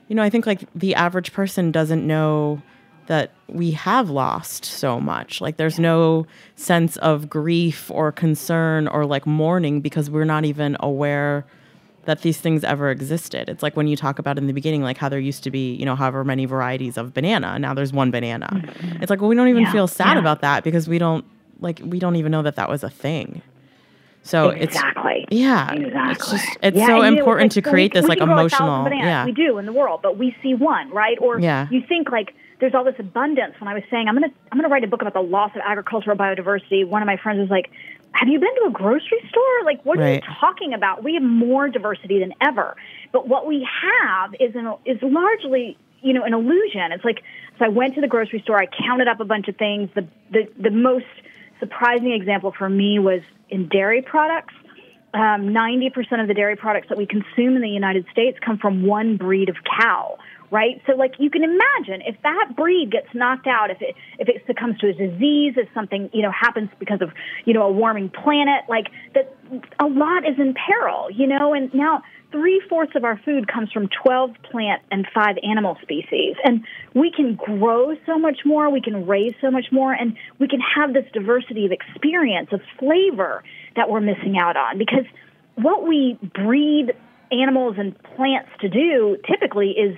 you 0.09 0.15
know, 0.15 0.23
I 0.23 0.29
think 0.29 0.45
like 0.45 0.65
the 0.75 0.95
average 0.95 1.31
person 1.31 1.71
doesn't 1.71 2.05
know 2.05 2.61
that 3.07 3.31
we 3.47 3.71
have 3.71 4.09
lost 4.09 4.65
so 4.65 4.99
much. 4.99 5.39
Like 5.39 5.57
there's 5.57 5.79
no 5.79 6.27
sense 6.55 6.97
of 6.97 7.29
grief 7.29 7.89
or 7.89 8.11
concern 8.11 8.87
or 8.87 9.05
like 9.05 9.25
mourning 9.25 9.81
because 9.81 10.09
we're 10.09 10.25
not 10.25 10.45
even 10.45 10.75
aware 10.79 11.45
that 12.05 12.21
these 12.21 12.39
things 12.39 12.63
ever 12.63 12.89
existed. 12.89 13.49
It's 13.49 13.61
like 13.61 13.75
when 13.75 13.87
you 13.87 13.95
talk 13.95 14.19
about 14.19 14.37
in 14.37 14.47
the 14.47 14.53
beginning, 14.53 14.81
like 14.81 14.97
how 14.97 15.09
there 15.09 15.19
used 15.19 15.43
to 15.43 15.51
be, 15.51 15.73
you 15.75 15.85
know, 15.85 15.95
however 15.95 16.23
many 16.23 16.45
varieties 16.45 16.97
of 16.97 17.13
banana. 17.13 17.57
Now 17.59 17.73
there's 17.73 17.93
one 17.93 18.09
banana. 18.09 18.47
Mm-hmm. 18.51 19.03
It's 19.03 19.09
like, 19.09 19.21
well, 19.21 19.29
we 19.29 19.35
don't 19.35 19.47
even 19.47 19.63
yeah, 19.63 19.71
feel 19.71 19.87
sad 19.87 20.13
yeah. 20.13 20.19
about 20.19 20.41
that 20.41 20.63
because 20.63 20.87
we 20.87 20.97
don't 20.97 21.25
like 21.59 21.81
we 21.83 21.99
don't 21.99 22.15
even 22.15 22.31
know 22.31 22.41
that 22.41 22.55
that 22.55 22.69
was 22.69 22.83
a 22.83 22.89
thing. 22.89 23.41
So 24.23 24.49
it's 24.49 24.75
exactly. 24.75 25.25
it's 25.29 25.39
yeah, 25.39 25.71
exactly. 25.71 26.11
It's 26.11 26.31
just 26.31 26.57
it's 26.61 26.77
yeah, 26.77 26.85
so 26.87 27.01
important 27.01 27.55
know, 27.55 27.61
to 27.61 27.69
create 27.69 27.93
we, 27.93 27.99
this 28.01 28.03
we 28.03 28.09
like 28.09 28.19
can 28.19 28.29
a 28.29 28.35
thousand 28.35 28.57
emotional. 28.63 28.83
bananas. 28.83 29.05
Yeah, 29.05 29.25
we 29.25 29.31
do 29.31 29.57
in 29.57 29.65
the 29.65 29.73
world, 29.73 30.01
but 30.03 30.17
we 30.17 30.35
see 30.43 30.53
one, 30.53 30.89
right? 30.91 31.17
Or 31.21 31.39
Yeah. 31.39 31.67
you 31.71 31.81
think 31.87 32.11
like 32.11 32.33
there's 32.59 32.75
all 32.75 32.83
this 32.83 32.95
abundance. 32.99 33.55
When 33.59 33.67
I 33.67 33.73
was 33.73 33.83
saying 33.89 34.07
I'm 34.07 34.15
gonna 34.15 34.27
I'm 34.51 34.57
gonna 34.57 34.67
write 34.69 34.83
a 34.83 34.87
book 34.87 35.01
about 35.01 35.13
the 35.13 35.21
loss 35.21 35.51
of 35.55 35.61
agricultural 35.65 36.17
biodiversity, 36.17 36.85
one 36.87 37.01
of 37.01 37.05
my 37.07 37.17
friends 37.17 37.39
was 37.39 37.49
like, 37.49 37.71
"Have 38.11 38.27
you 38.27 38.39
been 38.39 38.53
to 38.61 38.65
a 38.67 38.71
grocery 38.71 39.21
store? 39.29 39.63
Like, 39.63 39.83
what 39.85 39.97
are 39.97 40.01
Right. 40.01 40.23
you 40.23 40.33
talking 40.39 40.73
about? 40.73 41.03
We 41.03 41.13
have 41.15 41.23
more 41.23 41.69
diversity 41.69 42.19
than 42.19 42.33
ever, 42.41 42.75
but 43.11 43.27
what 43.27 43.47
we 43.47 43.65
have 43.83 44.35
is 44.39 44.53
an 44.55 44.71
is 44.85 45.01
largely 45.01 45.77
you 46.01 46.13
know 46.13 46.23
an 46.23 46.33
illusion. 46.33 46.91
It's 46.91 47.05
like 47.05 47.23
so 47.57 47.65
I 47.65 47.69
went 47.69 47.95
to 47.95 48.01
the 48.01 48.07
grocery 48.07 48.41
store, 48.41 48.57
I 48.57 48.67
counted 48.67 49.07
up 49.07 49.19
a 49.21 49.25
bunch 49.25 49.47
of 49.47 49.55
things. 49.55 49.89
The 49.95 50.05
the 50.29 50.47
the 50.59 50.71
most 50.71 51.05
surprising 51.59 52.11
example 52.11 52.53
for 52.57 52.69
me 52.69 52.99
was 52.99 53.21
in 53.49 53.67
dairy 53.67 54.01
products. 54.01 54.53
Um, 55.13 55.49
90% 55.49 56.21
of 56.21 56.27
the 56.27 56.35
dairy 56.35 56.55
products 56.55 56.89
that 56.89 56.97
we 56.97 57.07
consume 57.07 57.55
in 57.55 57.61
the 57.61 57.69
United 57.69 58.05
States 58.11 58.37
come 58.45 58.59
from 58.59 58.85
one 58.85 59.17
breed 59.17 59.49
of 59.49 59.55
cow, 59.79 60.19
right? 60.51 60.79
So, 60.85 60.93
like, 60.95 61.15
you 61.17 61.31
can 61.31 61.43
imagine 61.43 62.03
if 62.05 62.15
that 62.21 62.53
breed 62.55 62.91
gets 62.91 63.07
knocked 63.15 63.47
out, 63.47 63.71
if 63.71 63.81
it, 63.81 63.95
if 64.19 64.29
it 64.29 64.43
succumbs 64.45 64.77
to 64.79 64.89
a 64.89 64.93
disease, 64.93 65.55
if 65.57 65.67
something, 65.73 66.11
you 66.13 66.21
know, 66.21 66.31
happens 66.31 66.69
because 66.77 67.01
of, 67.01 67.09
you 67.45 67.55
know, 67.55 67.63
a 67.63 67.71
warming 67.71 68.09
planet, 68.09 68.65
like, 68.69 68.85
that 69.15 69.35
a 69.79 69.87
lot 69.87 70.29
is 70.29 70.37
in 70.37 70.53
peril, 70.53 71.09
you 71.09 71.25
know? 71.25 71.55
And 71.55 71.73
now 71.73 72.03
three 72.31 72.61
fourths 72.69 72.93
of 72.95 73.03
our 73.03 73.17
food 73.25 73.47
comes 73.47 73.71
from 73.71 73.89
12 74.03 74.31
plant 74.51 74.81
and 74.91 75.07
five 75.13 75.37
animal 75.43 75.77
species. 75.81 76.35
And 76.43 76.65
we 76.93 77.11
can 77.11 77.35
grow 77.35 77.95
so 78.05 78.17
much 78.17 78.39
more, 78.45 78.69
we 78.69 78.81
can 78.81 79.07
raise 79.07 79.33
so 79.41 79.51
much 79.51 79.65
more, 79.71 79.93
and 79.93 80.15
we 80.39 80.47
can 80.47 80.59
have 80.59 80.93
this 80.93 81.05
diversity 81.13 81.65
of 81.65 81.71
experience, 81.71 82.49
of 82.51 82.61
flavor 82.77 83.43
that 83.75 83.89
we're 83.89 84.01
missing 84.01 84.37
out 84.39 84.57
on. 84.57 84.77
Because 84.77 85.05
what 85.55 85.87
we 85.87 86.17
breed 86.33 86.93
animals 87.31 87.75
and 87.77 87.95
plants 88.15 88.49
to 88.61 88.69
do 88.69 89.17
typically 89.27 89.71
is 89.71 89.97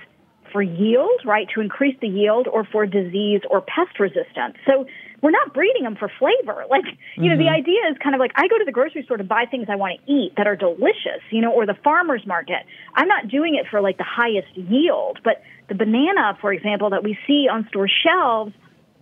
for 0.52 0.62
yield, 0.62 1.20
right, 1.24 1.48
to 1.54 1.60
increase 1.60 1.96
the 2.00 2.08
yield 2.08 2.46
or 2.46 2.64
for 2.64 2.86
disease 2.86 3.40
or 3.50 3.60
pest 3.60 3.98
resistance. 3.98 4.56
So 4.66 4.86
we're 5.22 5.30
not 5.30 5.54
breeding 5.54 5.84
them 5.84 5.96
for 5.96 6.10
flavor. 6.18 6.64
Like, 6.68 6.84
you 7.16 7.30
know, 7.30 7.36
the 7.36 7.44
mm-hmm. 7.44 7.54
idea 7.54 7.80
is 7.90 7.96
kind 8.02 8.14
of 8.14 8.18
like 8.18 8.32
I 8.34 8.48
go 8.48 8.58
to 8.58 8.64
the 8.64 8.72
grocery 8.72 9.04
store 9.04 9.16
to 9.16 9.24
buy 9.24 9.44
things 9.50 9.66
I 9.70 9.76
want 9.76 10.00
to 10.00 10.12
eat 10.12 10.32
that 10.36 10.46
are 10.46 10.56
delicious, 10.56 11.22
you 11.30 11.40
know, 11.40 11.52
or 11.52 11.64
the 11.64 11.76
farmer's 11.82 12.26
market. 12.26 12.66
I'm 12.94 13.08
not 13.08 13.28
doing 13.28 13.54
it 13.54 13.66
for 13.70 13.80
like 13.80 13.98
the 13.98 14.06
highest 14.06 14.54
yield, 14.56 15.20
but 15.24 15.42
the 15.68 15.74
banana, 15.74 16.36
for 16.40 16.52
example, 16.52 16.90
that 16.90 17.04
we 17.04 17.16
see 17.26 17.48
on 17.50 17.66
store 17.68 17.88
shelves 17.88 18.52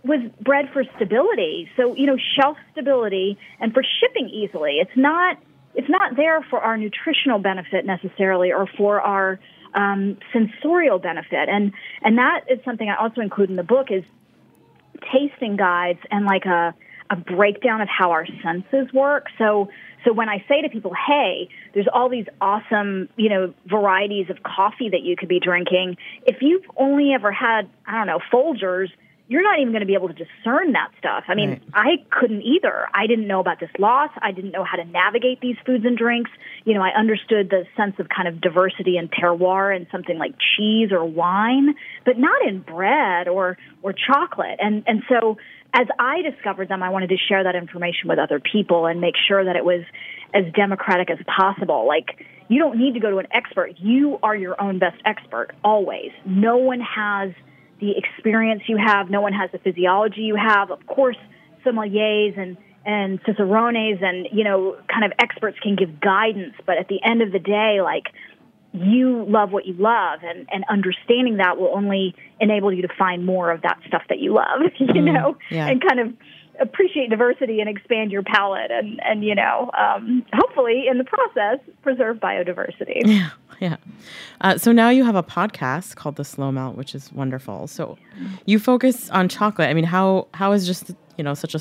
was 0.03 0.19
bred 0.39 0.69
for 0.73 0.83
stability. 0.95 1.69
So, 1.75 1.95
you 1.95 2.05
know, 2.05 2.17
shelf 2.39 2.57
stability 2.71 3.37
and 3.59 3.73
for 3.73 3.83
shipping 3.99 4.29
easily. 4.29 4.77
It's 4.79 4.95
not 4.95 5.37
it's 5.73 5.89
not 5.89 6.15
there 6.15 6.45
for 6.49 6.59
our 6.59 6.77
nutritional 6.77 7.39
benefit 7.39 7.85
necessarily 7.85 8.51
or 8.51 8.67
for 8.77 8.99
our 8.99 9.39
um, 9.73 10.17
sensorial 10.33 10.99
benefit. 10.99 11.49
And 11.49 11.73
and 12.01 12.17
that 12.17 12.41
is 12.49 12.59
something 12.65 12.89
I 12.89 12.95
also 12.95 13.21
include 13.21 13.49
in 13.49 13.55
the 13.55 13.63
book 13.63 13.87
is 13.91 14.03
tasting 15.11 15.55
guides 15.57 15.99
and 16.09 16.25
like 16.25 16.45
a 16.45 16.73
a 17.09 17.15
breakdown 17.15 17.81
of 17.81 17.89
how 17.89 18.11
our 18.11 18.25
senses 18.41 18.91
work. 18.93 19.27
So 19.37 19.69
so 20.05 20.13
when 20.13 20.29
I 20.29 20.43
say 20.47 20.61
to 20.61 20.69
people, 20.69 20.93
"Hey, 20.93 21.49
there's 21.73 21.87
all 21.93 22.09
these 22.09 22.25
awesome, 22.39 23.09
you 23.17 23.29
know, 23.29 23.53
varieties 23.65 24.29
of 24.29 24.41
coffee 24.43 24.89
that 24.89 25.01
you 25.01 25.15
could 25.15 25.29
be 25.29 25.39
drinking," 25.39 25.97
if 26.25 26.41
you've 26.41 26.65
only 26.77 27.13
ever 27.13 27.31
had, 27.31 27.69
I 27.85 27.97
don't 27.97 28.07
know, 28.07 28.19
Folgers, 28.31 28.89
you're 29.31 29.43
not 29.43 29.61
even 29.61 29.71
going 29.71 29.79
to 29.79 29.87
be 29.87 29.93
able 29.93 30.09
to 30.09 30.13
discern 30.13 30.73
that 30.73 30.91
stuff. 30.99 31.23
I 31.29 31.35
mean, 31.35 31.51
Right. 31.51 31.61
I 31.73 32.19
couldn't 32.19 32.41
either. 32.41 32.89
I 32.93 33.07
didn't 33.07 33.27
know 33.27 33.39
about 33.39 33.61
this 33.61 33.69
loss. 33.79 34.09
I 34.21 34.33
didn't 34.33 34.51
know 34.51 34.65
how 34.65 34.75
to 34.75 34.83
navigate 34.83 35.39
these 35.39 35.55
foods 35.65 35.85
and 35.85 35.97
drinks. 35.97 36.29
You 36.65 36.73
know, 36.73 36.81
I 36.81 36.89
understood 36.89 37.49
the 37.49 37.63
sense 37.77 37.95
of 37.97 38.09
kind 38.09 38.27
of 38.27 38.41
diversity 38.41 38.97
and 38.97 39.09
terroir 39.09 39.73
in 39.73 39.87
something 39.89 40.17
like 40.17 40.33
cheese 40.57 40.91
or 40.91 41.05
wine, 41.05 41.75
but 42.03 42.17
not 42.17 42.45
in 42.45 42.59
bread 42.59 43.29
or 43.29 43.57
or 43.81 43.93
chocolate. 43.93 44.59
And 44.59 44.83
and 44.85 45.01
so 45.07 45.37
as 45.73 45.87
I 45.97 46.21
discovered 46.23 46.67
them, 46.67 46.83
I 46.83 46.89
wanted 46.89 47.07
to 47.09 47.17
share 47.29 47.45
that 47.45 47.55
information 47.55 48.09
with 48.09 48.19
other 48.19 48.41
people 48.41 48.85
and 48.85 48.99
make 48.99 49.15
sure 49.29 49.45
that 49.45 49.55
it 49.55 49.63
was 49.63 49.85
as 50.33 50.43
democratic 50.53 51.09
as 51.09 51.19
possible. 51.25 51.87
Like 51.87 52.25
you 52.49 52.59
don't 52.59 52.77
need 52.77 52.95
to 52.95 52.99
go 52.99 53.09
to 53.09 53.19
an 53.19 53.27
expert. 53.31 53.75
You 53.77 54.19
are 54.23 54.35
your 54.35 54.61
own 54.61 54.77
best 54.77 55.01
expert 55.05 55.51
always. 55.63 56.11
No 56.25 56.57
one 56.57 56.81
has 56.81 57.31
the 57.81 57.97
experience 57.97 58.61
you 58.67 58.77
have. 58.77 59.09
No 59.09 59.19
one 59.19 59.33
has 59.33 59.51
the 59.51 59.57
physiology 59.57 60.21
you 60.21 60.35
have. 60.35 60.71
Of 60.71 60.85
course, 60.85 61.17
sommeliers 61.65 62.39
and 62.39 62.55
and 62.85 63.19
cicerones 63.25 63.99
and 64.01 64.27
you 64.31 64.43
know 64.43 64.77
kind 64.91 65.03
of 65.03 65.11
experts 65.19 65.57
can 65.61 65.75
give 65.75 65.99
guidance, 65.99 66.53
but 66.65 66.77
at 66.77 66.87
the 66.87 66.99
end 67.03 67.21
of 67.21 67.31
the 67.31 67.39
day, 67.39 67.81
like 67.81 68.05
you 68.73 69.25
love 69.27 69.51
what 69.51 69.65
you 69.65 69.73
love, 69.73 70.19
and 70.23 70.47
and 70.51 70.63
understanding 70.69 71.37
that 71.37 71.57
will 71.57 71.75
only 71.75 72.15
enable 72.39 72.71
you 72.71 72.83
to 72.83 72.93
find 72.97 73.25
more 73.25 73.51
of 73.51 73.63
that 73.63 73.79
stuff 73.87 74.03
that 74.09 74.19
you 74.19 74.33
love. 74.33 74.61
You 74.79 74.87
mm-hmm. 74.87 75.13
know, 75.13 75.37
yeah. 75.49 75.67
and 75.67 75.81
kind 75.81 75.99
of 75.99 76.13
appreciate 76.61 77.09
diversity 77.09 77.59
and 77.59 77.69
expand 77.69 78.11
your 78.11 78.23
palate 78.23 78.71
and 78.71 78.99
and 79.03 79.23
you 79.23 79.35
know 79.35 79.71
um, 79.77 80.25
hopefully 80.33 80.85
in 80.89 80.97
the 80.97 81.03
process 81.03 81.59
preserve 81.81 82.17
biodiversity 82.17 83.01
Yeah, 83.05 83.29
yeah. 83.59 83.77
Uh, 84.41 84.57
so 84.57 84.71
now 84.71 84.89
you 84.89 85.03
have 85.03 85.15
a 85.15 85.23
podcast 85.23 85.95
called 85.95 86.15
The 86.15 86.23
Slow 86.23 86.51
Melt, 86.51 86.75
which 86.75 86.95
is 86.95 87.11
wonderful. 87.13 87.67
So 87.67 87.97
you 88.45 88.57
focus 88.57 89.09
on 89.11 89.29
chocolate. 89.29 89.69
I 89.69 89.73
mean, 89.73 89.83
how 89.83 90.27
how 90.33 90.51
is 90.51 90.65
just 90.65 90.91
you 91.17 91.23
know 91.23 91.33
such 91.33 91.53
a 91.55 91.59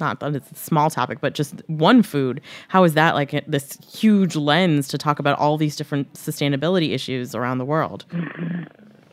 not 0.00 0.20
that 0.20 0.34
it's 0.34 0.50
a 0.50 0.54
small 0.54 0.90
topic, 0.90 1.20
but 1.20 1.34
just 1.34 1.62
one 1.68 2.02
food. 2.02 2.40
How 2.68 2.84
is 2.84 2.94
that 2.94 3.14
like 3.14 3.44
this 3.46 3.78
huge 3.92 4.36
lens 4.36 4.88
to 4.88 4.98
talk 4.98 5.18
about 5.18 5.38
all 5.38 5.56
these 5.56 5.76
different 5.76 6.12
sustainability 6.14 6.92
issues 6.92 7.34
around 7.34 7.58
the 7.58 7.64
world? 7.64 8.04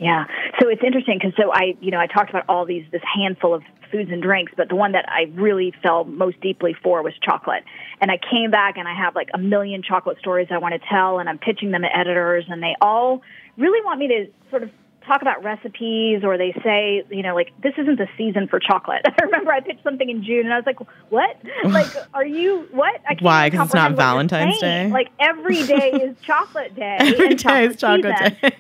Yeah. 0.03 0.25
So 0.59 0.67
it's 0.69 0.83
interesting 0.83 1.17
because 1.19 1.33
so 1.37 1.51
I, 1.51 1.75
you 1.79 1.91
know, 1.91 1.99
I 1.99 2.07
talked 2.07 2.29
about 2.29 2.43
all 2.49 2.65
these, 2.65 2.85
this 2.91 3.01
handful 3.15 3.53
of 3.53 3.63
foods 3.91 4.11
and 4.11 4.21
drinks, 4.21 4.51
but 4.57 4.69
the 4.69 4.75
one 4.75 4.91
that 4.93 5.05
I 5.07 5.31
really 5.33 5.73
fell 5.81 6.03
most 6.03 6.41
deeply 6.41 6.75
for 6.83 7.01
was 7.03 7.13
chocolate. 7.23 7.63
And 8.01 8.11
I 8.11 8.17
came 8.17 8.51
back 8.51 8.77
and 8.77 8.87
I 8.87 8.95
have 8.95 9.15
like 9.15 9.29
a 9.33 9.37
million 9.37 9.81
chocolate 9.81 10.17
stories 10.19 10.47
I 10.51 10.57
want 10.57 10.73
to 10.73 10.87
tell 10.89 11.19
and 11.19 11.29
I'm 11.29 11.37
pitching 11.37 11.71
them 11.71 11.83
to 11.83 11.95
editors 11.95 12.45
and 12.49 12.61
they 12.61 12.75
all 12.81 13.21
really 13.57 13.83
want 13.85 13.99
me 13.99 14.07
to 14.07 14.25
sort 14.49 14.63
of 14.63 14.71
talk 15.05 15.21
about 15.21 15.43
recipes 15.43 16.23
or 16.23 16.37
they 16.37 16.53
say, 16.63 17.03
you 17.09 17.23
know, 17.23 17.35
like 17.35 17.51
this 17.61 17.73
isn't 17.77 17.97
the 17.97 18.07
season 18.17 18.47
for 18.47 18.59
chocolate. 18.59 19.01
I 19.05 19.23
remember 19.23 19.51
I 19.51 19.59
pitched 19.59 19.83
something 19.83 20.09
in 20.09 20.23
June 20.23 20.45
and 20.45 20.53
I 20.53 20.57
was 20.57 20.65
like, 20.65 20.79
what? 21.09 21.37
Like, 21.65 21.87
are 22.13 22.25
you, 22.25 22.67
what? 22.71 23.01
I 23.05 23.15
can't 23.15 23.21
Why? 23.21 23.49
Because 23.49 23.67
it's 23.67 23.73
not 23.73 23.95
comprehend 23.95 23.97
what 23.97 24.31
you're 24.31 24.39
Valentine's. 24.39 24.59
Day? 24.59 24.89
Like 24.89 25.09
every 25.19 25.63
day 25.65 25.91
is 25.91 26.15
chocolate 26.21 26.75
day. 26.75 26.97
Every 26.99 27.35
day 27.35 27.65
is 27.65 27.75
chocolate 27.77 28.17
season. 28.17 28.51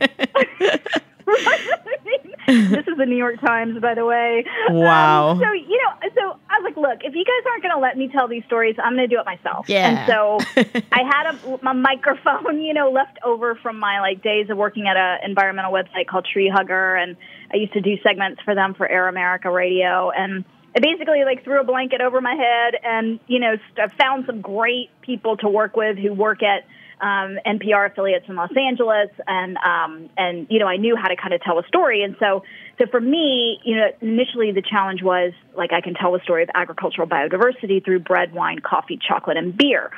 day. 0.59 0.99
this 2.47 2.87
is 2.87 2.97
the 2.97 3.05
New 3.05 3.15
York 3.15 3.39
Times, 3.39 3.79
by 3.79 3.93
the 3.95 4.05
way. 4.05 4.45
Wow. 4.69 5.29
Um, 5.29 5.39
so 5.39 5.51
you 5.53 5.81
know, 5.81 6.09
so 6.15 6.39
I 6.49 6.59
was 6.59 6.63
like, 6.63 6.77
look, 6.77 6.99
if 7.03 7.15
you 7.15 7.23
guys 7.23 7.51
aren't 7.51 7.63
going 7.63 7.73
to 7.73 7.79
let 7.79 7.97
me 7.97 8.09
tell 8.09 8.27
these 8.27 8.43
stories, 8.45 8.75
I'm 8.83 8.95
going 8.95 9.09
to 9.09 9.15
do 9.15 9.19
it 9.19 9.25
myself. 9.25 9.69
Yeah. 9.69 9.89
And 9.89 10.07
so 10.07 10.37
I 10.91 11.03
had 11.03 11.35
a, 11.35 11.69
a 11.69 11.73
microphone, 11.73 12.61
you 12.61 12.73
know, 12.73 12.91
left 12.91 13.17
over 13.23 13.55
from 13.55 13.79
my 13.79 13.99
like 13.99 14.21
days 14.21 14.49
of 14.49 14.57
working 14.57 14.87
at 14.87 14.97
an 14.97 15.19
environmental 15.23 15.71
website 15.71 16.07
called 16.07 16.27
Tree 16.31 16.51
Hugger, 16.53 16.95
and 16.95 17.15
I 17.53 17.57
used 17.57 17.73
to 17.73 17.81
do 17.81 17.95
segments 18.03 18.41
for 18.43 18.55
them 18.55 18.73
for 18.73 18.87
Air 18.87 19.07
America 19.07 19.49
Radio, 19.49 20.11
and 20.11 20.43
I 20.75 20.79
basically 20.79 21.23
like 21.23 21.43
threw 21.43 21.61
a 21.61 21.63
blanket 21.63 22.01
over 22.01 22.19
my 22.19 22.33
head, 22.33 22.75
and 22.83 23.19
you 23.27 23.39
know, 23.39 23.55
st- 23.75 23.91
found 23.93 24.25
some 24.25 24.41
great 24.41 24.89
people 25.01 25.37
to 25.37 25.47
work 25.47 25.75
with 25.75 25.97
who 25.97 26.13
work 26.13 26.41
at 26.43 26.65
um, 27.03 27.37
NPR 27.45 27.91
affiliates 27.91 28.25
in 28.29 28.35
Los 28.37 28.55
Angeles, 28.55 29.09
and 29.27 29.57
um, 29.57 30.09
and 30.17 30.47
you 30.49 30.57
know 30.57 30.67
I 30.67 30.77
knew 30.77 30.95
how 30.95 31.09
to 31.09 31.17
kind 31.17 31.33
of 31.33 31.41
tell 31.41 31.59
a 31.59 31.67
story, 31.67 32.01
and 32.01 32.15
so 32.17 32.43
so 32.79 32.85
for 32.89 33.01
me, 33.01 33.59
you 33.65 33.75
know, 33.75 33.87
initially 33.99 34.53
the 34.53 34.61
challenge 34.61 35.03
was 35.03 35.33
like 35.55 35.73
I 35.73 35.81
can 35.81 35.95
tell 35.95 36.13
the 36.13 36.21
story 36.23 36.43
of 36.43 36.49
agricultural 36.55 37.07
biodiversity 37.07 37.83
through 37.83 37.99
bread, 37.99 38.33
wine, 38.33 38.59
coffee, 38.59 38.97
chocolate, 39.05 39.35
and 39.35 39.55
beer, 39.55 39.91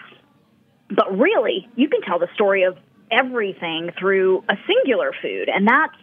but 0.89 1.15
really 1.15 1.69
you 1.75 1.89
can 1.89 2.01
tell 2.01 2.17
the 2.17 2.29
story 2.33 2.63
of 2.63 2.75
everything 3.11 3.91
through 3.99 4.43
a 4.49 4.55
singular 4.65 5.13
food, 5.21 5.47
and 5.47 5.67
that's 5.67 5.95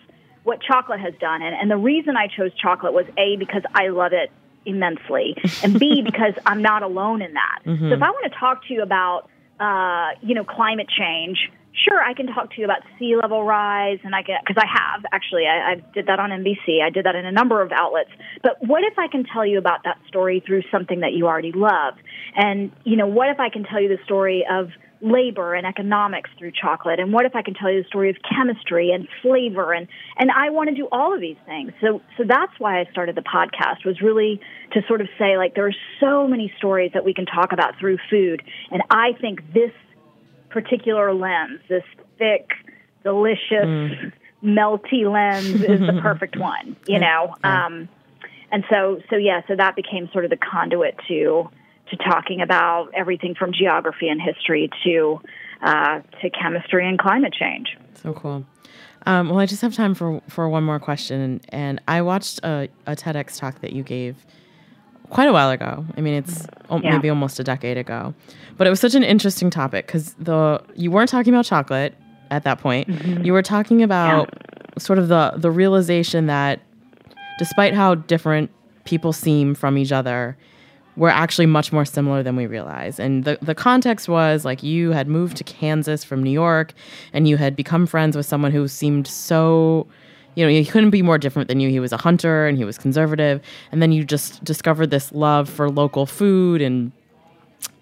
what 0.45 0.61
chocolate 0.63 1.01
has 1.01 1.15
done. 1.21 1.43
And, 1.43 1.55
and 1.55 1.69
the 1.69 1.77
reason 1.77 2.17
I 2.17 2.29
chose 2.29 2.53
chocolate 2.55 2.93
was 2.93 3.07
a 3.19 3.37
because 3.37 3.63
I 3.75 3.89
love 3.89 4.13
it 4.13 4.31
immensely, 4.65 5.35
and 5.65 5.81
b 5.81 6.03
because 6.05 6.35
I'm 6.47 6.63
not 6.63 6.85
alone 6.85 7.23
in 7.23 7.35
that. 7.35 7.59
So 7.65 7.95
if 7.95 8.03
I 8.03 8.11
want 8.11 8.33
to 8.33 8.39
talk 8.39 8.65
to 8.69 8.73
you 8.73 8.83
about 8.83 9.29
uh, 9.61 10.11
you 10.21 10.35
know, 10.35 10.45
climate 10.45 10.89
change, 10.89 11.51
sure, 11.73 12.03
I 12.03 12.15
can 12.15 12.27
talk 12.27 12.53
to 12.55 12.61
you 12.61 12.65
about 12.65 12.81
sea 12.99 13.17
level 13.17 13.45
rise, 13.45 13.99
and 14.05 14.15
I 14.15 14.23
can 14.23 14.39
because 14.47 14.63
I 14.63 14.67
have 14.67 15.05
actually. 15.13 15.47
I, 15.47 15.73
I 15.73 15.75
did 15.95 16.07
that 16.07 16.19
on 16.19 16.31
NBC. 16.31 16.83
I 16.83 16.91
did 16.91 17.05
that 17.07 17.15
in 17.15 17.27
a 17.27 17.33
number 17.33 17.63
of 17.63 17.73
outlets. 17.73 18.11
But 18.43 18.57
what 18.61 18.83
if 18.85 18.99
I 18.99 19.09
can 19.09 19.25
tell 19.25 19.47
you 19.47 19.59
about 19.59 19.85
that 19.85 19.99
story 20.09 20.43
through 20.47 20.63
something 20.71 21.01
that 21.01 21.13
you 21.13 21.27
already 21.27 21.53
love? 21.53 21.95
And 22.37 22.73
you 22.85 22.97
know, 22.97 23.07
what 23.07 23.29
if 23.29 23.41
I 23.41 23.49
can 23.49 23.65
tell 23.65 23.81
you 23.81 23.89
the 23.89 24.03
story 24.05 24.45
of 24.51 24.69
labor 25.03 25.55
and 25.55 25.67
economics 25.67 26.31
through 26.39 26.53
chocolate 26.53 27.01
and 27.01 27.13
what 27.13 27.27
if 27.27 27.35
i 27.35 27.43
can 27.43 27.55
tell 27.55 27.69
you 27.69 27.83
the 27.83 27.89
story 27.89 28.09
of 28.09 28.17
chemistry 28.23 28.93
and 28.93 29.09
flavor 29.21 29.73
and 29.73 29.89
and 30.17 30.31
i 30.31 30.49
want 30.49 30.69
to 30.69 30.75
do 30.77 30.87
all 30.93 31.13
of 31.13 31.21
these 31.21 31.37
things 31.45 31.73
so 31.81 32.01
so 32.17 32.23
that's 32.25 32.53
why 32.61 32.81
i 32.81 32.85
started 32.93 33.17
the 33.17 33.23
podcast 33.23 33.85
was 33.85 34.01
really 34.01 34.41
to 34.73 34.81
sort 34.87 35.01
of 35.01 35.09
say 35.19 35.37
like 35.37 35.57
there 35.57 35.67
are 35.67 35.75
so 35.99 36.29
many 36.29 36.53
stories 36.57 36.93
that 36.95 37.05
we 37.05 37.13
can 37.13 37.27
talk 37.27 37.53
about 37.53 37.77
through 37.81 37.99
food 38.09 38.43
and 38.71 38.81
i 38.91 39.11
think 39.21 39.41
this 39.53 39.73
particular 40.53 41.15
lens, 41.15 41.61
this 41.69 41.83
thick, 42.19 42.51
delicious, 43.03 43.65
mm. 43.65 44.13
melty 44.45 45.11
lens 45.11 45.63
is 45.63 45.81
the 45.81 45.99
perfect 46.03 46.39
one, 46.39 46.77
you 46.87 46.99
know. 46.99 47.35
Um, 47.43 47.89
and 48.51 48.65
so, 48.71 49.01
so 49.11 49.17
yeah, 49.17 49.41
so 49.49 49.57
that 49.57 49.77
became 49.77 50.09
sort 50.13 50.25
of 50.25 50.31
the 50.31 50.37
conduit 50.37 50.97
to 51.09 51.49
to 51.91 51.97
talking 51.97 52.41
about 52.41 52.91
everything 52.95 53.35
from 53.35 53.53
geography 53.53 54.09
and 54.09 54.21
history 54.21 54.71
to 54.85 55.21
uh, 55.63 56.01
to 56.21 56.31
chemistry 56.31 56.89
and 56.89 56.99
climate 56.99 57.35
change. 57.39 57.77
So 57.95 58.13
cool. 58.13 58.45
Um, 59.07 59.31
well, 59.31 59.41
I 59.41 59.47
just 59.47 59.63
have 59.63 59.75
time 59.75 59.95
for 59.95 60.21
for 60.29 60.49
one 60.49 60.65
more 60.65 60.79
question, 60.79 61.41
and 61.49 61.81
I 61.89 62.03
watched 62.03 62.41
a, 62.45 62.69
a 62.87 62.95
TEDx 62.95 63.39
talk 63.39 63.61
that 63.61 63.73
you 63.73 63.83
gave 63.83 64.25
quite 65.13 65.29
a 65.29 65.33
while 65.33 65.51
ago. 65.51 65.85
I 65.97 66.01
mean, 66.01 66.15
it's 66.15 66.47
yeah. 66.71 66.79
maybe 66.91 67.11
almost 67.11 67.39
a 67.39 67.45
decade 67.45 67.77
ago, 67.77 68.15
but 68.57 68.67
it 68.67 68.71
was 68.71 68.81
such 68.81 68.95
an 68.95 69.05
interesting 69.05 69.51
topic 69.51 69.87
because 69.87 70.15
the 70.15 70.61
you 70.75 70.91
weren't 70.91 71.11
talking 71.11 71.33
about 71.33 71.45
chocolate 71.45 71.95
at 72.31 72.45
that 72.45 72.59
point. 72.59 72.89
Mm-hmm. 72.89 73.23
You 73.23 73.35
were 73.35 73.43
talking 73.43 73.83
about 73.83 74.31
yeah. 74.33 74.79
sort 74.79 74.99
of 74.99 75.09
the 75.09 75.35
the 75.37 75.51
realization 75.51 76.27
that 76.27 76.61
despite 77.39 77.75
how 77.75 77.95
different 77.95 78.51
people 78.85 79.13
seem 79.13 79.55
from 79.55 79.77
each 79.77 79.93
other, 79.93 80.37
we're 80.97 81.11
actually 81.11 81.47
much 81.47 81.73
more 81.73 81.85
similar 81.85 82.23
than 82.23 82.35
we 82.35 82.47
realize. 82.47 82.99
And 82.99 83.25
the, 83.25 83.39
the 83.43 83.55
context 83.55 84.09
was 84.09 84.45
like 84.45 84.63
you 84.63 84.93
had 84.93 85.09
moved 85.09 85.37
to 85.37 85.45
Kansas 85.45 86.05
from 86.05 86.23
New 86.23 86.31
York 86.31 86.73
and 87.13 87.29
you 87.29 87.37
had 87.37 87.55
become 87.55 87.87
friends 87.87 88.17
with 88.17 88.27
someone 88.27 88.51
who 88.51 88.67
seemed 88.67 89.07
so 89.07 89.87
you 90.35 90.45
know, 90.45 90.51
he 90.51 90.65
couldn't 90.65 90.91
be 90.91 91.03
more 91.03 91.19
different 91.19 91.49
than 91.49 91.61
you. 91.61 91.69
He 91.69 91.81
was 91.81 91.93
a 91.93 91.97
hunter 91.97 92.47
and 92.47 92.57
he 92.57 92.65
was 92.65 92.79
conservative. 92.79 93.41
And 93.71 93.83
then 93.83 93.93
you 93.93 94.05
just 94.05 94.43
discovered 94.45 94.91
this 94.91 95.13
love 95.13 95.49
for 95.49 95.71
local 95.71 96.07
food 96.07 96.63
and, 96.63 96.93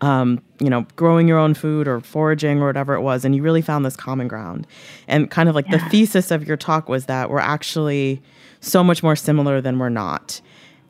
um, 0.01 0.43
you 0.61 0.69
know, 0.69 0.87
growing 0.97 1.29
your 1.29 1.39
own 1.39 1.55
food 1.55 1.87
or 1.87 2.01
foraging 2.01 2.61
or 2.61 2.67
whatever 2.67 2.95
it 2.95 3.03
was. 3.03 3.25
And 3.25 3.35
you 3.37 3.43
really 3.43 3.63
found 3.63 3.85
this 3.85 3.97
common 3.97 4.29
ground. 4.29 4.67
And 5.07 5.31
kind 5.31 5.49
of 5.49 5.55
like 5.55 5.67
yeah. 5.69 5.79
the 5.79 5.91
thesis 5.91 6.31
of 6.31 6.47
your 6.47 6.57
talk 6.57 6.89
was 6.89 7.07
that 7.07 7.31
we're 7.31 7.39
actually 7.39 8.21
so 8.61 8.83
much 8.83 9.03
more 9.03 9.17
similar 9.17 9.61
than 9.61 9.79
we're 9.79 9.89
not. 9.89 10.41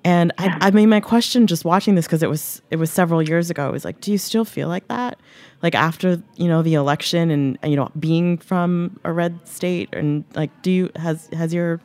And 0.04 0.32
yeah. 0.38 0.58
I, 0.60 0.68
I 0.68 0.70
mean, 0.70 0.88
my 0.88 1.00
question 1.00 1.46
just 1.46 1.64
watching 1.64 1.94
this 1.94 2.06
because 2.06 2.22
it 2.22 2.30
was 2.30 2.62
it 2.70 2.76
was 2.76 2.90
several 2.90 3.22
years 3.22 3.50
ago. 3.50 3.70
Was 3.70 3.84
like, 3.84 4.00
do 4.00 4.10
you 4.10 4.18
still 4.18 4.44
feel 4.44 4.68
like 4.68 4.88
that? 4.88 5.18
Like 5.62 5.74
after 5.74 6.22
you 6.36 6.48
know 6.48 6.62
the 6.62 6.74
election 6.74 7.30
and 7.30 7.58
you 7.62 7.76
know 7.76 7.90
being 7.98 8.38
from 8.38 8.98
a 9.04 9.12
red 9.12 9.46
state 9.46 9.90
and 9.92 10.24
like, 10.34 10.50
do 10.62 10.70
you 10.70 10.90
has 10.96 11.28
has 11.32 11.52
your 11.52 11.80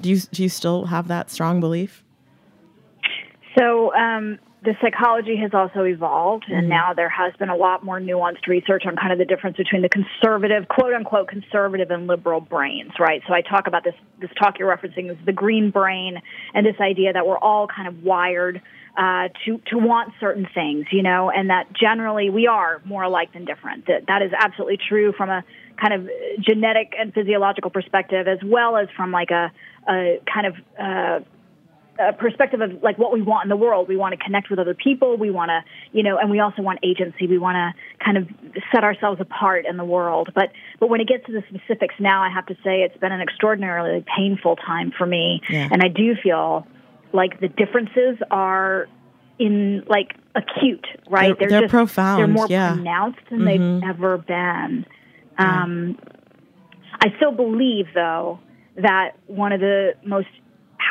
do 0.00 0.10
you 0.10 0.18
do 0.18 0.42
you 0.42 0.48
still 0.48 0.86
have 0.86 1.08
that 1.08 1.30
strong 1.30 1.60
belief? 1.60 2.04
So 3.58 3.94
um, 3.94 4.38
the 4.64 4.74
psychology 4.80 5.36
has 5.36 5.52
also 5.52 5.84
evolved, 5.84 6.46
and 6.48 6.62
mm-hmm. 6.62 6.68
now 6.70 6.94
there 6.94 7.08
has 7.10 7.34
been 7.36 7.50
a 7.50 7.56
lot 7.56 7.84
more 7.84 8.00
nuanced 8.00 8.46
research 8.46 8.84
on 8.86 8.96
kind 8.96 9.12
of 9.12 9.18
the 9.18 9.26
difference 9.26 9.58
between 9.58 9.82
the 9.82 9.90
conservative, 9.90 10.68
quote 10.68 10.94
unquote, 10.94 11.28
conservative 11.28 11.90
and 11.90 12.06
liberal 12.06 12.40
brains, 12.40 12.92
right? 12.98 13.22
So 13.28 13.34
I 13.34 13.42
talk 13.42 13.66
about 13.66 13.84
this 13.84 13.94
this 14.20 14.30
talk 14.40 14.58
you're 14.58 14.74
referencing 14.74 15.10
is 15.10 15.18
the 15.26 15.32
green 15.32 15.70
brain, 15.70 16.20
and 16.54 16.64
this 16.64 16.80
idea 16.80 17.12
that 17.12 17.26
we're 17.26 17.38
all 17.38 17.66
kind 17.66 17.88
of 17.88 18.02
wired 18.02 18.62
uh, 18.96 19.28
to 19.44 19.60
to 19.66 19.76
want 19.76 20.14
certain 20.18 20.48
things, 20.54 20.86
you 20.92 21.02
know, 21.02 21.30
and 21.30 21.50
that 21.50 21.66
generally 21.72 22.30
we 22.30 22.46
are 22.46 22.80
more 22.84 23.02
alike 23.02 23.34
than 23.34 23.44
different. 23.44 23.86
That 23.86 24.06
that 24.08 24.22
is 24.22 24.32
absolutely 24.32 24.78
true 24.88 25.12
from 25.12 25.28
a 25.28 25.44
kind 25.76 25.92
of 25.92 26.08
genetic 26.40 26.94
and 26.98 27.12
physiological 27.12 27.70
perspective, 27.70 28.28
as 28.28 28.38
well 28.42 28.76
as 28.76 28.88
from 28.96 29.10
like 29.10 29.30
a, 29.30 29.52
a 29.88 30.20
kind 30.32 30.46
of 30.46 30.54
uh, 30.78 31.24
a 31.98 32.12
perspective 32.12 32.60
of 32.60 32.82
like 32.82 32.98
what 32.98 33.12
we 33.12 33.22
want 33.22 33.44
in 33.44 33.48
the 33.48 33.56
world. 33.56 33.88
We 33.88 33.96
want 33.96 34.18
to 34.18 34.24
connect 34.24 34.50
with 34.50 34.58
other 34.58 34.74
people. 34.74 35.16
We 35.16 35.30
want 35.30 35.50
to, 35.50 35.62
you 35.92 36.02
know, 36.02 36.18
and 36.18 36.30
we 36.30 36.40
also 36.40 36.62
want 36.62 36.80
agency. 36.82 37.26
We 37.26 37.38
want 37.38 37.56
to 37.56 38.04
kind 38.04 38.18
of 38.18 38.28
set 38.72 38.84
ourselves 38.84 39.20
apart 39.20 39.66
in 39.66 39.76
the 39.76 39.84
world. 39.84 40.30
But 40.34 40.50
but 40.80 40.88
when 40.88 41.00
it 41.00 41.08
gets 41.08 41.26
to 41.26 41.32
the 41.32 41.42
specifics 41.48 41.94
now, 42.00 42.22
I 42.22 42.30
have 42.30 42.46
to 42.46 42.54
say 42.64 42.82
it's 42.82 42.96
been 42.98 43.12
an 43.12 43.20
extraordinarily 43.20 44.04
painful 44.16 44.56
time 44.56 44.92
for 44.96 45.06
me, 45.06 45.40
yeah. 45.48 45.68
and 45.70 45.82
I 45.82 45.88
do 45.88 46.14
feel 46.22 46.66
like 47.12 47.40
the 47.40 47.48
differences 47.48 48.18
are 48.30 48.88
in 49.38 49.84
like 49.88 50.14
acute, 50.34 50.86
right? 51.08 51.38
They're, 51.38 51.48
they're, 51.48 51.48
they're 51.48 51.60
just, 51.62 51.70
profound. 51.70 52.20
They're 52.20 52.26
more 52.28 52.46
yeah. 52.48 52.74
pronounced 52.74 53.20
than 53.30 53.40
mm-hmm. 53.40 53.80
they've 53.80 53.90
ever 53.90 54.18
been. 54.18 54.86
Um, 55.38 55.98
I 57.00 57.08
still 57.16 57.32
believe, 57.32 57.86
though, 57.94 58.38
that 58.76 59.12
one 59.26 59.52
of 59.52 59.60
the 59.60 59.94
most 60.04 60.28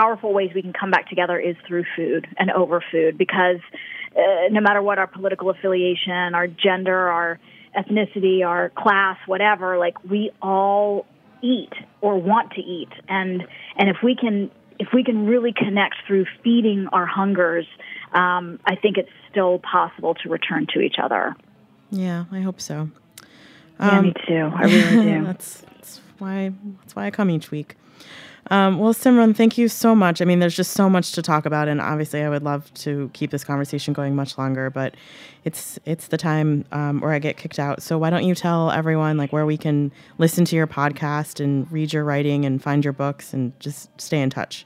powerful 0.04 0.34
ways 0.34 0.51
we 0.54 0.62
can 0.62 0.74
come 0.74 0.91
back 0.91 1.08
together 1.08 1.39
is 1.39 1.56
through 1.68 1.86
food 1.95 2.28
and 2.38 2.51
over 2.51 2.84
food 2.91 3.18
because 3.18 3.60
uh, 4.16 4.49
no 4.51 4.60
matter 4.60 4.82
what 4.82 4.99
our 4.99 5.08
political 5.08 5.49
affiliation, 5.49 6.36
our 6.36 6.47
gender, 6.47 7.10
our 7.10 7.39
ethnicity, 7.78 8.45
our 8.45 8.70
class, 8.70 9.18
whatever, 9.28 9.78
like 9.78 10.04
we 10.04 10.32
all 10.41 11.06
eat 11.41 11.72
or 12.01 12.18
want 12.18 12.51
to 12.51 12.62
eat. 12.62 12.89
And 13.08 13.43
and 13.78 13.89
if 13.89 13.97
we 14.04 14.16
can 14.16 14.51
if 14.78 14.89
we 14.93 15.04
can 15.04 15.26
really 15.26 15.54
connect 15.54 15.95
through 16.06 16.26
feeding 16.43 16.88
our 16.91 17.06
hungers, 17.06 17.66
um, 18.12 18.60
I 18.66 18.76
think 18.76 18.97
it's 18.97 19.10
still 19.32 19.60
possible 19.60 20.16
to 20.16 20.30
return 20.30 20.68
to 20.74 20.82
each 20.82 20.95
other. 21.01 21.36
Yeah, 21.91 22.26
I 22.32 22.41
hope 22.41 22.60
so. 22.60 22.89
Yeah, 23.80 23.99
um, 23.99 24.06
me 24.06 24.14
too. 24.28 24.51
I 24.54 24.64
really 24.64 25.14
do. 25.14 25.26
that's, 25.26 25.62
that's 25.62 26.01
why 26.18 26.51
that's 26.82 26.95
why 26.95 27.06
I 27.06 27.12
come 27.12 27.30
each 27.30 27.51
week. 27.51 27.76
Um, 28.48 28.78
well, 28.78 28.94
Simran, 28.94 29.36
thank 29.36 29.58
you 29.58 29.68
so 29.68 29.96
much. 29.96 30.22
I 30.22 30.26
mean, 30.26 30.39
there's 30.39 30.56
just 30.56 30.72
so 30.72 30.89
much 30.89 31.14
to 31.14 31.22
talk 31.22 31.46
about, 31.46 31.68
and 31.68 31.80
obviously, 31.80 32.24
I 32.24 32.30
would 32.30 32.44
love 32.44 32.74
to 32.76 33.10
keep 33.14 33.32
this 33.32 33.44
conversation 33.44 33.94
going 33.94 34.16
much 34.16 34.38
longer. 34.38 34.70
But 34.70 34.96
it's 35.46 35.80
it's 35.86 36.08
the 36.08 36.18
time 36.18 36.66
um, 36.72 37.00
where 37.00 37.12
I 37.12 37.20
get 37.20 37.38
kicked 37.38 37.60
out. 37.60 37.82
So 37.82 37.98
why 37.98 38.10
don't 38.10 38.26
you 38.26 38.36
tell 38.36 38.72
everyone 38.72 39.18
like 39.18 39.32
where 39.32 39.46
we 39.46 39.58
can 39.58 39.91
listen 40.18 40.46
to 40.46 40.56
your 40.56 40.68
podcast 40.68 41.41
and 41.44 41.72
read 41.72 41.94
your 41.94 42.04
writing 42.04 42.46
and 42.46 42.62
find 42.62 42.84
your 42.84 42.94
books 42.94 43.34
and 43.34 43.58
just 43.60 43.89
stay 44.00 44.22
in 44.22 44.30
touch. 44.30 44.66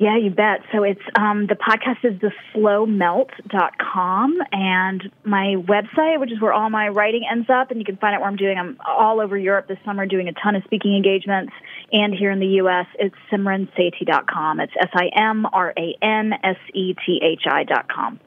Yeah, 0.00 0.16
you 0.16 0.30
bet. 0.30 0.60
So 0.72 0.82
it's 0.82 1.02
um, 1.14 1.46
the 1.46 1.56
podcast 1.56 2.02
is 2.04 2.14
theslowmelt.com 2.54 4.38
and 4.50 5.12
my 5.24 5.56
website, 5.58 6.18
which 6.18 6.32
is 6.32 6.40
where 6.40 6.54
all 6.54 6.70
my 6.70 6.88
writing 6.88 7.26
ends 7.30 7.50
up, 7.50 7.70
and 7.70 7.78
you 7.78 7.84
can 7.84 7.98
find 7.98 8.14
out 8.14 8.22
where 8.22 8.30
I'm 8.30 8.36
doing. 8.36 8.56
I'm 8.56 8.78
all 8.86 9.20
over 9.20 9.36
Europe 9.36 9.68
this 9.68 9.76
summer 9.84 10.06
doing 10.06 10.26
a 10.26 10.32
ton 10.32 10.56
of 10.56 10.64
speaking 10.64 10.96
engagements, 10.96 11.52
and 11.92 12.14
here 12.14 12.30
in 12.30 12.40
the 12.40 12.46
U.S. 12.46 12.86
it's 12.98 13.14
simransethi.com. 13.32 14.60
It's 14.60 14.72
S 14.80 14.90
I 14.92 15.10
M 15.14 15.46
R 15.52 15.72
A 15.76 15.96
N 16.02 16.32
S 16.42 16.56
E 16.74 16.94
T 17.06 17.20
H 17.22 17.42
I.com. 17.46 18.20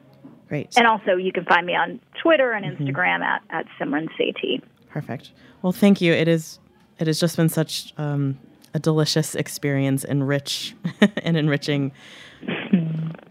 Great. 0.48 0.76
And 0.76 0.86
also 0.86 1.16
you 1.16 1.32
can 1.32 1.44
find 1.44 1.66
me 1.66 1.74
on 1.74 2.00
Twitter 2.22 2.52
and 2.52 2.64
mm-hmm. 2.64 2.84
Instagram 2.84 3.20
mm-hmm. 3.20 3.22
at, 3.22 3.42
at 3.50 3.66
Simran 3.80 4.08
Sethi. 4.18 4.62
Perfect. 4.90 5.30
Well, 5.62 5.72
thank 5.72 6.00
you. 6.00 6.12
It 6.12 6.28
is 6.28 6.58
it 6.98 7.06
has 7.06 7.18
just 7.18 7.36
been 7.36 7.48
such 7.48 7.92
um, 7.98 8.38
a 8.72 8.78
delicious 8.78 9.34
experience 9.34 10.04
and 10.04 10.26
rich 10.26 10.74
and 11.22 11.36
enriching. 11.36 11.92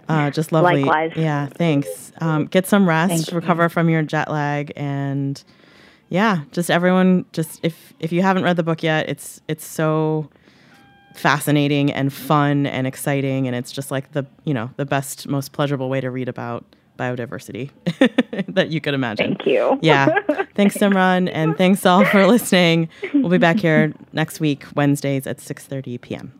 Uh, 0.08 0.30
just 0.32 0.52
lovely. 0.52 0.84
Likewise. 0.84 1.12
Yeah, 1.16 1.48
thanks. 1.48 2.12
Um, 2.20 2.46
get 2.46 2.68
some 2.68 2.88
rest, 2.88 3.32
recover 3.32 3.70
from 3.70 3.90
your 3.90 4.02
jet 4.02 4.30
lag, 4.30 4.74
and 4.76 5.42
yeah, 6.10 6.42
just 6.52 6.70
everyone. 6.70 7.26
Just 7.34 7.60
if 7.64 7.94
if 8.00 8.12
you 8.12 8.22
haven't 8.22 8.44
read 8.44 8.58
the 8.58 8.64
book 8.64 8.84
yet, 8.84 9.10
it's 9.10 9.42
it's 9.48 9.66
so 9.66 10.30
fascinating 11.16 11.92
and 11.92 12.12
fun 12.12 12.66
and 12.66 12.88
exciting, 12.88 13.48
and 13.48 13.56
it's 13.56 13.72
just 13.72 13.92
like 13.92 14.12
the 14.12 14.26
you 14.44 14.54
know 14.54 14.70
the 14.78 14.86
best, 14.86 15.28
most 15.28 15.52
pleasurable 15.52 15.90
way 15.90 16.02
to 16.02 16.10
read 16.12 16.30
about 16.30 16.66
biodiversity 16.98 17.72
that 18.54 18.70
you 18.70 18.80
could 18.80 18.94
imagine. 18.94 19.36
Thank 19.36 19.48
you. 19.48 19.80
Yeah. 19.82 20.20
Thanks, 20.56 20.78
Simran, 20.78 21.30
and 21.34 21.58
thanks 21.58 21.84
all 21.84 22.06
for 22.06 22.28
listening. 22.28 22.88
We'll 23.14 23.30
be 23.30 23.40
back 23.40 23.60
here 23.60 23.92
next 24.12 24.40
week, 24.40 24.66
Wednesdays 24.76 25.26
at 25.26 25.38
6:30 25.38 26.00
p.m. 26.00 26.40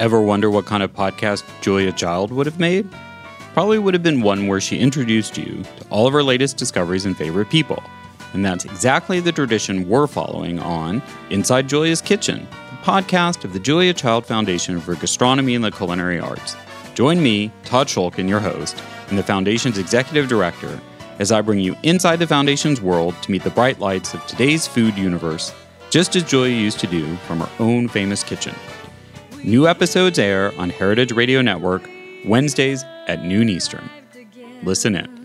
Ever 0.00 0.22
wonder 0.22 0.50
what 0.50 0.64
kind 0.64 0.82
of 0.82 0.94
podcast 0.94 1.44
Julia 1.60 1.92
Child 1.92 2.32
would 2.32 2.46
have 2.46 2.58
made? 2.58 2.88
Probably 3.52 3.78
would 3.78 3.92
have 3.92 4.02
been 4.02 4.22
one 4.22 4.46
where 4.46 4.58
she 4.58 4.78
introduced 4.78 5.36
you 5.36 5.62
to 5.62 5.88
all 5.90 6.06
of 6.06 6.14
her 6.14 6.22
latest 6.22 6.56
discoveries 6.56 7.04
and 7.04 7.14
favorite 7.14 7.50
people. 7.50 7.82
And 8.32 8.42
that's 8.42 8.64
exactly 8.64 9.20
the 9.20 9.30
tradition 9.30 9.90
we're 9.90 10.06
following 10.06 10.58
on 10.58 11.02
Inside 11.28 11.68
Julia's 11.68 12.00
Kitchen, 12.00 12.48
the 12.48 12.76
podcast 12.78 13.44
of 13.44 13.52
the 13.52 13.58
Julia 13.58 13.92
Child 13.92 14.24
Foundation 14.24 14.80
for 14.80 14.94
Gastronomy 14.94 15.54
and 15.54 15.62
the 15.62 15.70
Culinary 15.70 16.18
Arts. 16.18 16.56
Join 16.94 17.22
me, 17.22 17.52
Todd 17.66 17.86
Schulkin, 17.86 18.26
your 18.26 18.40
host, 18.40 18.82
and 19.10 19.18
the 19.18 19.22
Foundation's 19.22 19.76
executive 19.76 20.30
director, 20.30 20.80
as 21.18 21.30
I 21.30 21.42
bring 21.42 21.60
you 21.60 21.76
inside 21.82 22.20
the 22.20 22.26
Foundation's 22.26 22.80
world 22.80 23.14
to 23.20 23.30
meet 23.30 23.44
the 23.44 23.50
bright 23.50 23.80
lights 23.80 24.14
of 24.14 24.26
today's 24.26 24.66
food 24.66 24.96
universe, 24.96 25.52
just 25.90 26.16
as 26.16 26.24
Julia 26.24 26.56
used 26.56 26.80
to 26.80 26.86
do 26.86 27.16
from 27.16 27.40
her 27.40 27.50
own 27.58 27.86
famous 27.86 28.24
kitchen. 28.24 28.54
New 29.44 29.66
episodes 29.66 30.18
air 30.18 30.52
on 30.58 30.68
Heritage 30.68 31.12
Radio 31.12 31.40
Network 31.40 31.88
Wednesdays 32.26 32.84
at 33.08 33.24
noon 33.24 33.48
Eastern. 33.48 33.88
Listen 34.62 34.94
in. 34.94 35.19